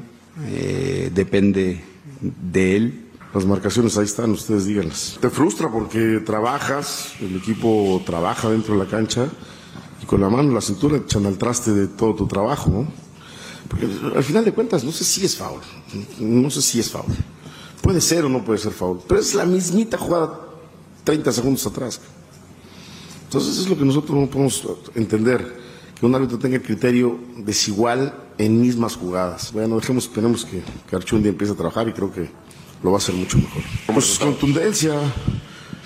Eh, 0.46 1.10
depende 1.14 1.82
de 2.20 2.76
él. 2.76 3.00
Las 3.34 3.46
marcaciones 3.46 3.96
ahí 3.98 4.04
están, 4.04 4.30
ustedes 4.30 4.64
díganlas. 4.64 5.18
Te 5.20 5.28
frustra 5.28 5.68
porque 5.68 6.22
trabajas, 6.24 7.14
el 7.20 7.36
equipo 7.36 8.00
trabaja 8.06 8.48
dentro 8.48 8.74
de 8.74 8.84
la 8.84 8.90
cancha 8.90 9.28
y 10.00 10.06
con 10.06 10.20
la 10.20 10.28
mano 10.28 10.48
en 10.48 10.54
la 10.54 10.60
cintura 10.60 10.98
echan 10.98 11.26
al 11.26 11.36
traste 11.36 11.72
de 11.72 11.88
todo 11.88 12.14
tu 12.14 12.26
trabajo, 12.26 12.70
¿no? 12.70 13.03
Porque 13.68 13.86
al 14.14 14.24
final 14.24 14.44
de 14.44 14.52
cuentas 14.52 14.84
no 14.84 14.92
sé 14.92 15.04
si 15.04 15.24
es 15.24 15.36
foul, 15.36 15.60
no 16.20 16.50
sé 16.50 16.62
si 16.62 16.80
es 16.80 16.90
foul. 16.90 17.06
Puede 17.80 18.00
ser 18.00 18.24
o 18.24 18.28
no 18.28 18.44
puede 18.44 18.58
ser 18.58 18.72
foul, 18.72 19.00
pero 19.06 19.20
es 19.20 19.34
la 19.34 19.44
mismita 19.44 19.98
jugada 19.98 20.40
30 21.04 21.32
segundos 21.32 21.66
atrás. 21.66 22.00
Entonces 23.24 23.58
es 23.58 23.68
lo 23.68 23.76
que 23.76 23.84
nosotros 23.84 24.18
no 24.18 24.26
podemos 24.26 24.66
entender, 24.94 25.56
que 25.98 26.06
un 26.06 26.14
árbitro 26.14 26.38
tenga 26.38 26.60
criterio 26.60 27.18
desigual 27.38 28.14
en 28.38 28.60
mismas 28.60 28.96
jugadas. 28.96 29.52
Bueno, 29.52 29.76
dejemos, 29.76 30.04
esperemos 30.04 30.44
que, 30.44 30.62
que 30.88 30.96
Archundi 30.96 31.28
empiece 31.28 31.52
a 31.52 31.56
trabajar 31.56 31.88
y 31.88 31.92
creo 31.92 32.12
que 32.12 32.30
lo 32.82 32.90
va 32.90 32.96
a 32.96 32.98
hacer 32.98 33.14
mucho 33.14 33.38
mejor. 33.38 33.62
Pues 33.92 34.18
contundencia. 34.18 34.94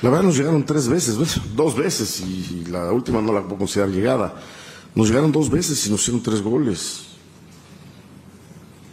La 0.03 0.11
verdad 0.11 0.25
nos 0.27 0.37
llegaron 0.37 0.65
tres 0.65 0.89
veces, 0.89 1.17
dos 1.57 1.75
veces 1.75 2.21
y, 2.21 2.63
y 2.63 2.71
la 2.71 2.93
última 2.93 3.21
no 3.21 3.33
la 3.33 3.43
puedo 3.43 3.59
considerar 3.59 3.91
llegada. 3.91 4.35
Nos 4.95 5.09
llegaron 5.09 5.33
dos 5.33 5.51
veces 5.51 5.85
y 5.87 5.91
nos 5.91 6.03
hicieron 6.03 6.23
tres 6.23 6.41
goles. 6.41 7.08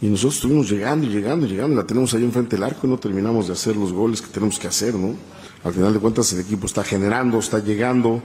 Y 0.00 0.06
nosotros 0.06 0.36
estuvimos 0.36 0.68
llegando 0.68 1.06
y 1.06 1.10
llegando 1.10 1.46
y 1.46 1.50
llegando, 1.50 1.76
la 1.76 1.86
tenemos 1.86 2.12
ahí 2.12 2.22
enfrente 2.22 2.56
del 2.56 2.64
arco 2.64 2.86
y 2.86 2.90
no 2.90 2.98
terminamos 2.98 3.46
de 3.46 3.54
hacer 3.54 3.76
los 3.76 3.92
goles 3.92 4.20
que 4.20 4.28
tenemos 4.28 4.58
que 4.58 4.68
hacer, 4.68 4.94
¿no? 4.94 5.14
Al 5.64 5.72
final 5.72 5.94
de 5.94 5.98
cuentas 5.98 6.32
el 6.32 6.40
equipo 6.40 6.66
está 6.66 6.84
generando, 6.84 7.38
está 7.38 7.58
llegando, 7.60 8.22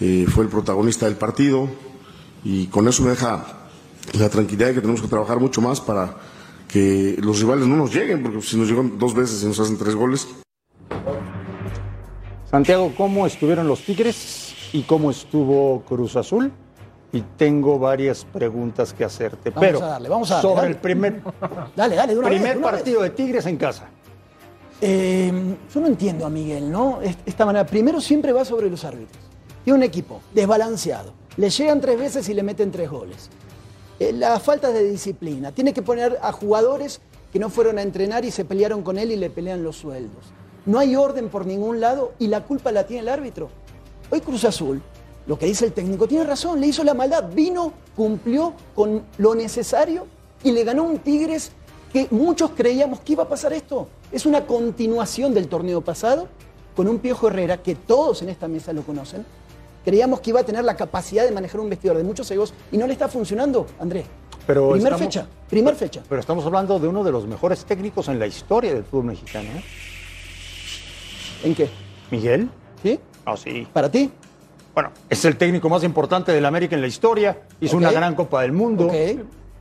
eh, 0.00 0.26
fue 0.28 0.44
el 0.44 0.50
protagonista 0.50 1.06
del 1.06 1.14
partido 1.14 1.68
y 2.44 2.66
con 2.66 2.88
eso 2.88 3.04
me 3.04 3.10
deja 3.10 3.68
la 4.18 4.28
tranquilidad 4.28 4.68
de 4.68 4.74
que 4.74 4.80
tenemos 4.80 5.00
que 5.00 5.08
trabajar 5.08 5.38
mucho 5.38 5.60
más 5.60 5.80
para 5.80 6.16
que 6.66 7.16
los 7.20 7.40
rivales 7.40 7.66
no 7.66 7.76
nos 7.76 7.94
lleguen, 7.94 8.22
porque 8.22 8.42
si 8.42 8.56
nos 8.56 8.68
llegan 8.68 8.98
dos 8.98 9.14
veces 9.14 9.42
y 9.42 9.46
nos 9.46 9.60
hacen 9.60 9.78
tres 9.78 9.94
goles. 9.94 10.26
Santiago, 12.50 12.92
¿cómo 12.96 13.26
estuvieron 13.26 13.68
los 13.68 13.82
Tigres 13.82 14.54
y 14.72 14.82
cómo 14.82 15.10
estuvo 15.10 15.82
Cruz 15.86 16.16
Azul? 16.16 16.52
Y 17.12 17.20
tengo 17.36 17.78
varias 17.78 18.24
preguntas 18.24 18.92
que 18.94 19.04
hacerte. 19.04 19.50
Vamos 19.50 19.66
pero 19.66 19.84
a 19.84 19.88
darle, 19.88 20.08
vamos 20.08 20.30
a 20.30 20.34
darle, 20.36 20.48
sobre 20.48 20.60
dale. 20.62 20.74
el 20.74 20.80
primer, 20.80 21.20
Dale, 21.76 21.94
dale, 21.96 22.16
una 22.18 22.28
primer 22.28 22.44
vez, 22.44 22.52
de 22.54 22.58
una 22.58 22.70
partido 22.70 23.02
de 23.02 23.10
Tigres 23.10 23.44
en 23.46 23.56
casa. 23.58 23.88
Eh, 24.80 25.32
yo 25.72 25.80
no 25.80 25.86
entiendo 25.86 26.26
a 26.26 26.30
Miguel, 26.30 26.70
¿no? 26.70 27.00
Est- 27.02 27.20
Esta 27.26 27.44
manera. 27.46 27.66
Primero 27.66 28.00
siempre 28.00 28.32
va 28.32 28.44
sobre 28.44 28.68
los 28.70 28.84
árbitros. 28.84 29.22
Tiene 29.64 29.76
un 29.78 29.82
equipo 29.84 30.20
desbalanceado. 30.34 31.12
Le 31.36 31.50
llegan 31.50 31.80
tres 31.80 31.98
veces 31.98 32.28
y 32.28 32.34
le 32.34 32.42
meten 32.42 32.70
tres 32.70 32.90
goles. 32.90 33.30
Eh, 34.00 34.12
la 34.12 34.40
falta 34.40 34.70
de 34.72 34.82
disciplina. 34.84 35.52
Tiene 35.52 35.72
que 35.72 35.82
poner 35.82 36.18
a 36.22 36.32
jugadores 36.32 37.00
que 37.32 37.38
no 37.38 37.48
fueron 37.48 37.78
a 37.78 37.82
entrenar 37.82 38.24
y 38.24 38.30
se 38.30 38.44
pelearon 38.44 38.82
con 38.82 38.98
él 38.98 39.12
y 39.12 39.16
le 39.16 39.30
pelean 39.30 39.62
los 39.62 39.76
sueldos. 39.76 40.32
No 40.66 40.78
hay 40.78 40.96
orden 40.96 41.28
por 41.28 41.46
ningún 41.46 41.80
lado 41.80 42.12
y 42.18 42.26
la 42.28 42.42
culpa 42.42 42.72
la 42.72 42.84
tiene 42.86 43.02
el 43.02 43.08
árbitro. 43.08 43.48
Hoy 44.10 44.20
Cruz 44.20 44.44
Azul, 44.44 44.82
lo 45.26 45.38
que 45.38 45.46
dice 45.46 45.64
el 45.66 45.72
técnico, 45.72 46.06
tiene 46.08 46.24
razón, 46.24 46.60
le 46.60 46.66
hizo 46.66 46.82
la 46.84 46.94
maldad, 46.94 47.30
vino, 47.32 47.72
cumplió 47.96 48.54
con 48.74 49.04
lo 49.18 49.34
necesario 49.34 50.06
y 50.42 50.50
le 50.52 50.64
ganó 50.64 50.82
un 50.84 50.98
Tigres 50.98 51.52
que 51.92 52.08
muchos 52.10 52.50
creíamos 52.56 53.00
que 53.00 53.12
iba 53.12 53.22
a 53.24 53.28
pasar 53.28 53.52
esto. 53.52 53.88
Es 54.10 54.26
una 54.26 54.46
continuación 54.46 55.32
del 55.34 55.46
torneo 55.48 55.80
pasado 55.80 56.26
con 56.74 56.88
un 56.88 56.98
Piojo 56.98 57.28
Herrera 57.28 57.58
que 57.62 57.74
todos 57.74 58.22
en 58.22 58.30
esta 58.30 58.48
mesa 58.48 58.72
lo 58.72 58.82
conocen. 58.82 59.24
Creíamos 59.84 60.20
que 60.20 60.30
iba 60.30 60.40
a 60.40 60.44
tener 60.44 60.64
la 60.64 60.76
capacidad 60.76 61.24
de 61.24 61.32
manejar 61.32 61.60
un 61.60 61.68
vestidor 61.68 61.96
de 61.96 62.04
muchos 62.04 62.30
egos 62.30 62.54
y 62.70 62.76
no 62.78 62.86
le 62.86 62.92
está 62.94 63.08
funcionando, 63.08 63.66
Andrés. 63.78 64.06
Pero 64.46 64.70
Primer 64.70 64.92
estamos- 64.92 65.00
fecha, 65.14 65.26
primer 65.48 65.74
fecha. 65.76 66.02
Pero 66.08 66.20
estamos 66.20 66.44
hablando 66.46 66.78
de 66.80 66.88
uno 66.88 67.04
de 67.04 67.12
los 67.12 67.26
mejores 67.26 67.64
técnicos 67.64 68.08
en 68.08 68.18
la 68.18 68.26
historia 68.26 68.72
del 68.74 68.84
fútbol 68.84 69.04
mexicano. 69.06 69.48
¿eh? 69.50 69.62
¿En 71.44 71.54
qué? 71.54 71.68
¿Miguel? 72.10 72.48
¿Sí? 72.82 72.98
Ah, 73.24 73.36
sí. 73.36 73.66
¿Para 73.72 73.90
ti? 73.90 74.10
Bueno, 74.74 74.90
es 75.10 75.24
el 75.24 75.36
técnico 75.36 75.68
más 75.68 75.84
importante 75.84 76.32
del 76.32 76.44
América 76.46 76.74
en 76.74 76.80
la 76.80 76.86
historia. 76.86 77.42
Hizo 77.60 77.76
una 77.76 77.92
gran 77.92 78.14
Copa 78.14 78.42
del 78.42 78.52
Mundo. 78.52 78.86
Ok. 78.86 78.92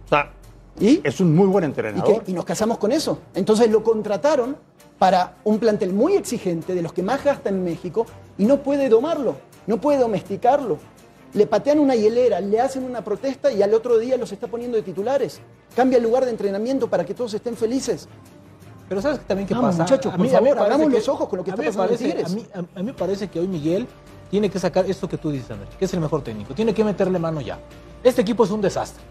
O 0.06 0.10
sea, 0.10 0.32
¿Y? 0.80 1.02
es 1.04 1.20
un 1.20 1.36
muy 1.36 1.48
buen 1.48 1.64
¿Y, 1.64 1.68
entrenador. 1.68 2.24
qué? 2.24 2.32
y 2.32 2.34
nos 2.34 2.46
casamos 2.46 2.78
con 2.78 2.92
eso. 2.92 3.20
Entonces 3.36 3.70
lo 3.70 3.84
contrataron 3.84 4.56
para 4.98 5.36
un 5.44 5.60
plantel 5.60 5.92
muy 5.94 6.14
exigente, 6.14 6.74
de 6.76 6.82
los 6.82 6.94
que 6.94 7.04
más 7.04 7.24
gasta 7.24 7.50
en 7.50 7.64
México, 7.64 8.06
y 8.38 8.46
no 8.46 8.62
puede 8.62 8.88
domarlo, 8.88 9.36
no 9.68 9.82
puede 9.82 9.98
domesticarlo. 10.00 10.78
Le 11.34 11.48
patean 11.48 11.80
una 11.80 11.96
hielera, 11.96 12.40
le 12.40 12.60
hacen 12.60 12.84
una 12.84 13.04
protesta 13.04 13.52
y 13.52 13.62
al 13.64 13.74
otro 13.74 13.98
día 13.98 14.16
los 14.18 14.32
está 14.32 14.48
poniendo 14.48 14.78
de 14.78 14.84
titulares. 14.84 15.42
Cambia 15.76 15.98
el 15.98 16.04
lugar 16.04 16.24
de 16.26 16.32
entrenamiento 16.32 16.90
para 16.90 17.04
que 17.06 17.14
todos 17.14 17.34
estén 17.34 17.56
felices. 17.58 18.08
Pero 18.88 19.02
¿sabes 19.02 19.20
también 19.22 19.48
qué 19.48 19.54
Vamos, 19.54 19.72
pasa? 19.72 19.84
muchachos, 19.84 20.14
A 20.14 20.18
por 20.18 20.26
mí- 20.26 20.34
a 20.36 20.40
mí 20.40 20.44
me 20.50 20.50
favor, 20.56 20.72
abramos 20.72 20.92
los 20.92 21.08
ojos 21.10 21.28
con 21.30 21.38
lo 21.38 21.44
que 21.44 21.52
está 21.52 21.64
pasando 21.64 21.84
en 21.84 21.90
parece- 21.90 22.06
Tigres. 22.12 22.26
A 22.32 22.36
mí, 22.36 22.46
a- 22.54 22.80
a 22.80 22.80
mí 22.82 22.86
me 22.86 22.94
parece 22.94 23.28
que 23.30 23.40
hoy 23.40 23.48
Miguel 23.48 23.88
tiene 24.32 24.50
que 24.50 24.60
sacar 24.60 24.90
esto 24.90 25.10
que 25.10 25.18
tú 25.18 25.30
dices, 25.30 25.52
Andrés, 25.52 25.70
que 25.78 25.84
es 25.84 25.94
el 25.94 26.00
mejor 26.00 26.24
técnico. 26.24 26.56
Tiene 26.56 26.74
que 26.74 26.86
meterle 26.86 27.20
mano 27.20 27.42
ya. 27.42 27.60
Este 28.02 28.22
equipo 28.22 28.46
es 28.46 28.52
un 28.52 28.62
desastre. 28.62 29.04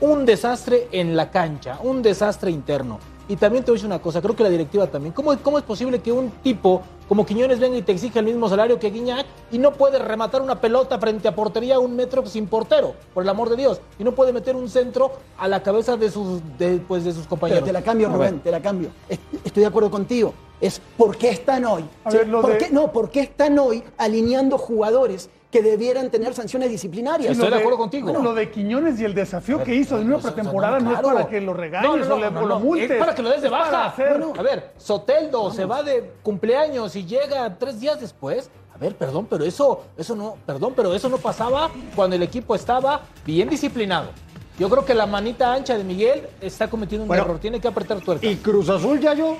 Un 0.00 0.24
desastre 0.24 0.86
en 0.92 1.16
la 1.16 1.28
cancha, 1.30 1.80
un 1.82 2.00
desastre 2.00 2.52
interno. 2.52 3.00
Y 3.30 3.36
también 3.36 3.62
te 3.64 3.70
voy 3.70 3.76
a 3.76 3.78
decir 3.78 3.86
una 3.86 4.02
cosa, 4.02 4.20
creo 4.20 4.34
que 4.34 4.42
la 4.42 4.48
directiva 4.48 4.88
también. 4.88 5.14
¿Cómo, 5.14 5.38
¿Cómo 5.40 5.56
es 5.56 5.62
posible 5.62 6.00
que 6.00 6.10
un 6.10 6.30
tipo 6.42 6.82
como 7.08 7.24
Quiñones 7.24 7.60
venga 7.60 7.76
y 7.78 7.82
te 7.82 7.92
exija 7.92 8.18
el 8.18 8.24
mismo 8.24 8.48
salario 8.48 8.80
que 8.80 8.90
Guiñac 8.90 9.24
y 9.52 9.58
no 9.58 9.70
puede 9.72 10.00
rematar 10.00 10.42
una 10.42 10.60
pelota 10.60 10.98
frente 10.98 11.28
a 11.28 11.34
portería 11.36 11.76
a 11.76 11.78
un 11.78 11.94
metro 11.94 12.26
sin 12.26 12.48
portero, 12.48 12.94
por 13.14 13.22
el 13.22 13.28
amor 13.28 13.48
de 13.48 13.54
Dios? 13.56 13.80
Y 14.00 14.02
no 14.04 14.16
puede 14.16 14.32
meter 14.32 14.56
un 14.56 14.68
centro 14.68 15.12
a 15.38 15.46
la 15.46 15.62
cabeza 15.62 15.96
de 15.96 16.10
sus, 16.10 16.40
de, 16.58 16.78
pues, 16.88 17.04
de 17.04 17.12
sus 17.12 17.28
compañeros. 17.28 17.62
Pero 17.62 17.66
te 17.66 17.72
la 17.72 17.82
cambio. 17.84 18.08
Rubén, 18.08 18.40
te 18.40 18.50
la 18.50 18.60
cambio. 18.60 18.90
Est- 19.08 19.22
Estoy 19.44 19.60
de 19.60 19.66
acuerdo 19.68 19.92
contigo. 19.92 20.34
Es 20.60 20.82
¿por 20.98 21.16
qué 21.16 21.30
están 21.30 21.64
hoy? 21.66 21.84
A 22.04 22.10
Sí, 22.10 22.16
ver, 22.18 22.28
lo 22.28 22.40
¿por 22.42 22.50
de- 22.54 22.58
qué- 22.58 22.70
no, 22.70 22.90
¿por 22.92 23.10
qué 23.10 23.20
están 23.20 23.56
hoy 23.60 23.84
alineando 23.96 24.58
jugadores 24.58 25.30
que 25.50 25.62
debieran 25.62 26.10
tener 26.10 26.32
sanciones 26.34 26.70
disciplinarias? 26.70 27.36
Lo 27.36 27.44
Bueno, 27.50 28.22
lo 28.22 28.34
de 28.34 28.50
Quiñones 28.50 29.00
y 29.00 29.04
el 29.04 29.14
desafío 29.14 29.62
que 29.64 29.74
hizo 29.74 29.98
de 29.98 30.04
una 30.04 30.18
pretemporada 30.18 30.78
no, 30.78 30.90
claro. 30.90 31.08
es 31.08 31.14
para 31.14 31.28
que 31.28 31.40
lo 31.40 31.52
regañes 31.54 31.90
No, 31.90 31.96
no, 31.96 32.04
no, 32.04 32.14
o, 32.14 32.18
le, 32.18 32.30
no, 32.30 32.40
o 32.40 32.46
lo 32.46 32.54
no. 32.54 32.60
multes. 32.60 32.90
Es 32.90 32.98
para 32.98 33.14
que 33.14 33.22
lo 33.22 33.30
des 33.30 33.42
de 33.42 33.48
baja. 33.48 33.86
hacer- 33.86 34.10
Bueno, 34.18 34.32
a 34.38 34.42
ver, 34.42 34.72
Soteldo 34.76 35.50
se 35.50 35.64
va 35.64 35.82
de 35.82 36.12
cumpleaños 36.22 36.94
y 36.96 37.04
llega 37.04 37.56
tres 37.58 37.80
días 37.80 38.00
después. 38.00 38.48
A 38.74 38.78
ver, 38.78 38.94
perdón, 38.94 39.26
pero 39.28 39.44
eso, 39.44 39.82
eso 39.98 40.14
no, 40.14 40.36
perdón, 40.46 40.72
pero 40.76 40.94
eso 40.94 41.08
no 41.08 41.18
pasaba 41.18 41.70
cuando 41.96 42.16
el 42.16 42.22
equipo 42.22 42.54
estaba 42.54 43.02
bien 43.26 43.48
disciplinado. 43.50 44.10
Yo 44.58 44.68
creo 44.70 44.84
que 44.84 44.94
la 44.94 45.06
manita 45.06 45.52
ancha 45.52 45.76
de 45.76 45.82
Miguel 45.84 46.28
está 46.40 46.68
cometiendo 46.70 47.04
un 47.04 47.08
Bueno, 47.08 47.24
error. 47.24 47.38
Tiene 47.40 47.60
que 47.60 47.66
apretar 47.68 48.00
tuerca. 48.00 48.26
¿Y 48.26 48.36
Cruz 48.36 48.68
Azul, 48.68 49.00
ya 49.00 49.14
yo? 49.14 49.36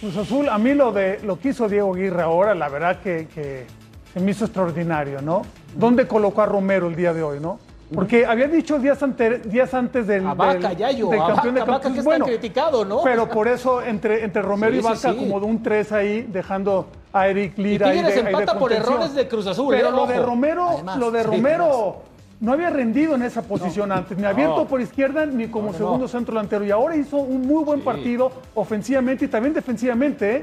Cruz 0.00 0.16
Azul, 0.16 0.48
a 0.48 0.58
mí 0.58 0.74
lo 0.74 0.92
de 0.92 1.18
lo 1.22 1.38
que 1.38 1.48
hizo 1.50 1.68
Diego 1.68 1.94
Aguirre 1.94 2.22
ahora, 2.22 2.54
la 2.54 2.68
verdad 2.68 3.00
que, 3.00 3.28
que 3.34 3.66
se 4.12 4.20
me 4.20 4.30
hizo 4.30 4.44
extraordinario, 4.44 5.22
¿no? 5.22 5.42
¿Dónde 5.74 6.06
colocó 6.06 6.42
a 6.42 6.46
Romero 6.46 6.88
el 6.88 6.96
día 6.96 7.12
de 7.14 7.22
hoy, 7.22 7.40
no? 7.40 7.58
Porque 7.94 8.24
había 8.24 8.48
dicho 8.48 8.78
días, 8.78 9.02
ante- 9.02 9.38
días 9.40 9.72
antes 9.74 10.06
del, 10.06 10.22
Vaca, 10.22 10.68
del- 10.70 10.76
Yayo, 10.78 11.08
del 11.08 11.20
a 11.20 11.26
campeón 11.26 11.54
de 11.54 11.60
Vaca, 11.60 11.72
Vaca 11.72 11.82
campeones. 11.82 11.92
que 11.92 11.98
está 11.98 12.04
Bueno, 12.10 12.24
criticado, 12.24 12.84
¿no? 12.86 13.02
Pero 13.02 13.28
por 13.28 13.48
eso 13.48 13.82
entre, 13.82 14.24
entre 14.24 14.40
Romero 14.40 14.72
Sí, 14.72 14.78
y 14.78 14.80
sí, 14.82 14.86
Vaca 14.88 14.96
sí. 14.98 15.08
acomodó 15.08 15.46
un 15.46 15.62
3 15.62 15.92
ahí, 15.92 16.22
dejando 16.22 16.86
a 17.12 17.28
Eric 17.28 17.58
Lira. 17.58 17.88
ahí 17.88 17.98
Tigres 17.98 18.14
de- 18.14 18.20
ahí 18.20 18.24
de 18.24 18.30
empata 18.40 18.58
por 18.58 18.72
errores 18.72 19.14
de 19.14 19.28
Cruz 19.28 19.46
Azul, 19.46 19.74
Pero 19.74 19.88
¿eh? 19.88 19.92
lo 19.92 20.06
de. 20.06 20.18
Romero, 20.20 20.68
Además, 20.70 20.96
lo 20.98 21.10
de 21.10 21.22
Romero 21.22 21.96
no 22.40 22.52
había 22.54 22.70
rendido 22.70 23.14
en 23.14 23.22
esa 23.22 23.42
posición 23.42 23.92
antes, 23.92 24.16
ni 24.16 24.24
abierto 24.24 24.66
por 24.66 24.80
izquierda 24.80 25.26
ni 25.26 25.48
como 25.48 25.72
No, 25.72 25.76
segundo 25.78 26.08
centro 26.08 26.32
delantero. 26.34 26.64
Y 26.64 26.70
ahora 26.70 26.96
hizo 26.96 27.18
un 27.18 27.42
muy 27.46 27.62
buen 27.62 27.82
partido 27.82 28.32
ofensivamente 28.54 29.26
y 29.26 29.28
también 29.28 29.52
defensivamente, 29.52 30.36
¿eh? 30.36 30.42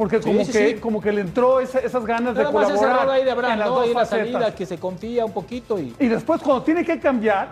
Porque 0.00 0.18
como, 0.18 0.42
sí, 0.46 0.52
que, 0.52 0.68
sí. 0.70 0.74
como 0.76 0.98
que 0.98 1.12
le 1.12 1.20
entró 1.20 1.60
esa- 1.60 1.80
esas 1.80 2.06
ganas 2.06 2.32
Nada 2.34 2.46
de 2.46 2.52
colaborar 2.54 3.10
ahí 3.10 3.22
de 3.22 3.28
en 3.32 3.36
Abraham, 3.36 3.58
las 3.58 3.68
¿no? 3.68 3.74
dos 3.74 3.86
en 3.88 3.92
la 3.92 4.06
salida 4.06 4.54
que 4.54 4.64
se 4.64 4.78
confía 4.78 5.26
un 5.26 5.32
poquito 5.32 5.78
y... 5.78 5.94
Y 6.00 6.08
después 6.08 6.40
cuando 6.40 6.62
tiene 6.62 6.86
que 6.86 6.98
cambiar, 6.98 7.48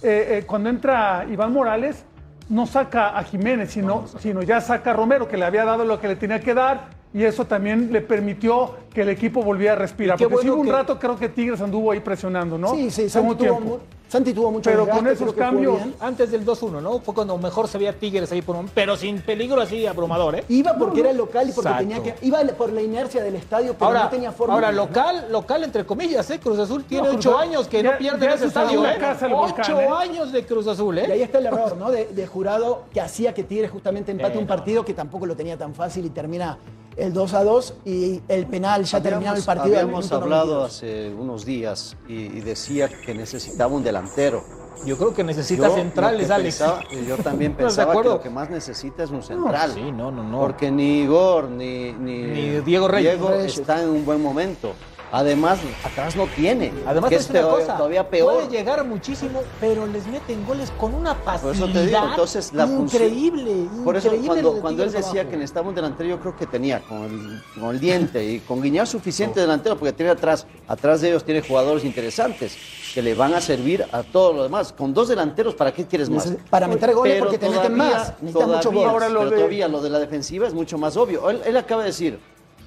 eh, 0.00 0.38
eh, 0.38 0.44
cuando 0.46 0.68
entra 0.70 1.26
Iván 1.28 1.52
Morales, 1.52 2.04
no 2.48 2.64
saca 2.68 3.18
a 3.18 3.24
Jiménez, 3.24 3.72
sino, 3.72 4.06
sino 4.20 4.40
ya 4.44 4.60
saca 4.60 4.92
a 4.92 4.94
Romero, 4.94 5.26
que 5.26 5.36
le 5.36 5.44
había 5.44 5.64
dado 5.64 5.84
lo 5.84 5.98
que 5.98 6.06
le 6.06 6.14
tenía 6.14 6.38
que 6.38 6.54
dar, 6.54 6.90
y 7.12 7.24
eso 7.24 7.44
también 7.44 7.92
le 7.92 8.00
permitió 8.02 8.74
que 8.94 9.02
el 9.02 9.08
equipo 9.08 9.42
volviera 9.42 9.72
a 9.72 9.76
respirar. 9.76 10.18
Porque 10.18 10.34
bueno 10.34 10.52
hubo 10.54 10.60
un 10.60 10.66
que- 10.66 10.72
rato, 10.72 10.98
creo 10.98 11.16
que 11.16 11.28
Tigres 11.28 11.60
anduvo 11.60 11.90
ahí 11.90 12.00
presionando, 12.00 12.56
¿no? 12.58 12.74
Sí, 12.74 12.90
sí, 12.90 13.08
Santi 13.08 13.34
tuvo, 13.46 13.60
mu- 13.60 13.78
Santi 14.08 14.32
tuvo 14.34 14.50
mucho 14.50 14.68
Pero 14.68 14.88
con 14.88 15.06
esos 15.06 15.32
cambios, 15.34 15.80
antes 16.00 16.32
del 16.32 16.44
2-1, 16.44 16.80
¿no? 16.80 16.98
Fue 16.98 17.14
cuando 17.14 17.38
mejor 17.38 17.68
se 17.68 17.78
veía 17.78 17.92
Tigres 17.96 18.30
ahí 18.32 18.42
por 18.42 18.56
un... 18.56 18.68
Pero 18.68 18.96
sin 18.96 19.20
peligro 19.20 19.60
así 19.60 19.86
abrumador, 19.86 20.34
¿eh? 20.34 20.44
Iba 20.48 20.74
porque 20.76 20.98
era 21.00 21.12
local 21.12 21.48
y 21.48 21.52
porque 21.52 21.68
Exacto. 21.70 21.88
tenía 21.88 22.02
que. 22.02 22.26
Iba 22.26 22.40
por 22.58 22.72
la 22.72 22.82
inercia 22.82 23.22
del 23.22 23.36
estadio, 23.36 23.74
pero 23.74 23.86
Ahora, 23.86 24.02
no 24.04 24.08
tenía 24.10 24.32
forma. 24.32 24.54
ahora 24.54 24.68
de- 24.70 24.74
local, 24.74 25.26
local 25.30 25.62
entre 25.62 25.86
comillas, 25.86 26.28
¿eh? 26.30 26.40
Cruz 26.40 26.58
Azul 26.58 26.82
tiene 26.84 27.06
No, 27.08 27.14
ocho 27.14 27.38
años 27.38 27.68
que 27.68 27.82
ya- 27.84 27.92
no 27.92 27.98
pierde 27.98 28.26
ese 28.26 28.38
su 28.38 28.44
estadio, 28.46 28.84
¿eh? 28.84 28.96
casa 28.98 29.26
el 29.26 29.34
Volcán, 29.34 29.60
Ocho 29.64 29.80
¿eh? 29.80 29.88
años 29.96 30.32
de 30.32 30.44
Cruz 30.44 30.66
Azul, 30.66 30.98
¿eh? 30.98 31.04
Y 31.08 31.12
ahí 31.12 31.22
está 31.22 31.38
el 31.38 31.46
error, 31.46 31.76
¿no? 31.76 31.90
De, 31.92 32.06
de 32.06 32.26
jurado 32.26 32.82
que 32.92 33.00
hacía 33.00 33.32
que 33.32 33.44
Tigres 33.44 33.70
justamente 33.70 34.10
empate 34.10 34.36
Eh, 34.38 34.40
un 34.40 34.46
partido 34.48 34.84
que 34.84 34.92
tampoco 34.94 35.26
lo 35.26 35.36
tenía 35.36 35.56
tan 35.56 35.72
fácil 35.72 36.04
y 36.04 36.10
termina 36.10 36.58
el 37.00 37.12
2 37.12 37.34
a 37.34 37.44
2 37.44 37.74
y 37.84 38.20
el 38.28 38.46
penal 38.46 38.84
ya 38.84 39.02
terminaba 39.02 39.36
el 39.38 39.42
partido. 39.44 39.78
Habíamos 39.78 40.10
hablado 40.12 40.54
92. 40.60 40.64
hace 40.76 41.14
unos 41.14 41.44
días 41.44 41.96
y, 42.08 42.14
y 42.14 42.40
decía 42.40 42.88
que 42.88 43.14
necesitaba 43.14 43.74
un 43.74 43.82
delantero. 43.82 44.42
Yo 44.86 44.96
creo 44.96 45.12
que 45.12 45.22
necesita 45.22 45.68
Yo 45.68 45.74
centrales, 45.74 46.26
que 46.28 46.32
Alex. 46.32 46.56
pensaba- 46.58 46.82
yo 47.06 47.16
también 47.18 47.50
¿Estás 47.58 47.58
de 47.58 47.64
pensaba 47.82 47.92
que 47.92 47.98
acuerdo? 47.98 48.16
lo 48.16 48.22
que 48.22 48.30
más 48.30 48.48
necesita 48.48 49.02
es 49.02 49.10
un 49.10 49.22
central. 49.22 49.72
sí, 49.74 49.92
no, 49.92 50.10
no, 50.10 50.22
no. 50.22 50.40
Porque 50.40 50.70
ni 50.70 51.00
Igor 51.02 51.50
ni, 51.50 51.92
ni, 51.92 52.22
Ni 52.22 52.60
Diego 52.60 52.88
Reyes. 52.88 53.12
Diego 53.18 53.28
Reyes. 53.30 53.58
está 53.58 53.82
en 53.82 53.90
un 53.90 54.04
buen 54.06 54.22
momento. 54.22 54.72
Además, 55.12 55.58
atrás 55.84 56.14
no 56.14 56.26
tiene. 56.28 56.72
Además, 56.86 57.10
que 57.10 57.16
es 57.16 57.22
es 57.24 57.30
una 57.30 57.40
peor- 57.40 57.60
cosa, 57.60 57.76
todavía 57.76 58.08
peor. 58.08 58.34
puede 58.34 58.48
llegar 58.48 58.84
muchísimo, 58.86 59.42
pero 59.60 59.86
les 59.86 60.06
meten 60.06 60.46
goles 60.46 60.72
con 60.78 60.94
una 60.94 61.14
Por 61.14 61.24
facilidad 61.24 61.54
eso 61.68 61.72
te 61.72 61.86
digo, 61.86 62.04
entonces 62.10 62.52
la 62.52 62.66
función- 62.66 63.02
increíble, 63.02 63.68
Por 63.84 63.96
eso 63.96 64.06
increíble 64.08 64.28
cuando, 64.28 64.54
de 64.54 64.60
cuando 64.60 64.82
él 64.84 64.92
decía 64.92 65.20
abajo. 65.22 65.30
que 65.30 65.36
necesitaba 65.36 65.68
un 65.68 65.74
delantero, 65.74 66.08
yo 66.10 66.20
creo 66.20 66.36
que 66.36 66.46
tenía 66.46 66.80
con 66.82 67.02
el, 67.02 67.42
con 67.60 67.70
el 67.74 67.80
diente 67.80 68.24
y 68.24 68.38
con 68.40 68.62
Guiñar 68.62 68.86
suficiente 68.86 69.40
delantero, 69.40 69.76
porque 69.76 69.92
tiene 69.92 70.12
atrás, 70.12 70.46
atrás 70.68 71.00
de 71.00 71.08
ellos 71.08 71.24
tiene 71.24 71.42
jugadores 71.42 71.84
interesantes 71.84 72.56
que 72.94 73.02
le 73.02 73.14
van 73.14 73.34
a 73.34 73.40
servir 73.40 73.84
a 73.92 74.02
todo 74.04 74.32
lo 74.32 74.42
demás. 74.44 74.72
Con 74.72 74.94
dos 74.94 75.08
delanteros, 75.08 75.54
¿para 75.54 75.72
qué 75.72 75.86
quieres 75.86 76.08
más? 76.08 76.32
Para 76.50 76.68
meter 76.68 76.94
goles 76.94 77.14
Pero 77.14 77.24
porque 77.24 77.38
te 77.38 77.48
meten 77.48 77.62
todavía- 77.76 77.84
más, 77.98 78.14
necesitas 78.20 78.46
mucho 78.48 78.60
todavía- 78.60 78.80
gol. 78.82 78.90
Ahora 78.90 79.08
lo 79.08 79.18
pero 79.20 79.30
de- 79.30 79.36
todavía 79.36 79.68
lo 79.68 79.80
de 79.82 79.90
la 79.90 79.98
defensiva 79.98 80.46
es 80.46 80.54
mucho 80.54 80.78
más 80.78 80.96
obvio. 80.96 81.28
Él, 81.30 81.40
él 81.44 81.56
acaba 81.56 81.82
de 81.82 81.88
decir, 81.88 82.18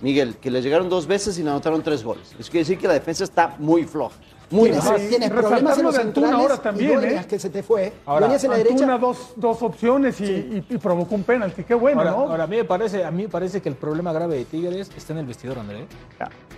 Miguel, 0.04 0.36
que 0.38 0.52
le 0.52 0.62
llegaron 0.62 0.88
dos 0.90 1.08
veces 1.08 1.38
y 1.40 1.44
le 1.44 1.50
anotaron 1.50 1.82
tres 1.82 2.04
goles. 2.04 2.28
Eso 2.38 2.52
quiere 2.52 2.60
decir 2.60 2.78
que 2.78 2.88
la 2.88 2.94
defensa 2.94 3.24
está 3.24 3.56
muy 3.58 3.86
floja. 3.86 4.16
Muy 4.52 4.70
Tienes, 4.70 4.84
floja. 4.84 5.08
tienes 5.10 5.30
problemas 5.32 5.78
en 5.80 5.84
los 5.86 5.96
de 5.96 6.02
Antuna 6.02 6.28
centrales 6.28 6.52
ahora 6.52 6.62
también, 6.62 6.92
y 6.92 6.94
Dueñas 6.96 7.26
¿eh? 7.26 7.28
que 7.28 7.40
se 7.40 7.50
te 7.50 7.64
fue. 7.64 7.92
Ahora, 8.06 8.28
Dueñas 8.28 8.44
en 8.44 8.50
la 8.52 8.58
Antuna 8.58 8.76
derecha. 8.78 8.98
dos, 9.00 9.18
dos 9.36 9.64
opciones 9.64 10.22
y, 10.22 10.26
y- 10.26 10.66
y 10.70 10.78
provocó 10.78 11.16
un 11.16 11.24
penalti. 11.24 11.64
Qué 11.64 11.74
bueno, 11.74 12.02
ahora, 12.02 12.12
¿no? 12.12 12.18
ahora, 12.30 12.44
a 12.44 12.48
mí 12.48 12.58
me 12.58 12.64
parece, 12.66 13.04
a 13.04 13.10
mí 13.10 13.24
me 13.24 13.30
parece 13.30 13.62
que 13.64 13.70
el 13.70 13.76
problema 13.76 14.14
grave 14.14 14.36
de 14.36 14.46
Tigres 14.46 14.92
está 14.96 15.14
en 15.14 15.20
el 15.20 15.26
vestidor, 15.26 15.58
André. 15.58 15.86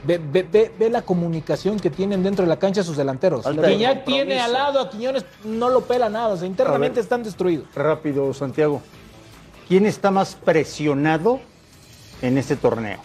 Ve, 0.04 0.20
ve- 0.32 0.46
ve- 0.52 0.72
ve 0.78 0.90
la 0.90 1.04
comunicación 1.04 1.80
que 1.80 1.90
tienen 1.90 2.22
dentro 2.22 2.44
de 2.44 2.50
la 2.50 2.58
cancha 2.60 2.84
sus 2.84 2.98
delanteros. 2.98 3.46
De 3.46 3.52
Guiñac 3.52 3.70
compromiso. 3.98 4.04
tiene 4.06 4.40
al 4.42 4.52
lado 4.52 4.82
a 4.82 4.90
Quiñones, 4.90 5.24
no 5.46 5.70
lo 5.70 5.82
pela 5.82 6.10
nada, 6.10 6.30
o 6.34 6.38
sea, 6.38 6.48
internamente 6.48 6.96
ver. 6.96 7.04
están 7.04 7.24
destruidos. 7.24 7.68
Rápido, 7.76 8.34
Santiago. 8.34 8.82
¿Quién 9.70 9.86
está 9.86 10.12
más 10.12 10.36
presionado 10.36 11.40
en 12.22 12.38
este 12.38 12.58
torneo? 12.58 13.00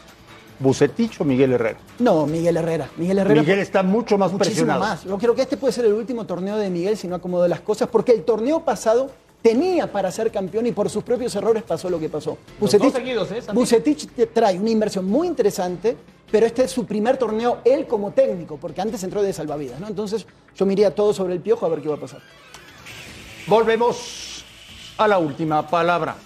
¿Bucetich 0.60 1.20
o 1.20 1.24
Miguel 1.24 1.52
Herrera? 1.52 1.78
No, 1.98 2.26
Miguel 2.26 2.58
Herrera. 2.58 2.88
Miguel 2.96 3.18
Herrera. 3.18 3.40
Miguel 3.40 3.58
está 3.58 3.82
mucho 3.82 4.16
más 4.18 4.30
muchísimo 4.30 4.66
presionado. 4.66 4.80
más. 4.80 5.04
Yo 5.04 5.18
creo 5.18 5.34
que 5.34 5.42
este 5.42 5.56
puede 5.56 5.72
ser 5.72 5.86
el 5.86 5.94
último 5.94 6.26
torneo 6.26 6.56
de 6.56 6.70
Miguel 6.70 6.96
si 6.96 7.08
no 7.08 7.16
acomoda 7.16 7.48
las 7.48 7.60
cosas, 7.60 7.88
porque 7.88 8.12
el 8.12 8.22
torneo 8.24 8.60
pasado 8.64 9.10
tenía 9.42 9.90
para 9.90 10.10
ser 10.10 10.30
campeón 10.30 10.66
y 10.66 10.72
por 10.72 10.90
sus 10.90 11.02
propios 11.02 11.34
errores 11.34 11.62
pasó 11.62 11.88
lo 11.88 11.98
que 11.98 12.08
pasó. 12.08 12.36
Los 12.60 12.72
dos 12.78 12.92
seguidos, 12.92 13.32
¿eh, 13.32 13.40
Santi? 13.40 13.58
Bucetich 13.58 14.08
te 14.10 14.26
trae 14.26 14.58
una 14.58 14.70
inversión 14.70 15.06
muy 15.06 15.26
interesante, 15.26 15.96
pero 16.30 16.44
este 16.44 16.64
es 16.64 16.70
su 16.70 16.84
primer 16.84 17.16
torneo 17.16 17.58
él 17.64 17.86
como 17.86 18.10
técnico, 18.10 18.58
porque 18.58 18.82
antes 18.82 19.02
entró 19.02 19.22
de 19.22 19.32
salvavidas, 19.32 19.80
¿no? 19.80 19.88
Entonces 19.88 20.26
yo 20.54 20.66
me 20.66 20.74
iría 20.74 20.94
todo 20.94 21.14
sobre 21.14 21.32
el 21.34 21.40
piojo 21.40 21.64
a 21.64 21.70
ver 21.70 21.80
qué 21.80 21.88
va 21.88 21.94
a 21.94 22.00
pasar. 22.00 22.20
Volvemos 23.46 24.44
a 24.98 25.08
la 25.08 25.18
última 25.18 25.66
palabra. 25.66 26.16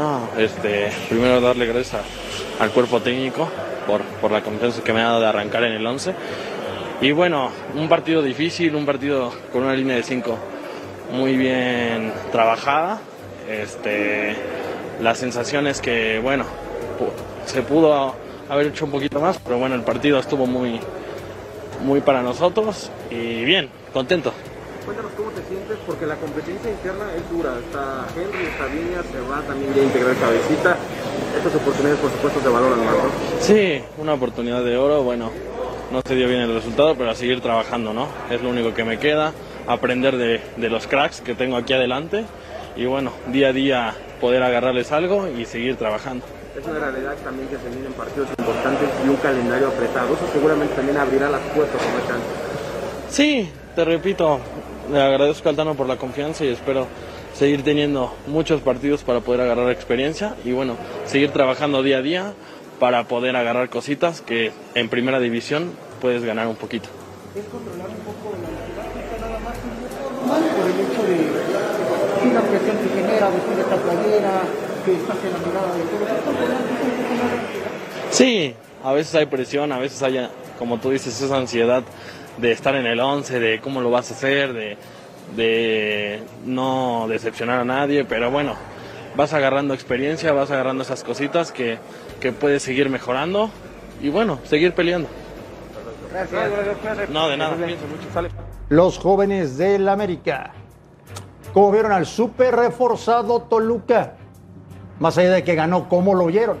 No, 0.00 0.30
este, 0.38 0.90
primero 1.10 1.42
darle 1.42 1.66
gracias 1.66 2.00
al 2.58 2.70
cuerpo 2.70 3.00
técnico 3.00 3.46
por, 3.86 4.00
por 4.02 4.30
la 4.30 4.40
confianza 4.42 4.82
que 4.82 4.94
me 4.94 5.02
ha 5.02 5.08
dado 5.08 5.20
de 5.20 5.26
arrancar 5.26 5.62
en 5.64 5.72
el 5.74 5.86
11. 5.86 6.14
Y 7.02 7.12
bueno, 7.12 7.50
un 7.74 7.86
partido 7.86 8.22
difícil, 8.22 8.74
un 8.76 8.86
partido 8.86 9.30
con 9.52 9.62
una 9.64 9.74
línea 9.74 9.96
de 9.96 10.02
5 10.02 10.38
muy 11.12 11.36
bien 11.36 12.14
trabajada. 12.32 12.98
Este, 13.46 14.36
la 15.02 15.14
sensación 15.14 15.66
es 15.66 15.82
que, 15.82 16.18
bueno, 16.18 16.46
se 17.44 17.60
pudo 17.60 18.14
haber 18.48 18.68
hecho 18.68 18.86
un 18.86 18.92
poquito 18.92 19.20
más, 19.20 19.38
pero 19.44 19.58
bueno, 19.58 19.74
el 19.74 19.82
partido 19.82 20.18
estuvo 20.18 20.46
muy, 20.46 20.80
muy 21.84 22.00
para 22.00 22.22
nosotros 22.22 22.90
y 23.10 23.44
bien, 23.44 23.68
contento. 23.92 24.32
Cuéntanos 24.84 25.12
cómo 25.16 25.30
te 25.30 25.42
sientes, 25.48 25.76
porque 25.86 26.06
la 26.06 26.16
competencia 26.16 26.70
interna 26.70 27.04
es 27.14 27.30
dura. 27.30 27.54
Está 27.58 28.06
Henry, 28.16 28.46
está 28.46 28.64
Viña, 28.66 29.02
se 29.02 29.20
va 29.28 29.40
también 29.42 29.74
ya 29.74 29.82
a 29.82 29.84
integrar 29.84 30.16
cabecita. 30.16 30.76
Estas 31.36 31.54
oportunidades, 31.54 31.98
por 32.00 32.10
supuesto, 32.10 32.40
se 32.40 32.48
valoran 32.48 32.78
más, 32.84 32.94
¿no? 32.94 33.10
Sí, 33.40 33.82
una 33.98 34.14
oportunidad 34.14 34.64
de 34.64 34.76
oro, 34.76 35.02
bueno, 35.02 35.30
no 35.92 36.02
se 36.04 36.14
dio 36.14 36.26
bien 36.28 36.40
el 36.40 36.54
resultado, 36.54 36.94
pero 36.96 37.10
a 37.10 37.14
seguir 37.14 37.40
trabajando, 37.40 37.92
¿no? 37.92 38.08
Es 38.30 38.42
lo 38.42 38.50
único 38.50 38.74
que 38.74 38.84
me 38.84 38.98
queda, 38.98 39.32
aprender 39.66 40.16
de, 40.16 40.40
de 40.56 40.70
los 40.70 40.86
cracks 40.86 41.20
que 41.20 41.34
tengo 41.34 41.56
aquí 41.56 41.72
adelante 41.72 42.24
y 42.76 42.86
bueno, 42.86 43.12
día 43.28 43.48
a 43.48 43.52
día 43.52 43.94
poder 44.20 44.42
agarrarles 44.42 44.90
algo 44.92 45.28
y 45.28 45.44
seguir 45.44 45.76
trabajando. 45.76 46.24
Es 46.58 46.66
una 46.66 46.80
realidad 46.80 47.14
también 47.22 47.48
que 47.48 47.56
se 47.56 47.68
vienen 47.68 47.92
partidos 47.92 48.28
importantes 48.38 48.88
y 49.04 49.08
un 49.08 49.16
calendario 49.16 49.68
apretado. 49.68 50.14
Eso 50.14 50.26
seguramente 50.32 50.74
también 50.74 50.98
abrirá 50.98 51.30
las 51.30 51.40
puertas 51.54 51.80
como 51.80 51.98
es 51.98 52.10
antes. 52.10 53.14
Sí, 53.14 53.50
te 53.74 53.84
repito, 53.84 54.40
le 54.92 55.00
agradezco 55.00 55.48
a 55.48 55.50
Altano 55.50 55.74
por 55.74 55.86
la 55.86 55.96
confianza 55.96 56.44
y 56.44 56.48
espero 56.48 56.86
seguir 57.34 57.62
teniendo 57.62 58.14
muchos 58.26 58.60
partidos 58.60 59.02
para 59.02 59.20
poder 59.20 59.42
agarrar 59.42 59.70
experiencia 59.70 60.34
y 60.44 60.52
bueno, 60.52 60.76
seguir 61.04 61.30
trabajando 61.30 61.82
día 61.82 61.98
a 61.98 62.02
día 62.02 62.32
para 62.78 63.04
poder 63.04 63.36
agarrar 63.36 63.68
cositas 63.68 64.20
que 64.20 64.52
en 64.74 64.88
primera 64.88 65.20
división 65.20 65.72
puedes 66.00 66.24
ganar 66.24 66.48
un 66.48 66.56
poquito. 66.56 66.88
es 67.36 67.44
controlar 67.44 67.88
un 67.88 67.96
poco 67.96 68.34
la 68.42 69.28
nada 69.28 69.38
más 69.40 69.54
normal 70.26 70.42
por 70.56 70.66
el 70.66 70.80
hecho 70.80 71.02
de 71.04 72.34
la 72.34 72.40
presión 72.40 72.76
que 72.78 72.88
genera 72.88 73.28
vestir 73.28 73.58
esta 73.58 73.76
playera, 73.76 74.42
que 74.84 74.92
estás 74.92 75.16
en 75.24 75.32
la 75.32 75.38
mirada 75.38 75.74
de 75.74 75.82
todos. 75.82 76.10
Es. 78.10 78.16
Sí, 78.16 78.54
a 78.82 78.92
veces 78.92 79.14
hay 79.14 79.26
presión, 79.26 79.72
a 79.72 79.78
veces 79.78 80.02
hay, 80.02 80.28
como 80.58 80.78
tú 80.78 80.90
dices, 80.90 81.20
esa 81.20 81.36
ansiedad 81.36 81.82
de 82.40 82.52
estar 82.52 82.74
en 82.74 82.86
el 82.86 83.00
11, 83.00 83.40
de 83.40 83.60
cómo 83.60 83.80
lo 83.80 83.90
vas 83.90 84.10
a 84.10 84.14
hacer, 84.14 84.52
de, 84.52 84.76
de 85.36 86.22
no 86.44 87.06
decepcionar 87.08 87.60
a 87.60 87.64
nadie, 87.64 88.04
pero 88.04 88.30
bueno, 88.30 88.54
vas 89.16 89.32
agarrando 89.32 89.74
experiencia, 89.74 90.32
vas 90.32 90.50
agarrando 90.50 90.82
esas 90.82 91.04
cositas 91.04 91.52
que, 91.52 91.78
que 92.20 92.32
puedes 92.32 92.62
seguir 92.62 92.88
mejorando 92.88 93.50
y 94.02 94.08
bueno, 94.08 94.38
seguir 94.44 94.72
peleando. 94.72 95.08
No, 97.12 97.28
de 97.28 97.36
nada. 97.36 97.54
Pienso 97.56 97.86
mucho. 97.86 98.12
Sale. 98.12 98.30
Los 98.68 98.98
jóvenes 98.98 99.56
del 99.58 99.88
América. 99.88 100.52
¿Cómo 101.52 101.72
vieron 101.72 101.92
al 101.92 102.06
súper 102.06 102.54
reforzado 102.56 103.42
Toluca? 103.42 104.14
Más 104.98 105.18
allá 105.18 105.30
de 105.30 105.44
que 105.44 105.54
ganó, 105.54 105.88
¿cómo 105.88 106.14
lo 106.14 106.26
vieron? 106.26 106.58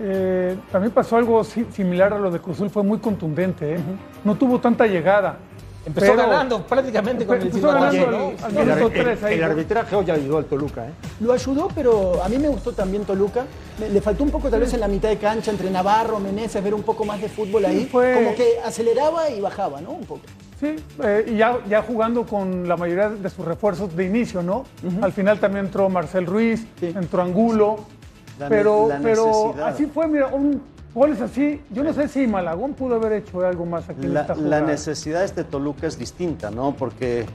Eh, 0.00 0.56
también 0.70 0.92
pasó 0.92 1.16
algo 1.16 1.42
si- 1.44 1.66
similar 1.72 2.12
a 2.12 2.18
lo 2.18 2.30
de 2.30 2.38
Cruzul, 2.40 2.70
fue 2.70 2.82
muy 2.82 2.98
contundente, 2.98 3.74
¿eh? 3.74 3.78
no 4.24 4.36
tuvo 4.36 4.60
tanta 4.60 4.86
llegada. 4.86 5.38
Empezó 5.86 6.12
Pero- 6.12 6.28
ganando 6.28 6.62
prácticamente 6.66 7.24
con 7.24 7.36
el 7.36 7.46
Empezó 7.46 7.68
ganando 7.68 8.04
al- 8.06 8.10
¿no? 8.12 8.32
al 8.44 8.56
El, 8.58 9.08
el- 9.32 9.42
arbitraje 9.44 9.96
hoy 9.96 10.10
ayudó 10.10 10.38
al 10.38 10.44
Toluca. 10.44 10.86
¿eh? 10.86 10.90
Lo 11.20 11.32
ayudó, 11.32 11.68
pero 11.74 12.22
a 12.22 12.28
mí 12.28 12.36
me 12.38 12.48
gustó 12.48 12.72
también 12.72 13.04
Toluca. 13.04 13.46
Me- 13.80 13.88
le 13.88 14.00
faltó 14.02 14.22
un 14.22 14.30
poco 14.30 14.50
tal 14.50 14.60
vez 14.60 14.74
en 14.74 14.80
la 14.80 14.88
mitad 14.88 15.08
de 15.08 15.16
cancha 15.16 15.50
entre 15.50 15.70
Navarro, 15.70 16.20
Meneses, 16.20 16.62
ver 16.62 16.74
un 16.74 16.82
poco 16.82 17.04
más 17.04 17.20
de 17.20 17.28
fútbol 17.28 17.64
ahí. 17.64 17.88
fue- 17.90 18.12
Como 18.14 18.34
que 18.34 18.60
aceleraba 18.64 19.30
y 19.30 19.40
bajaba, 19.40 19.80
¿no? 19.80 19.92
Un 19.92 20.04
poco. 20.04 20.20
Sí, 20.60 20.74
eh, 21.02 21.24
y 21.28 21.36
ya, 21.36 21.58
ya 21.68 21.80
jugando 21.82 22.26
con 22.26 22.68
la 22.68 22.76
mayoría 22.76 23.08
de 23.08 23.30
sus 23.30 23.44
refuerzos 23.46 23.94
de 23.96 24.04
inicio, 24.04 24.42
¿no? 24.42 24.64
Al 25.00 25.12
final 25.12 25.38
también 25.38 25.66
entró 25.66 25.88
Marcel 25.88 26.26
Ruiz, 26.26 26.66
entró 26.82 27.22
Angulo, 27.22 27.76
La 28.38 28.48
pero, 28.48 28.88
la 28.88 28.98
pero 29.00 29.54
así 29.64 29.86
fue, 29.86 30.06
mira, 30.06 30.28
un 30.28 30.62
goles 30.94 31.20
así. 31.20 31.60
Yo 31.70 31.82
no 31.82 31.92
sé 31.92 32.08
si 32.08 32.26
Malagón 32.26 32.74
pudo 32.74 32.96
haber 32.96 33.12
hecho 33.12 33.44
algo 33.46 33.66
más 33.66 33.88
aquí 33.88 34.04
en 34.04 34.14
La, 34.14 34.22
esta 34.22 34.34
la 34.34 34.60
necesidad 34.60 35.20
de 35.20 35.26
este 35.26 35.44
Toluca 35.44 35.86
es 35.86 35.98
distinta, 35.98 36.50
¿no? 36.50 36.74
Porque, 36.74 37.26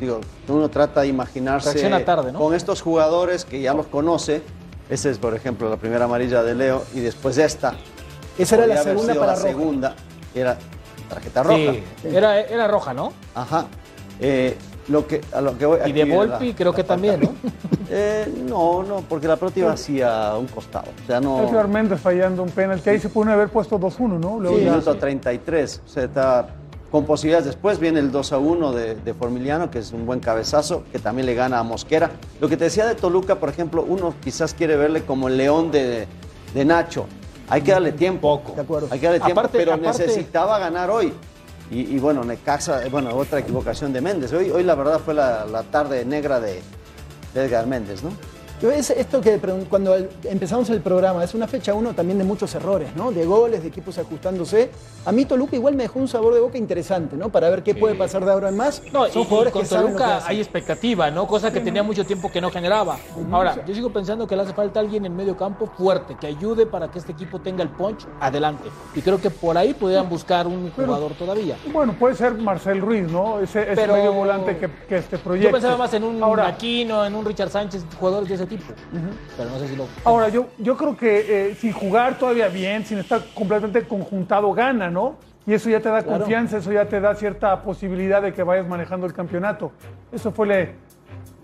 digo, 0.00 0.20
uno 0.48 0.68
trata 0.68 1.02
de 1.02 1.08
imaginarse 1.08 1.88
tarde, 2.04 2.32
¿no? 2.32 2.38
con 2.38 2.54
estos 2.54 2.82
jugadores 2.82 3.44
que 3.44 3.60
ya 3.60 3.74
los 3.74 3.86
conoce. 3.86 4.42
Esa 4.88 5.10
es, 5.10 5.18
por 5.18 5.34
ejemplo, 5.34 5.68
la 5.68 5.76
primera 5.76 6.06
amarilla 6.06 6.42
de 6.42 6.54
Leo 6.54 6.82
y 6.94 7.00
después 7.00 7.36
esta. 7.38 7.74
Esa 8.38 8.56
era 8.56 8.66
la 8.66 8.76
Podría 8.76 8.94
segunda 8.94 9.14
para 9.14 9.26
la 9.26 9.34
Roja. 9.34 9.48
segunda. 9.48 9.94
era 10.34 10.58
tarjeta 11.08 11.42
roja. 11.42 11.72
Sí, 11.72 11.82
era, 12.04 12.40
era 12.40 12.68
roja, 12.68 12.94
¿no? 12.94 13.12
Ajá. 13.34 13.66
Eh, 14.20 14.56
lo 14.88 15.06
que, 15.06 15.20
a 15.32 15.40
lo 15.40 15.56
que 15.58 15.66
voy, 15.66 15.78
Y 15.86 15.92
de 15.92 16.04
Volpi 16.04 16.48
la- 16.50 16.56
creo 16.56 16.72
que 16.72 16.84
también, 16.84 17.20
¿no? 17.20 17.32
Eh, 17.90 18.30
no, 18.46 18.82
no, 18.82 18.96
porque 19.08 19.26
la 19.26 19.36
pelota 19.36 19.60
iba 19.60 19.72
hacia 19.72 20.34
un 20.36 20.46
costado. 20.48 20.88
O 21.02 21.06
sea, 21.06 21.22
no. 21.22 21.40
Edgar 21.48 21.68
Méndez 21.68 21.98
fallando 21.98 22.42
un 22.42 22.50
penalti. 22.50 22.90
Ahí 22.90 23.00
se 23.00 23.08
pudo 23.08 23.30
haber 23.32 23.48
puesto 23.48 23.78
2-1, 23.80 24.18
¿no? 24.20 24.38
Luego 24.38 24.58
Sí, 24.58 24.64
ya- 24.64 24.70
minuto 24.72 24.94
33. 24.94 25.82
O 25.86 25.88
sea, 25.88 26.04
está 26.04 26.48
con 26.90 27.06
posibilidades. 27.06 27.46
Después 27.46 27.78
viene 27.78 28.00
el 28.00 28.12
2 28.12 28.32
a 28.34 28.38
1 28.38 28.72
de, 28.72 28.94
de 28.96 29.14
Formiliano, 29.14 29.70
que 29.70 29.78
es 29.78 29.92
un 29.92 30.04
buen 30.04 30.20
cabezazo, 30.20 30.84
que 30.92 30.98
también 30.98 31.24
le 31.24 31.34
gana 31.34 31.60
a 31.60 31.62
Mosquera. 31.62 32.10
Lo 32.42 32.48
que 32.50 32.58
te 32.58 32.64
decía 32.64 32.84
de 32.84 32.94
Toluca, 32.94 33.36
por 33.36 33.48
ejemplo, 33.48 33.82
uno 33.88 34.12
quizás 34.22 34.52
quiere 34.52 34.76
verle 34.76 35.04
como 35.04 35.28
el 35.28 35.38
león 35.38 35.70
de, 35.70 36.06
de 36.52 36.64
Nacho. 36.66 37.06
Hay 37.48 37.62
que 37.62 37.72
darle 37.72 37.92
tiempo. 37.92 38.42
De 38.54 38.60
acuerdo. 38.60 38.88
Hay 38.90 38.98
que 38.98 39.06
darle 39.06 39.20
tiempo, 39.20 39.40
Aparte- 39.40 39.56
pero 39.56 39.72
aparte- 39.72 40.02
necesitaba 40.06 40.58
ganar 40.58 40.90
hoy. 40.90 41.14
Y, 41.70 41.80
y 41.94 41.98
bueno, 41.98 42.24
Necaxa, 42.24 42.84
eh, 42.84 42.88
bueno, 42.88 43.14
otra 43.14 43.40
equivocación 43.40 43.92
de 43.92 44.00
Méndez. 44.00 44.32
Hoy, 44.32 44.50
hoy 44.50 44.62
la 44.64 44.74
verdad 44.74 45.00
fue 45.04 45.14
la, 45.14 45.44
la 45.44 45.62
tarde 45.64 46.04
negra 46.04 46.40
de, 46.40 46.62
de 47.34 47.44
Edgar 47.44 47.66
Méndez, 47.66 48.02
¿no? 48.02 48.10
Yo 48.60 48.72
es 48.72 48.90
esto 48.90 49.20
que 49.20 49.38
cuando 49.70 49.94
empezamos 50.24 50.68
el 50.70 50.80
programa, 50.80 51.22
es 51.22 51.32
una 51.34 51.46
fecha 51.46 51.74
uno 51.74 51.94
también 51.94 52.18
de 52.18 52.24
muchos 52.24 52.52
errores, 52.56 52.88
¿no? 52.96 53.12
De 53.12 53.24
goles, 53.24 53.62
de 53.62 53.68
equipos 53.68 53.96
ajustándose. 53.98 54.70
A 55.06 55.12
mí 55.12 55.24
Toluca 55.24 55.54
igual 55.54 55.76
me 55.76 55.84
dejó 55.84 56.00
un 56.00 56.08
sabor 56.08 56.34
de 56.34 56.40
boca 56.40 56.58
interesante, 56.58 57.16
¿no? 57.16 57.28
Para 57.28 57.48
ver 57.50 57.62
qué 57.62 57.76
puede 57.76 57.94
pasar 57.94 58.24
de 58.24 58.32
ahora 58.32 58.48
en 58.48 58.56
más. 58.56 58.82
No, 58.92 59.06
Son 59.06 59.22
y- 59.22 59.24
jugadores 59.26 59.50
y 59.50 59.52
con 59.52 59.62
que 59.62 59.68
saben 59.68 59.84
lo 59.84 59.92
que 59.92 60.02
Toluca 60.04 60.26
hay 60.26 60.38
expectativa, 60.40 61.08
¿no? 61.10 61.28
Cosa 61.28 61.52
que 61.52 61.60
tenía 61.60 61.84
mucho 61.84 62.04
tiempo 62.04 62.32
que 62.32 62.40
no 62.40 62.50
generaba. 62.50 62.96
Ahora, 63.30 63.64
yo 63.64 63.72
sigo 63.74 63.90
pensando 63.92 64.26
que 64.26 64.34
le 64.34 64.42
hace 64.42 64.52
falta 64.54 64.80
alguien 64.80 65.06
en 65.06 65.14
medio 65.14 65.36
campo 65.36 65.66
fuerte, 65.78 66.16
que 66.20 66.26
ayude 66.26 66.66
para 66.66 66.90
que 66.90 66.98
este 66.98 67.12
equipo 67.12 67.38
tenga 67.38 67.62
el 67.62 67.68
punch 67.68 68.06
adelante. 68.18 68.68
Y 68.96 69.02
creo 69.02 69.20
que 69.20 69.30
por 69.30 69.56
ahí 69.56 69.72
podrían 69.72 70.08
buscar 70.08 70.48
un 70.48 70.70
jugador 70.72 71.12
todavía. 71.14 71.56
Bueno, 71.72 71.94
puede 71.96 72.16
ser 72.16 72.34
Marcel 72.34 72.80
Ruiz, 72.80 73.08
¿no? 73.08 73.38
Ese, 73.38 73.62
ese 73.62 73.74
Pero- 73.76 73.94
medio 73.94 74.12
volante 74.12 74.56
que, 74.58 74.68
que 74.88 74.96
este 74.96 75.16
proyecto. 75.16 75.48
Yo 75.48 75.52
pensaba 75.52 75.76
más 75.76 75.94
en 75.94 76.02
un 76.02 76.20
Ahora, 76.22 76.48
Aquino, 76.48 77.04
en 77.06 77.14
un 77.14 77.24
Richard 77.24 77.50
Sánchez, 77.50 77.84
jugadores 78.00 78.28
de 78.28 78.34
ese 78.34 78.47
tipo. 78.48 78.72
Pero 79.36 79.50
no 79.50 79.58
sé 79.58 79.68
si 79.68 79.76
lo. 79.76 79.86
Ahora, 80.04 80.28
yo, 80.28 80.48
yo 80.58 80.76
creo 80.76 80.96
que 80.96 81.50
eh, 81.50 81.54
sin 81.54 81.72
jugar 81.72 82.18
todavía 82.18 82.48
bien, 82.48 82.84
sin 82.84 82.98
estar 82.98 83.22
completamente 83.34 83.82
conjuntado, 83.82 84.52
gana, 84.52 84.90
¿no? 84.90 85.16
Y 85.46 85.54
eso 85.54 85.70
ya 85.70 85.80
te 85.80 85.88
da 85.88 86.02
Claro. 86.02 86.18
confianza, 86.18 86.58
eso 86.58 86.72
ya 86.72 86.86
te 86.86 87.00
da 87.00 87.14
cierta 87.14 87.62
posibilidad 87.62 88.20
de 88.20 88.32
que 88.32 88.42
vayas 88.42 88.66
manejando 88.66 89.06
el 89.06 89.12
campeonato. 89.14 89.72
Eso 90.12 90.30
fue 90.32 90.46
le- 90.46 90.74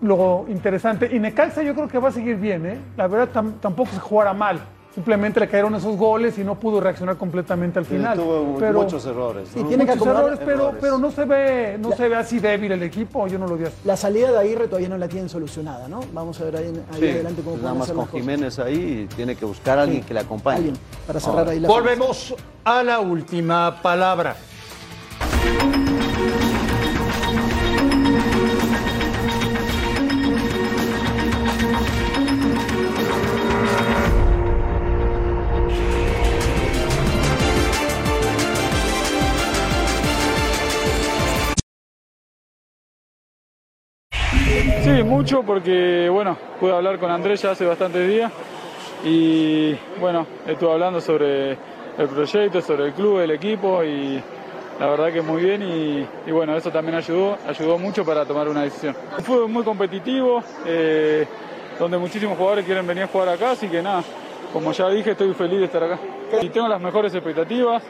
lo 0.01 0.45
interesante. 0.49 1.09
Y 1.11 1.19
Necaxa 1.19 1.63
yo 1.63 1.73
creo 1.73 1.87
que 1.87 1.97
va 1.97 2.09
a 2.09 2.11
seguir 2.11 2.35
bien, 2.35 2.65
¿eh? 2.65 2.77
La 2.97 3.07
verdad 3.07 3.29
tam- 3.33 3.53
tampoco 3.59 3.91
se 3.91 3.99
jugara 3.99 4.33
mal. 4.33 4.59
Simplemente 4.95 5.41
le 5.41 5.49
cayeron 5.49 5.75
esos 5.75 5.97
goles 5.97 6.37
y 6.37 6.43
no 6.45 6.55
pudo 6.55 6.79
reaccionar 6.79 7.17
completamente 7.17 7.77
al 7.79 7.85
final. 7.85 8.17
tuvo 8.17 8.55
pero, 8.57 8.81
muchos 8.81 9.05
errores. 9.05 9.53
Muchos 9.53 10.07
errores, 10.07 10.39
pero, 10.39 10.53
errores. 10.53 10.77
pero 10.79 10.97
no 10.97 11.11
se 11.11 11.25
ve, 11.25 11.77
no 11.77 11.91
se 11.91 12.07
ve 12.07 12.15
así 12.15 12.39
débil 12.39 12.71
el 12.71 12.81
equipo. 12.81 13.27
Yo 13.27 13.37
no 13.37 13.45
lo 13.45 13.57
vi 13.57 13.65
así. 13.65 13.75
La 13.83 13.97
salida 13.97 14.31
de 14.31 14.39
Aguirre 14.39 14.67
todavía 14.67 14.87
no 14.87 14.97
la 14.97 15.09
tienen 15.09 15.27
solucionada, 15.27 15.89
¿no? 15.89 15.99
Vamos 16.13 16.39
a 16.39 16.45
ver 16.45 16.55
ahí, 16.55 16.83
ahí 16.93 16.99
Sí, 17.01 17.09
adelante 17.09 17.41
cómo 17.43 17.57
nada 17.57 17.73
más 17.73 17.83
hacer 17.83 17.95
con 17.95 18.03
las 18.03 18.09
cosas. 18.09 18.21
Jiménez 18.21 18.59
ahí 18.59 19.01
y 19.11 19.15
tiene 19.15 19.35
que 19.35 19.43
buscar 19.43 19.79
a 19.79 19.81
alguien 19.81 20.01
que 20.01 20.13
le 20.13 20.21
acompañe. 20.21 20.57
Alguien, 20.57 20.77
para 21.05 21.19
cerrar 21.19 21.49
ahí 21.49 21.59
la 21.59 21.67
Volvemos 21.67 22.33
a 22.63 22.81
la 22.81 23.01
última 23.01 23.81
palabra. 23.81 24.37
Mucho 45.15 45.43
porque, 45.43 46.09
bueno, 46.09 46.37
pude 46.59 46.73
hablar 46.73 46.99
con 46.99 47.09
Andrés 47.09 47.41
ya 47.41 47.51
hace 47.51 47.65
bastantes 47.65 48.05
días 48.05 48.29
y, 49.05 49.73
bueno, 50.01 50.27
estuve 50.45 50.73
hablando 50.73 50.99
sobre 50.99 51.51
el 51.51 52.07
proyecto, 52.09 52.61
sobre 52.61 52.87
el 52.87 52.93
club, 52.93 53.21
el 53.21 53.31
equipo 53.31 53.81
y 53.81 54.21
la 54.77 54.87
verdad 54.87 55.13
que 55.13 55.21
muy 55.21 55.41
bien 55.41 55.61
y, 56.27 56.31
bueno, 56.31 56.57
eso 56.57 56.69
también 56.69 56.97
ayudó, 56.97 57.37
ayudó 57.47 57.77
mucho 57.77 58.03
para 58.03 58.25
tomar 58.25 58.49
una 58.49 58.63
decisión. 58.63 58.93
Fue 59.23 59.47
muy 59.47 59.63
competitivo, 59.63 60.43
eh, 60.65 61.25
donde 61.79 61.97
muchísimos 61.97 62.37
jugadores 62.37 62.65
quieren 62.65 62.85
venir 62.85 63.03
a 63.03 63.07
jugar 63.07 63.29
acá, 63.29 63.51
así 63.51 63.69
que 63.69 63.81
nada, 63.81 64.03
como 64.51 64.73
ya 64.73 64.89
dije, 64.89 65.11
estoy 65.11 65.33
feliz 65.33 65.59
de 65.59 65.65
estar 65.65 65.81
acá. 65.81 65.97
Y 66.41 66.49
tengo 66.49 66.67
las 66.67 66.81
mejores 66.81 67.15
expectativas, 67.15 67.81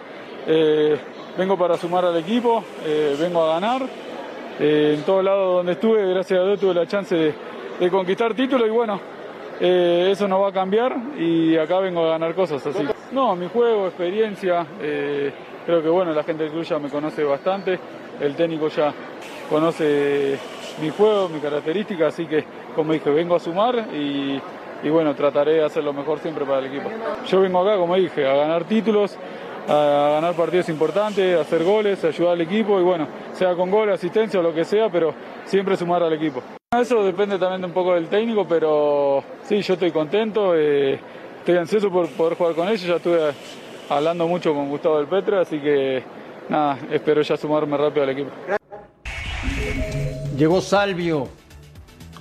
eh, 0.45 0.95
vengo 1.35 1.57
para 1.57 1.75
sumar 1.75 2.05
al 2.05 2.17
equipo, 2.17 2.63
eh, 2.85 3.17
vengo 3.19 3.43
a 3.43 3.55
ganar. 3.59 3.81
Eh, 4.59 4.95
en 4.97 5.03
todos 5.03 5.23
lados 5.23 5.57
donde 5.57 5.73
estuve, 5.73 6.07
gracias 6.13 6.39
a 6.39 6.43
Dios, 6.43 6.59
tuve 6.59 6.73
la 6.73 6.87
chance 6.87 7.15
de, 7.15 7.89
conquistar 7.89 8.33
títulos 8.33 8.67
y 8.67 8.71
bueno, 8.71 8.99
eh, 9.59 10.09
eso 10.11 10.27
no 10.27 10.39
va 10.39 10.49
a 10.49 10.51
cambiar 10.53 10.95
y 11.17 11.57
acá 11.57 11.79
vengo 11.79 12.05
a 12.05 12.11
ganar 12.11 12.33
cosas 12.33 12.65
así. 12.65 12.85
No, 13.11 13.35
mi 13.35 13.47
juego, 13.47 13.87
experiencia, 13.87 14.65
eh, 14.81 15.31
creo 15.65 15.83
que 15.83 15.89
bueno, 15.89 16.13
la 16.13 16.23
gente 16.23 16.43
del 16.43 16.53
club 16.53 16.63
ya 16.63 16.79
me 16.79 16.89
conoce 16.89 17.23
bastante, 17.23 17.77
el 18.21 18.35
técnico 18.35 18.69
ya 18.69 18.93
conoce 19.49 20.37
mi 20.81 20.89
juego, 20.89 21.27
mi 21.27 21.39
característica, 21.39 22.07
así 22.07 22.25
que 22.25 22.45
como 22.75 22.93
dije, 22.93 23.09
vengo 23.09 23.35
a 23.35 23.39
sumar 23.39 23.87
y, 23.93 24.39
y 24.83 24.89
bueno, 24.89 25.13
trataré 25.15 25.55
de 25.55 25.65
hacer 25.65 25.83
lo 25.83 25.91
mejor 25.91 26.19
siempre 26.19 26.45
para 26.45 26.59
el 26.59 26.67
equipo. 26.67 26.89
Yo 27.27 27.41
vengo 27.41 27.59
acá, 27.59 27.77
como 27.77 27.95
dije, 27.95 28.25
a 28.25 28.35
ganar 28.35 28.63
títulos, 28.63 29.17
a 29.67 30.11
ganar 30.15 30.35
partidos 30.35 30.69
importantes, 30.69 31.39
hacer 31.39 31.63
goles, 31.63 32.03
ayudar 32.03 32.33
al 32.33 32.41
equipo 32.41 32.79
y 32.79 32.83
bueno, 32.83 33.07
sea 33.33 33.55
con 33.55 33.71
gol, 33.71 33.91
asistencia 33.91 34.39
o 34.39 34.43
lo 34.43 34.53
que 34.53 34.63
sea, 34.63 34.89
pero 34.89 35.13
siempre 35.45 35.75
sumar 35.75 36.03
al 36.03 36.13
equipo. 36.13 36.41
Eso 36.79 37.03
depende 37.03 37.39
también 37.39 37.63
un 37.65 37.71
poco 37.71 37.95
del 37.95 38.07
técnico, 38.07 38.45
pero 38.47 39.23
sí, 39.43 39.61
yo 39.61 39.73
estoy 39.73 39.91
contento, 39.91 40.53
eh, 40.55 40.99
estoy 41.39 41.57
ansioso 41.57 41.89
por 41.89 42.07
poder 42.09 42.37
jugar 42.37 42.55
con 42.55 42.67
ellos, 42.67 42.83
ya 42.83 42.95
estuve 42.95 43.31
hablando 43.89 44.27
mucho 44.27 44.53
con 44.53 44.69
Gustavo 44.69 44.97
del 44.97 45.07
Petra, 45.07 45.41
así 45.41 45.59
que 45.59 46.03
nada, 46.49 46.77
espero 46.91 47.21
ya 47.21 47.37
sumarme 47.37 47.77
rápido 47.77 48.03
al 48.03 48.09
equipo. 48.09 48.31
Llegó 50.37 50.59
Salvio. 50.61 51.29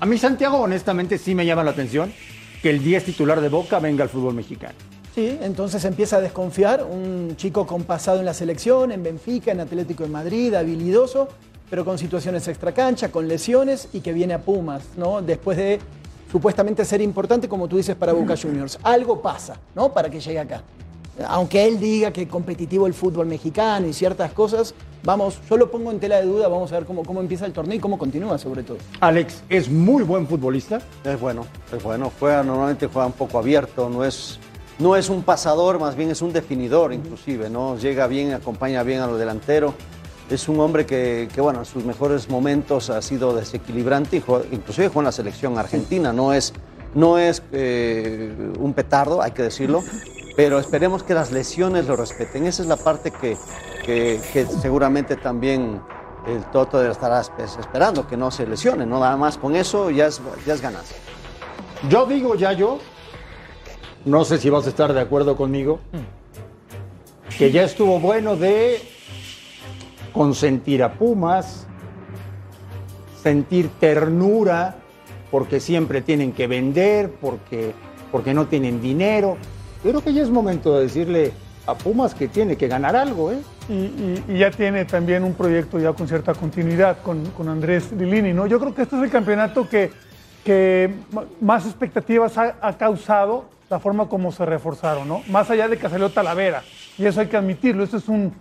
A 0.01 0.07
mí 0.07 0.19
Santiago 0.19 0.59
honestamente 0.59 1.19
sí 1.19 1.35
me 1.35 1.45
llama 1.45 1.65
la 1.65 1.73
atención 1.73 2.13
que 2.63 2.71
el 2.71 2.83
10 2.83 3.05
titular 3.05 3.41
de 3.41 3.49
Boca 3.49 3.81
venga 3.81 4.05
al 4.05 4.09
fútbol 4.09 4.35
mexicano. 4.35 4.94
Sí, 5.15 5.39
entonces 5.43 5.85
empieza 5.85 6.17
a 6.17 6.21
desconfiar. 6.21 6.85
Un 6.85 7.37
chico 7.37 7.65
con 7.69 7.85
pasado 7.85 8.19
en 8.19 8.25
la 8.25 8.35
selección, 8.35 8.91
en 8.91 9.05
Benfica, 9.05 9.53
en 9.53 9.61
Atlético 9.61 10.03
de 10.03 10.09
Madrid, 10.09 10.53
habilidoso, 10.55 11.29
pero 11.71 11.85
con 11.85 11.99
situaciones 11.99 12.49
extracancha, 12.49 13.13
con 13.13 13.29
lesiones 13.29 13.89
y 13.93 14.01
que 14.01 14.13
viene 14.13 14.35
a 14.35 14.41
Pumas, 14.41 14.83
¿no? 14.97 15.23
Después 15.23 15.57
de 15.57 15.79
supuestamente 16.33 16.85
ser 16.85 17.01
importante, 17.01 17.49
como 17.49 17.69
tú 17.69 17.77
dices, 17.77 17.95
para 17.95 18.13
Boca 18.13 18.35
Juniors. 18.37 18.77
Algo 18.83 19.23
pasa, 19.23 19.57
¿no? 19.77 19.93
Para 19.93 20.11
que 20.11 20.19
llegue 20.19 20.41
acá. 20.41 20.63
Aunque 21.29 21.65
él 21.65 21.79
diga 21.79 22.11
que 22.13 22.27
competitivo 22.27 22.89
el 22.89 22.93
fútbol 22.93 23.27
mexicano 23.27 23.87
y 23.87 23.93
ciertas 23.93 24.33
cosas, 24.33 24.75
vamos, 25.05 25.39
yo 25.49 25.57
lo 25.57 25.71
pongo 25.71 25.93
en 25.93 26.01
tela 26.01 26.17
de 26.17 26.27
duda, 26.27 26.49
vamos 26.49 26.73
a 26.73 26.75
ver 26.75 26.87
cómo, 26.87 27.05
cómo 27.05 27.21
empieza 27.21 27.47
el 27.47 27.53
torneo 27.53 27.77
y 27.77 27.79
cómo 27.79 27.99
continúa 27.99 28.37
sobre 28.37 28.65
todo. 28.65 28.79
Alex 28.99 29.45
es 29.49 29.71
muy 29.71 30.03
buen 30.03 30.27
futbolista. 30.27 30.81
Es 31.05 31.21
bueno, 31.21 31.47
es 31.73 31.81
bueno. 31.81 32.11
Juega, 32.19 32.43
normalmente 32.43 32.89
juega 32.89 33.07
un 33.07 33.13
poco 33.13 33.39
abierto, 33.39 33.89
no 33.89 34.05
es, 34.05 34.41
no 34.79 34.97
es 34.97 35.09
un 35.09 35.23
pasador, 35.23 35.79
más 35.79 35.95
bien 35.97 36.11
es 36.11 36.21
un 36.23 36.33
definidor 36.33 36.93
inclusive, 36.93 37.49
¿no? 37.51 37.77
Llega 37.79 38.07
bien, 38.07 38.33
acompaña 38.33 38.83
bien 38.83 39.01
a 39.01 39.07
los 39.07 39.19
delanteros. 39.19 39.75
Es 40.31 40.49
un 40.49 40.59
hombre 40.61 40.87
que, 40.87 41.29
que, 41.35 41.41
bueno, 41.41 41.59
en 41.61 41.65
sus 41.67 41.85
mejores 41.85 42.31
momentos 42.31 42.89
ha 42.91 43.03
sido 43.03 43.35
desequilibrante, 43.35 44.23
inclusive 44.51 44.91
en 44.95 45.05
la 45.05 45.13
selección 45.13 45.59
argentina, 45.59 46.13
no 46.15 46.33
es, 46.33 46.55
no 46.95 47.19
es 47.19 47.43
eh, 47.53 48.35
un 48.59 48.73
petardo, 48.73 49.21
hay 49.21 49.33
que 49.33 49.43
decirlo, 49.43 49.83
pero 50.35 50.59
esperemos 50.59 51.03
que 51.03 51.13
las 51.15 51.31
lesiones 51.31 51.87
lo 51.87 51.95
respeten. 51.97 52.47
Esa 52.47 52.63
es 52.63 52.69
la 52.69 52.77
parte 52.77 53.11
que, 53.11 53.37
que- 53.85 54.19
que 54.33 54.47
seguramente 54.47 55.17
también 55.17 55.81
el 56.27 56.43
Toto 56.51 56.83
estará 56.83 57.21
espe- 57.23 57.45
esperando, 57.61 58.07
que 58.09 58.17
no 58.17 58.31
se 58.31 58.47
lesione, 58.47 58.87
no 58.87 58.99
nada 59.01 59.17
más 59.19 59.37
con 59.37 59.55
eso 59.55 59.91
ya 59.91 60.07
es, 60.07 60.23
ya 60.47 60.55
es 60.55 60.63
ganancia. 60.63 60.97
Yo 61.91 62.07
digo, 62.07 62.35
ya 62.35 62.53
yo, 62.53 62.79
no 64.05 64.25
sé 64.25 64.39
si 64.39 64.51
vas 64.51 64.67
a 64.67 64.69
estar 64.69 64.93
de 64.93 65.01
acuerdo 65.01 65.37
conmigo, 65.37 65.81
que 67.39 67.51
ya 67.51 67.63
estuvo 67.63 67.99
bueno 68.01 68.37
de 68.37 68.81
consentir 70.13 70.83
a 70.83 70.93
Pumas, 70.93 71.67
sentir 73.23 73.71
ternura, 73.81 74.77
porque 75.31 75.59
siempre 75.59 76.03
tienen 76.03 76.33
que 76.33 76.47
vender, 76.47 77.11
porque, 77.21 77.73
porque 78.13 78.35
no 78.35 78.47
tienen 78.47 78.81
dinero. 78.81 79.37
Yo 79.83 79.91
creo 79.91 80.05
que 80.05 80.13
ya 80.13 80.23
es 80.23 80.31
momento 80.31 80.77
de 80.77 80.83
decirle 80.83 81.33
a 81.67 81.75
Pumas 81.75 82.15
que 82.15 82.29
tiene 82.29 82.57
que 82.57 82.69
ganar 82.69 82.95
algo, 82.95 83.33
¿eh? 83.33 83.39
Y, 83.69 84.39
ya 84.39 84.51
tiene 84.51 84.85
también 84.85 85.25
un 85.25 85.33
proyecto 85.33 85.79
ya 85.79 85.95
con 85.95 86.07
cierta 86.07 86.35
continuidad 86.35 86.99
con, 87.03 87.25
con 87.31 87.49
Andrés 87.49 87.91
Lilini, 87.93 88.35
¿no? 88.35 88.47
Yo 88.47 88.61
creo 88.61 88.75
que 88.75 88.83
este 88.83 88.97
es 88.97 89.03
el 89.03 89.11
campeonato 89.11 89.67
que, 89.67 89.91
que 90.45 90.93
más 91.41 91.65
expectativas 91.65 92.37
ha 92.37 92.77
causado 92.77 93.54
la 93.71 93.79
forma 93.79 94.09
como 94.09 94.31
se 94.33 94.45
reforzaron, 94.45 95.09
¿no? 95.09 95.23
Más 95.29 95.51
allá 95.51 95.69
de 95.69 95.77
que 95.79 95.89
salió 95.89 96.11
Talavera, 96.11 96.63
y 96.99 97.05
eso 97.07 97.21
hay 97.21 97.27
que 97.29 97.37
admitirlo, 97.37 97.85
este 97.85 97.97
es 97.99 98.09
un 98.09 98.33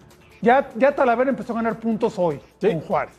Ya, 0.42 0.70
ya 0.76 0.94
Talavera 0.94 1.30
empezó 1.30 1.54
a 1.54 1.56
ganar 1.58 1.76
puntos 1.80 2.16
hoy 2.18 2.40
con 2.74 2.82
Juárez. 2.82 3.16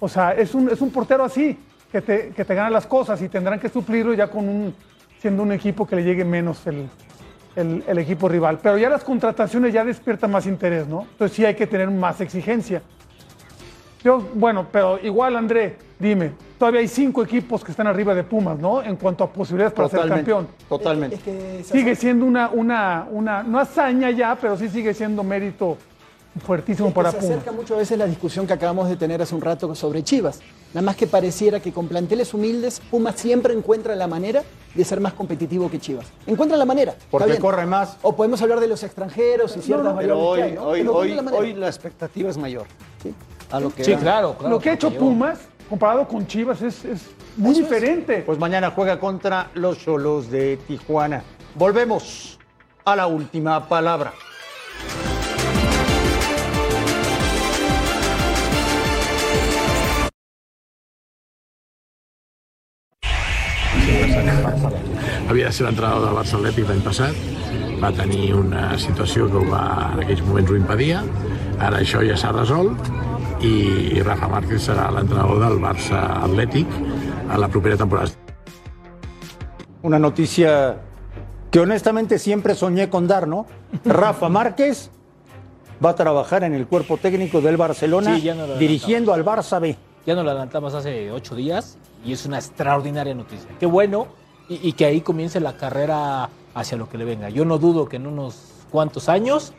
O 0.00 0.08
sea, 0.08 0.32
es 0.32 0.54
un, 0.54 0.70
es 0.70 0.80
un 0.80 0.90
portero 0.90 1.24
así, 1.24 1.58
que 1.90 2.00
te, 2.00 2.30
que 2.30 2.44
te 2.44 2.54
gana 2.54 2.70
las 2.70 2.86
cosas 2.86 3.20
y 3.20 3.28
tendrán 3.28 3.60
que 3.60 3.68
suplirlo 3.68 4.14
ya 4.14 4.28
con 4.28 4.48
un, 4.48 4.74
siendo 5.20 5.42
un 5.42 5.52
equipo 5.52 5.86
que 5.86 5.96
le 5.96 6.02
llegue 6.04 6.24
menos 6.24 6.66
el, 6.66 6.88
el- 7.56 7.84
el 7.86 7.98
equipo 7.98 8.28
rival. 8.28 8.58
Pero 8.62 8.78
ya 8.78 8.88
las 8.88 9.04
contrataciones 9.04 9.74
ya 9.74 9.84
despiertan 9.84 10.30
más 10.30 10.46
interés, 10.46 10.86
¿no? 10.88 11.02
Entonces 11.02 11.36
sí 11.36 11.44
hay 11.44 11.54
que 11.54 11.66
tener 11.66 11.90
más 11.90 12.22
exigencia. 12.22 12.80
Yo, 14.04 14.20
bueno, 14.34 14.66
pero 14.70 14.98
igual, 15.02 15.36
André, 15.36 15.76
dime, 15.98 16.32
todavía 16.58 16.80
hay 16.80 16.88
cinco 16.88 17.22
equipos 17.22 17.62
que 17.62 17.70
están 17.70 17.86
arriba 17.86 18.14
de 18.14 18.24
Pumas, 18.24 18.58
¿no? 18.58 18.82
En 18.82 18.96
cuanto 18.96 19.22
a 19.24 19.30
posibilidades 19.32 19.72
para 19.74 19.88
ser 19.88 20.08
campeón. 20.08 20.48
totalmente. 20.68 21.16
Es 21.16 21.22
que 21.22 21.64
se 21.64 21.72
Sigue 21.72 21.94
siendo 21.94 22.26
una, 22.26 22.48
una, 22.50 23.06
una, 23.10 23.42
no 23.44 23.60
hazaña 23.60 24.10
ya, 24.10 24.36
pero 24.40 24.56
sí 24.56 24.68
sigue 24.68 24.92
siendo 24.92 25.22
mérito 25.22 25.76
fuertísimo 26.44 26.88
Es 26.88 26.92
que 26.92 26.96
para 26.96 27.10
se 27.12 27.18
Pumas. 27.18 27.30
acerca 27.30 27.52
mucho 27.52 27.74
a 27.74 27.78
veces 27.78 27.96
la 27.98 28.06
discusión 28.06 28.46
que 28.46 28.54
acabamos 28.54 28.88
de 28.88 28.96
tener 28.96 29.20
hace 29.22 29.34
un 29.34 29.40
rato 29.40 29.72
sobre 29.76 30.02
Chivas. 30.02 30.40
Nada 30.74 30.84
más 30.84 30.96
que 30.96 31.06
pareciera 31.06 31.60
que 31.60 31.70
con 31.72 31.86
planteles 31.86 32.32
humildes, 32.34 32.80
Pumas 32.90 33.16
siempre 33.16 33.52
encuentra 33.54 33.94
la 33.94 34.06
manera 34.08 34.42
de 34.74 34.84
ser 34.84 34.98
más 34.98 35.12
competitivo 35.12 35.70
que 35.70 35.78
Chivas. 35.78 36.06
Encuentra 36.26 36.56
la 36.56 36.64
manera. 36.64 36.94
Porque 37.10 37.38
corre 37.38 37.66
más. 37.66 37.98
O 38.02 38.16
podemos 38.16 38.40
hablar 38.42 38.58
de 38.58 38.66
los 38.66 38.82
extranjeros 38.82 39.56
y 39.58 39.60
ciertas 39.60 39.94
Pero 39.98 40.16
variables 40.16 40.26
hoy, 40.26 40.38
que 40.38 40.42
hay, 40.44 40.52
¿no? 40.54 40.62
hoy, 40.64 40.78
Pero 40.80 40.92
hoy, 40.94 41.10
encuentra 41.10 41.16
la 41.16 41.22
manera. 41.22 41.42
hoy 41.42 41.52
la 41.60 41.66
expectativa 41.68 42.30
es 42.30 42.38
mayor. 42.38 42.64
A 43.52 43.60
lo 43.60 43.70
que 43.70 43.84
Sí, 43.84 43.92
era. 43.92 44.00
claro, 44.00 44.34
claro. 44.38 44.54
Lo 44.54 44.60
que 44.60 44.70
ha 44.70 44.72
hecho 44.72 44.90
Pumas, 44.90 45.38
comparado 45.68 46.08
con 46.08 46.26
Chivas, 46.26 46.62
es, 46.62 46.84
es 46.84 47.10
muy 47.36 47.54
diferente. 47.54 48.22
Pues 48.24 48.38
mañana 48.38 48.70
juega 48.74 48.98
contra 48.98 49.50
los 49.54 49.78
Cholos 49.78 50.30
de 50.30 50.56
Tijuana. 50.66 51.22
Volvemos 51.54 52.38
a 52.84 52.96
la 52.96 53.06
última 53.06 53.68
palabra. 53.68 54.12
Havia 65.30 65.46
de 65.48 65.52
ser 65.56 65.64
l'entrenador 65.66 66.04
del 66.04 66.16
Barça 66.18 66.36
Atlètic 66.38 66.66
l'any 66.68 66.82
passat, 66.84 67.16
va 67.82 67.90
tenir 67.96 68.32
una 68.36 68.72
situació 68.78 69.28
que 69.32 69.40
ho 69.40 69.46
va, 69.48 69.62
en 69.94 70.02
aquells 70.04 70.20
moments 70.26 70.52
ho 70.52 70.58
impedia, 70.58 71.00
ara 71.62 71.80
això 71.80 72.02
ja 72.04 72.18
s'ha 72.20 72.32
resolt 72.36 72.90
i 73.42 74.00
Rafa 74.02 74.28
Márquez 74.30 74.62
serà 74.68 74.86
l'entrenador 74.94 75.40
del 75.42 75.58
Barça 75.62 76.00
Atlètic 76.22 76.68
a 77.28 77.38
la 77.38 77.48
propera 77.48 77.76
temporada. 77.76 78.10
Una 79.82 79.98
noticia 79.98 80.78
que 81.50 81.60
honestamente 81.60 82.18
siempre 82.18 82.54
soñé 82.54 82.88
con 82.88 83.08
dar, 83.08 83.26
¿no? 83.26 83.46
Rafa 83.84 84.28
Márquez 84.28 84.90
va 85.84 85.90
a 85.90 85.94
trabajar 85.94 86.44
en 86.44 86.54
el 86.54 86.66
cuerpo 86.68 86.96
técnico 86.96 87.40
del 87.40 87.56
Barcelona, 87.56 88.16
Sí, 88.16 88.22
ya 88.22 88.34
no 88.34 88.46
lo 88.46 88.56
dirigiendo 88.56 89.12
al 89.12 89.24
Barça 89.24 89.60
B. 89.60 89.76
Ya 90.06 90.14
nos 90.14 90.24
lo 90.24 90.30
adelantamos 90.30 90.74
hace 90.74 91.10
ocho 91.10 91.34
días 91.34 91.78
y 92.04 92.12
es 92.12 92.24
una 92.26 92.38
extraordinaria 92.38 93.14
noticia. 93.14 93.48
Qué 93.58 93.66
bueno 93.66 94.06
y, 94.48 94.68
y 94.68 94.72
que 94.72 94.84
ahí 94.84 95.00
comience 95.00 95.40
la 95.40 95.56
carrera 95.56 96.28
hacia 96.54 96.76
lo 96.76 96.88
que 96.88 96.98
le 96.98 97.04
venga. 97.04 97.28
Yo 97.28 97.44
no 97.44 97.58
dudo 97.58 97.88
que 97.88 97.96
en 97.96 98.06
unos 98.06 98.52
cuantos 98.70 99.08
años 99.08 99.52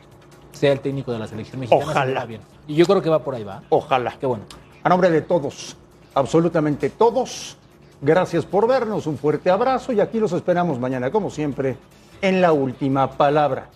sea 0.52 0.72
el 0.72 0.80
técnico 0.80 1.12
de 1.12 1.18
la 1.18 1.26
selección 1.26 1.60
mexicana. 1.60 1.90
Ojalá. 1.90 2.24
bien. 2.26 2.40
Y 2.66 2.74
yo 2.74 2.86
creo 2.86 3.02
que 3.02 3.10
va 3.10 3.18
por 3.18 3.34
ahí, 3.34 3.44
va. 3.44 3.62
Ojalá. 3.68 4.16
Qué 4.18 4.26
bueno. 4.26 4.44
A 4.82 4.88
nombre 4.88 5.10
de 5.10 5.22
todos, 5.22 5.76
absolutamente 6.14 6.90
todos, 6.90 7.56
gracias 8.02 8.44
por 8.44 8.68
vernos, 8.68 9.06
un 9.06 9.16
fuerte 9.16 9.50
abrazo 9.50 9.92
y 9.92 10.00
aquí 10.00 10.20
los 10.20 10.32
esperamos 10.32 10.78
mañana, 10.78 11.10
como 11.10 11.30
siempre, 11.30 11.76
en 12.20 12.42
la 12.42 12.52
última 12.52 13.10
palabra. 13.10 13.68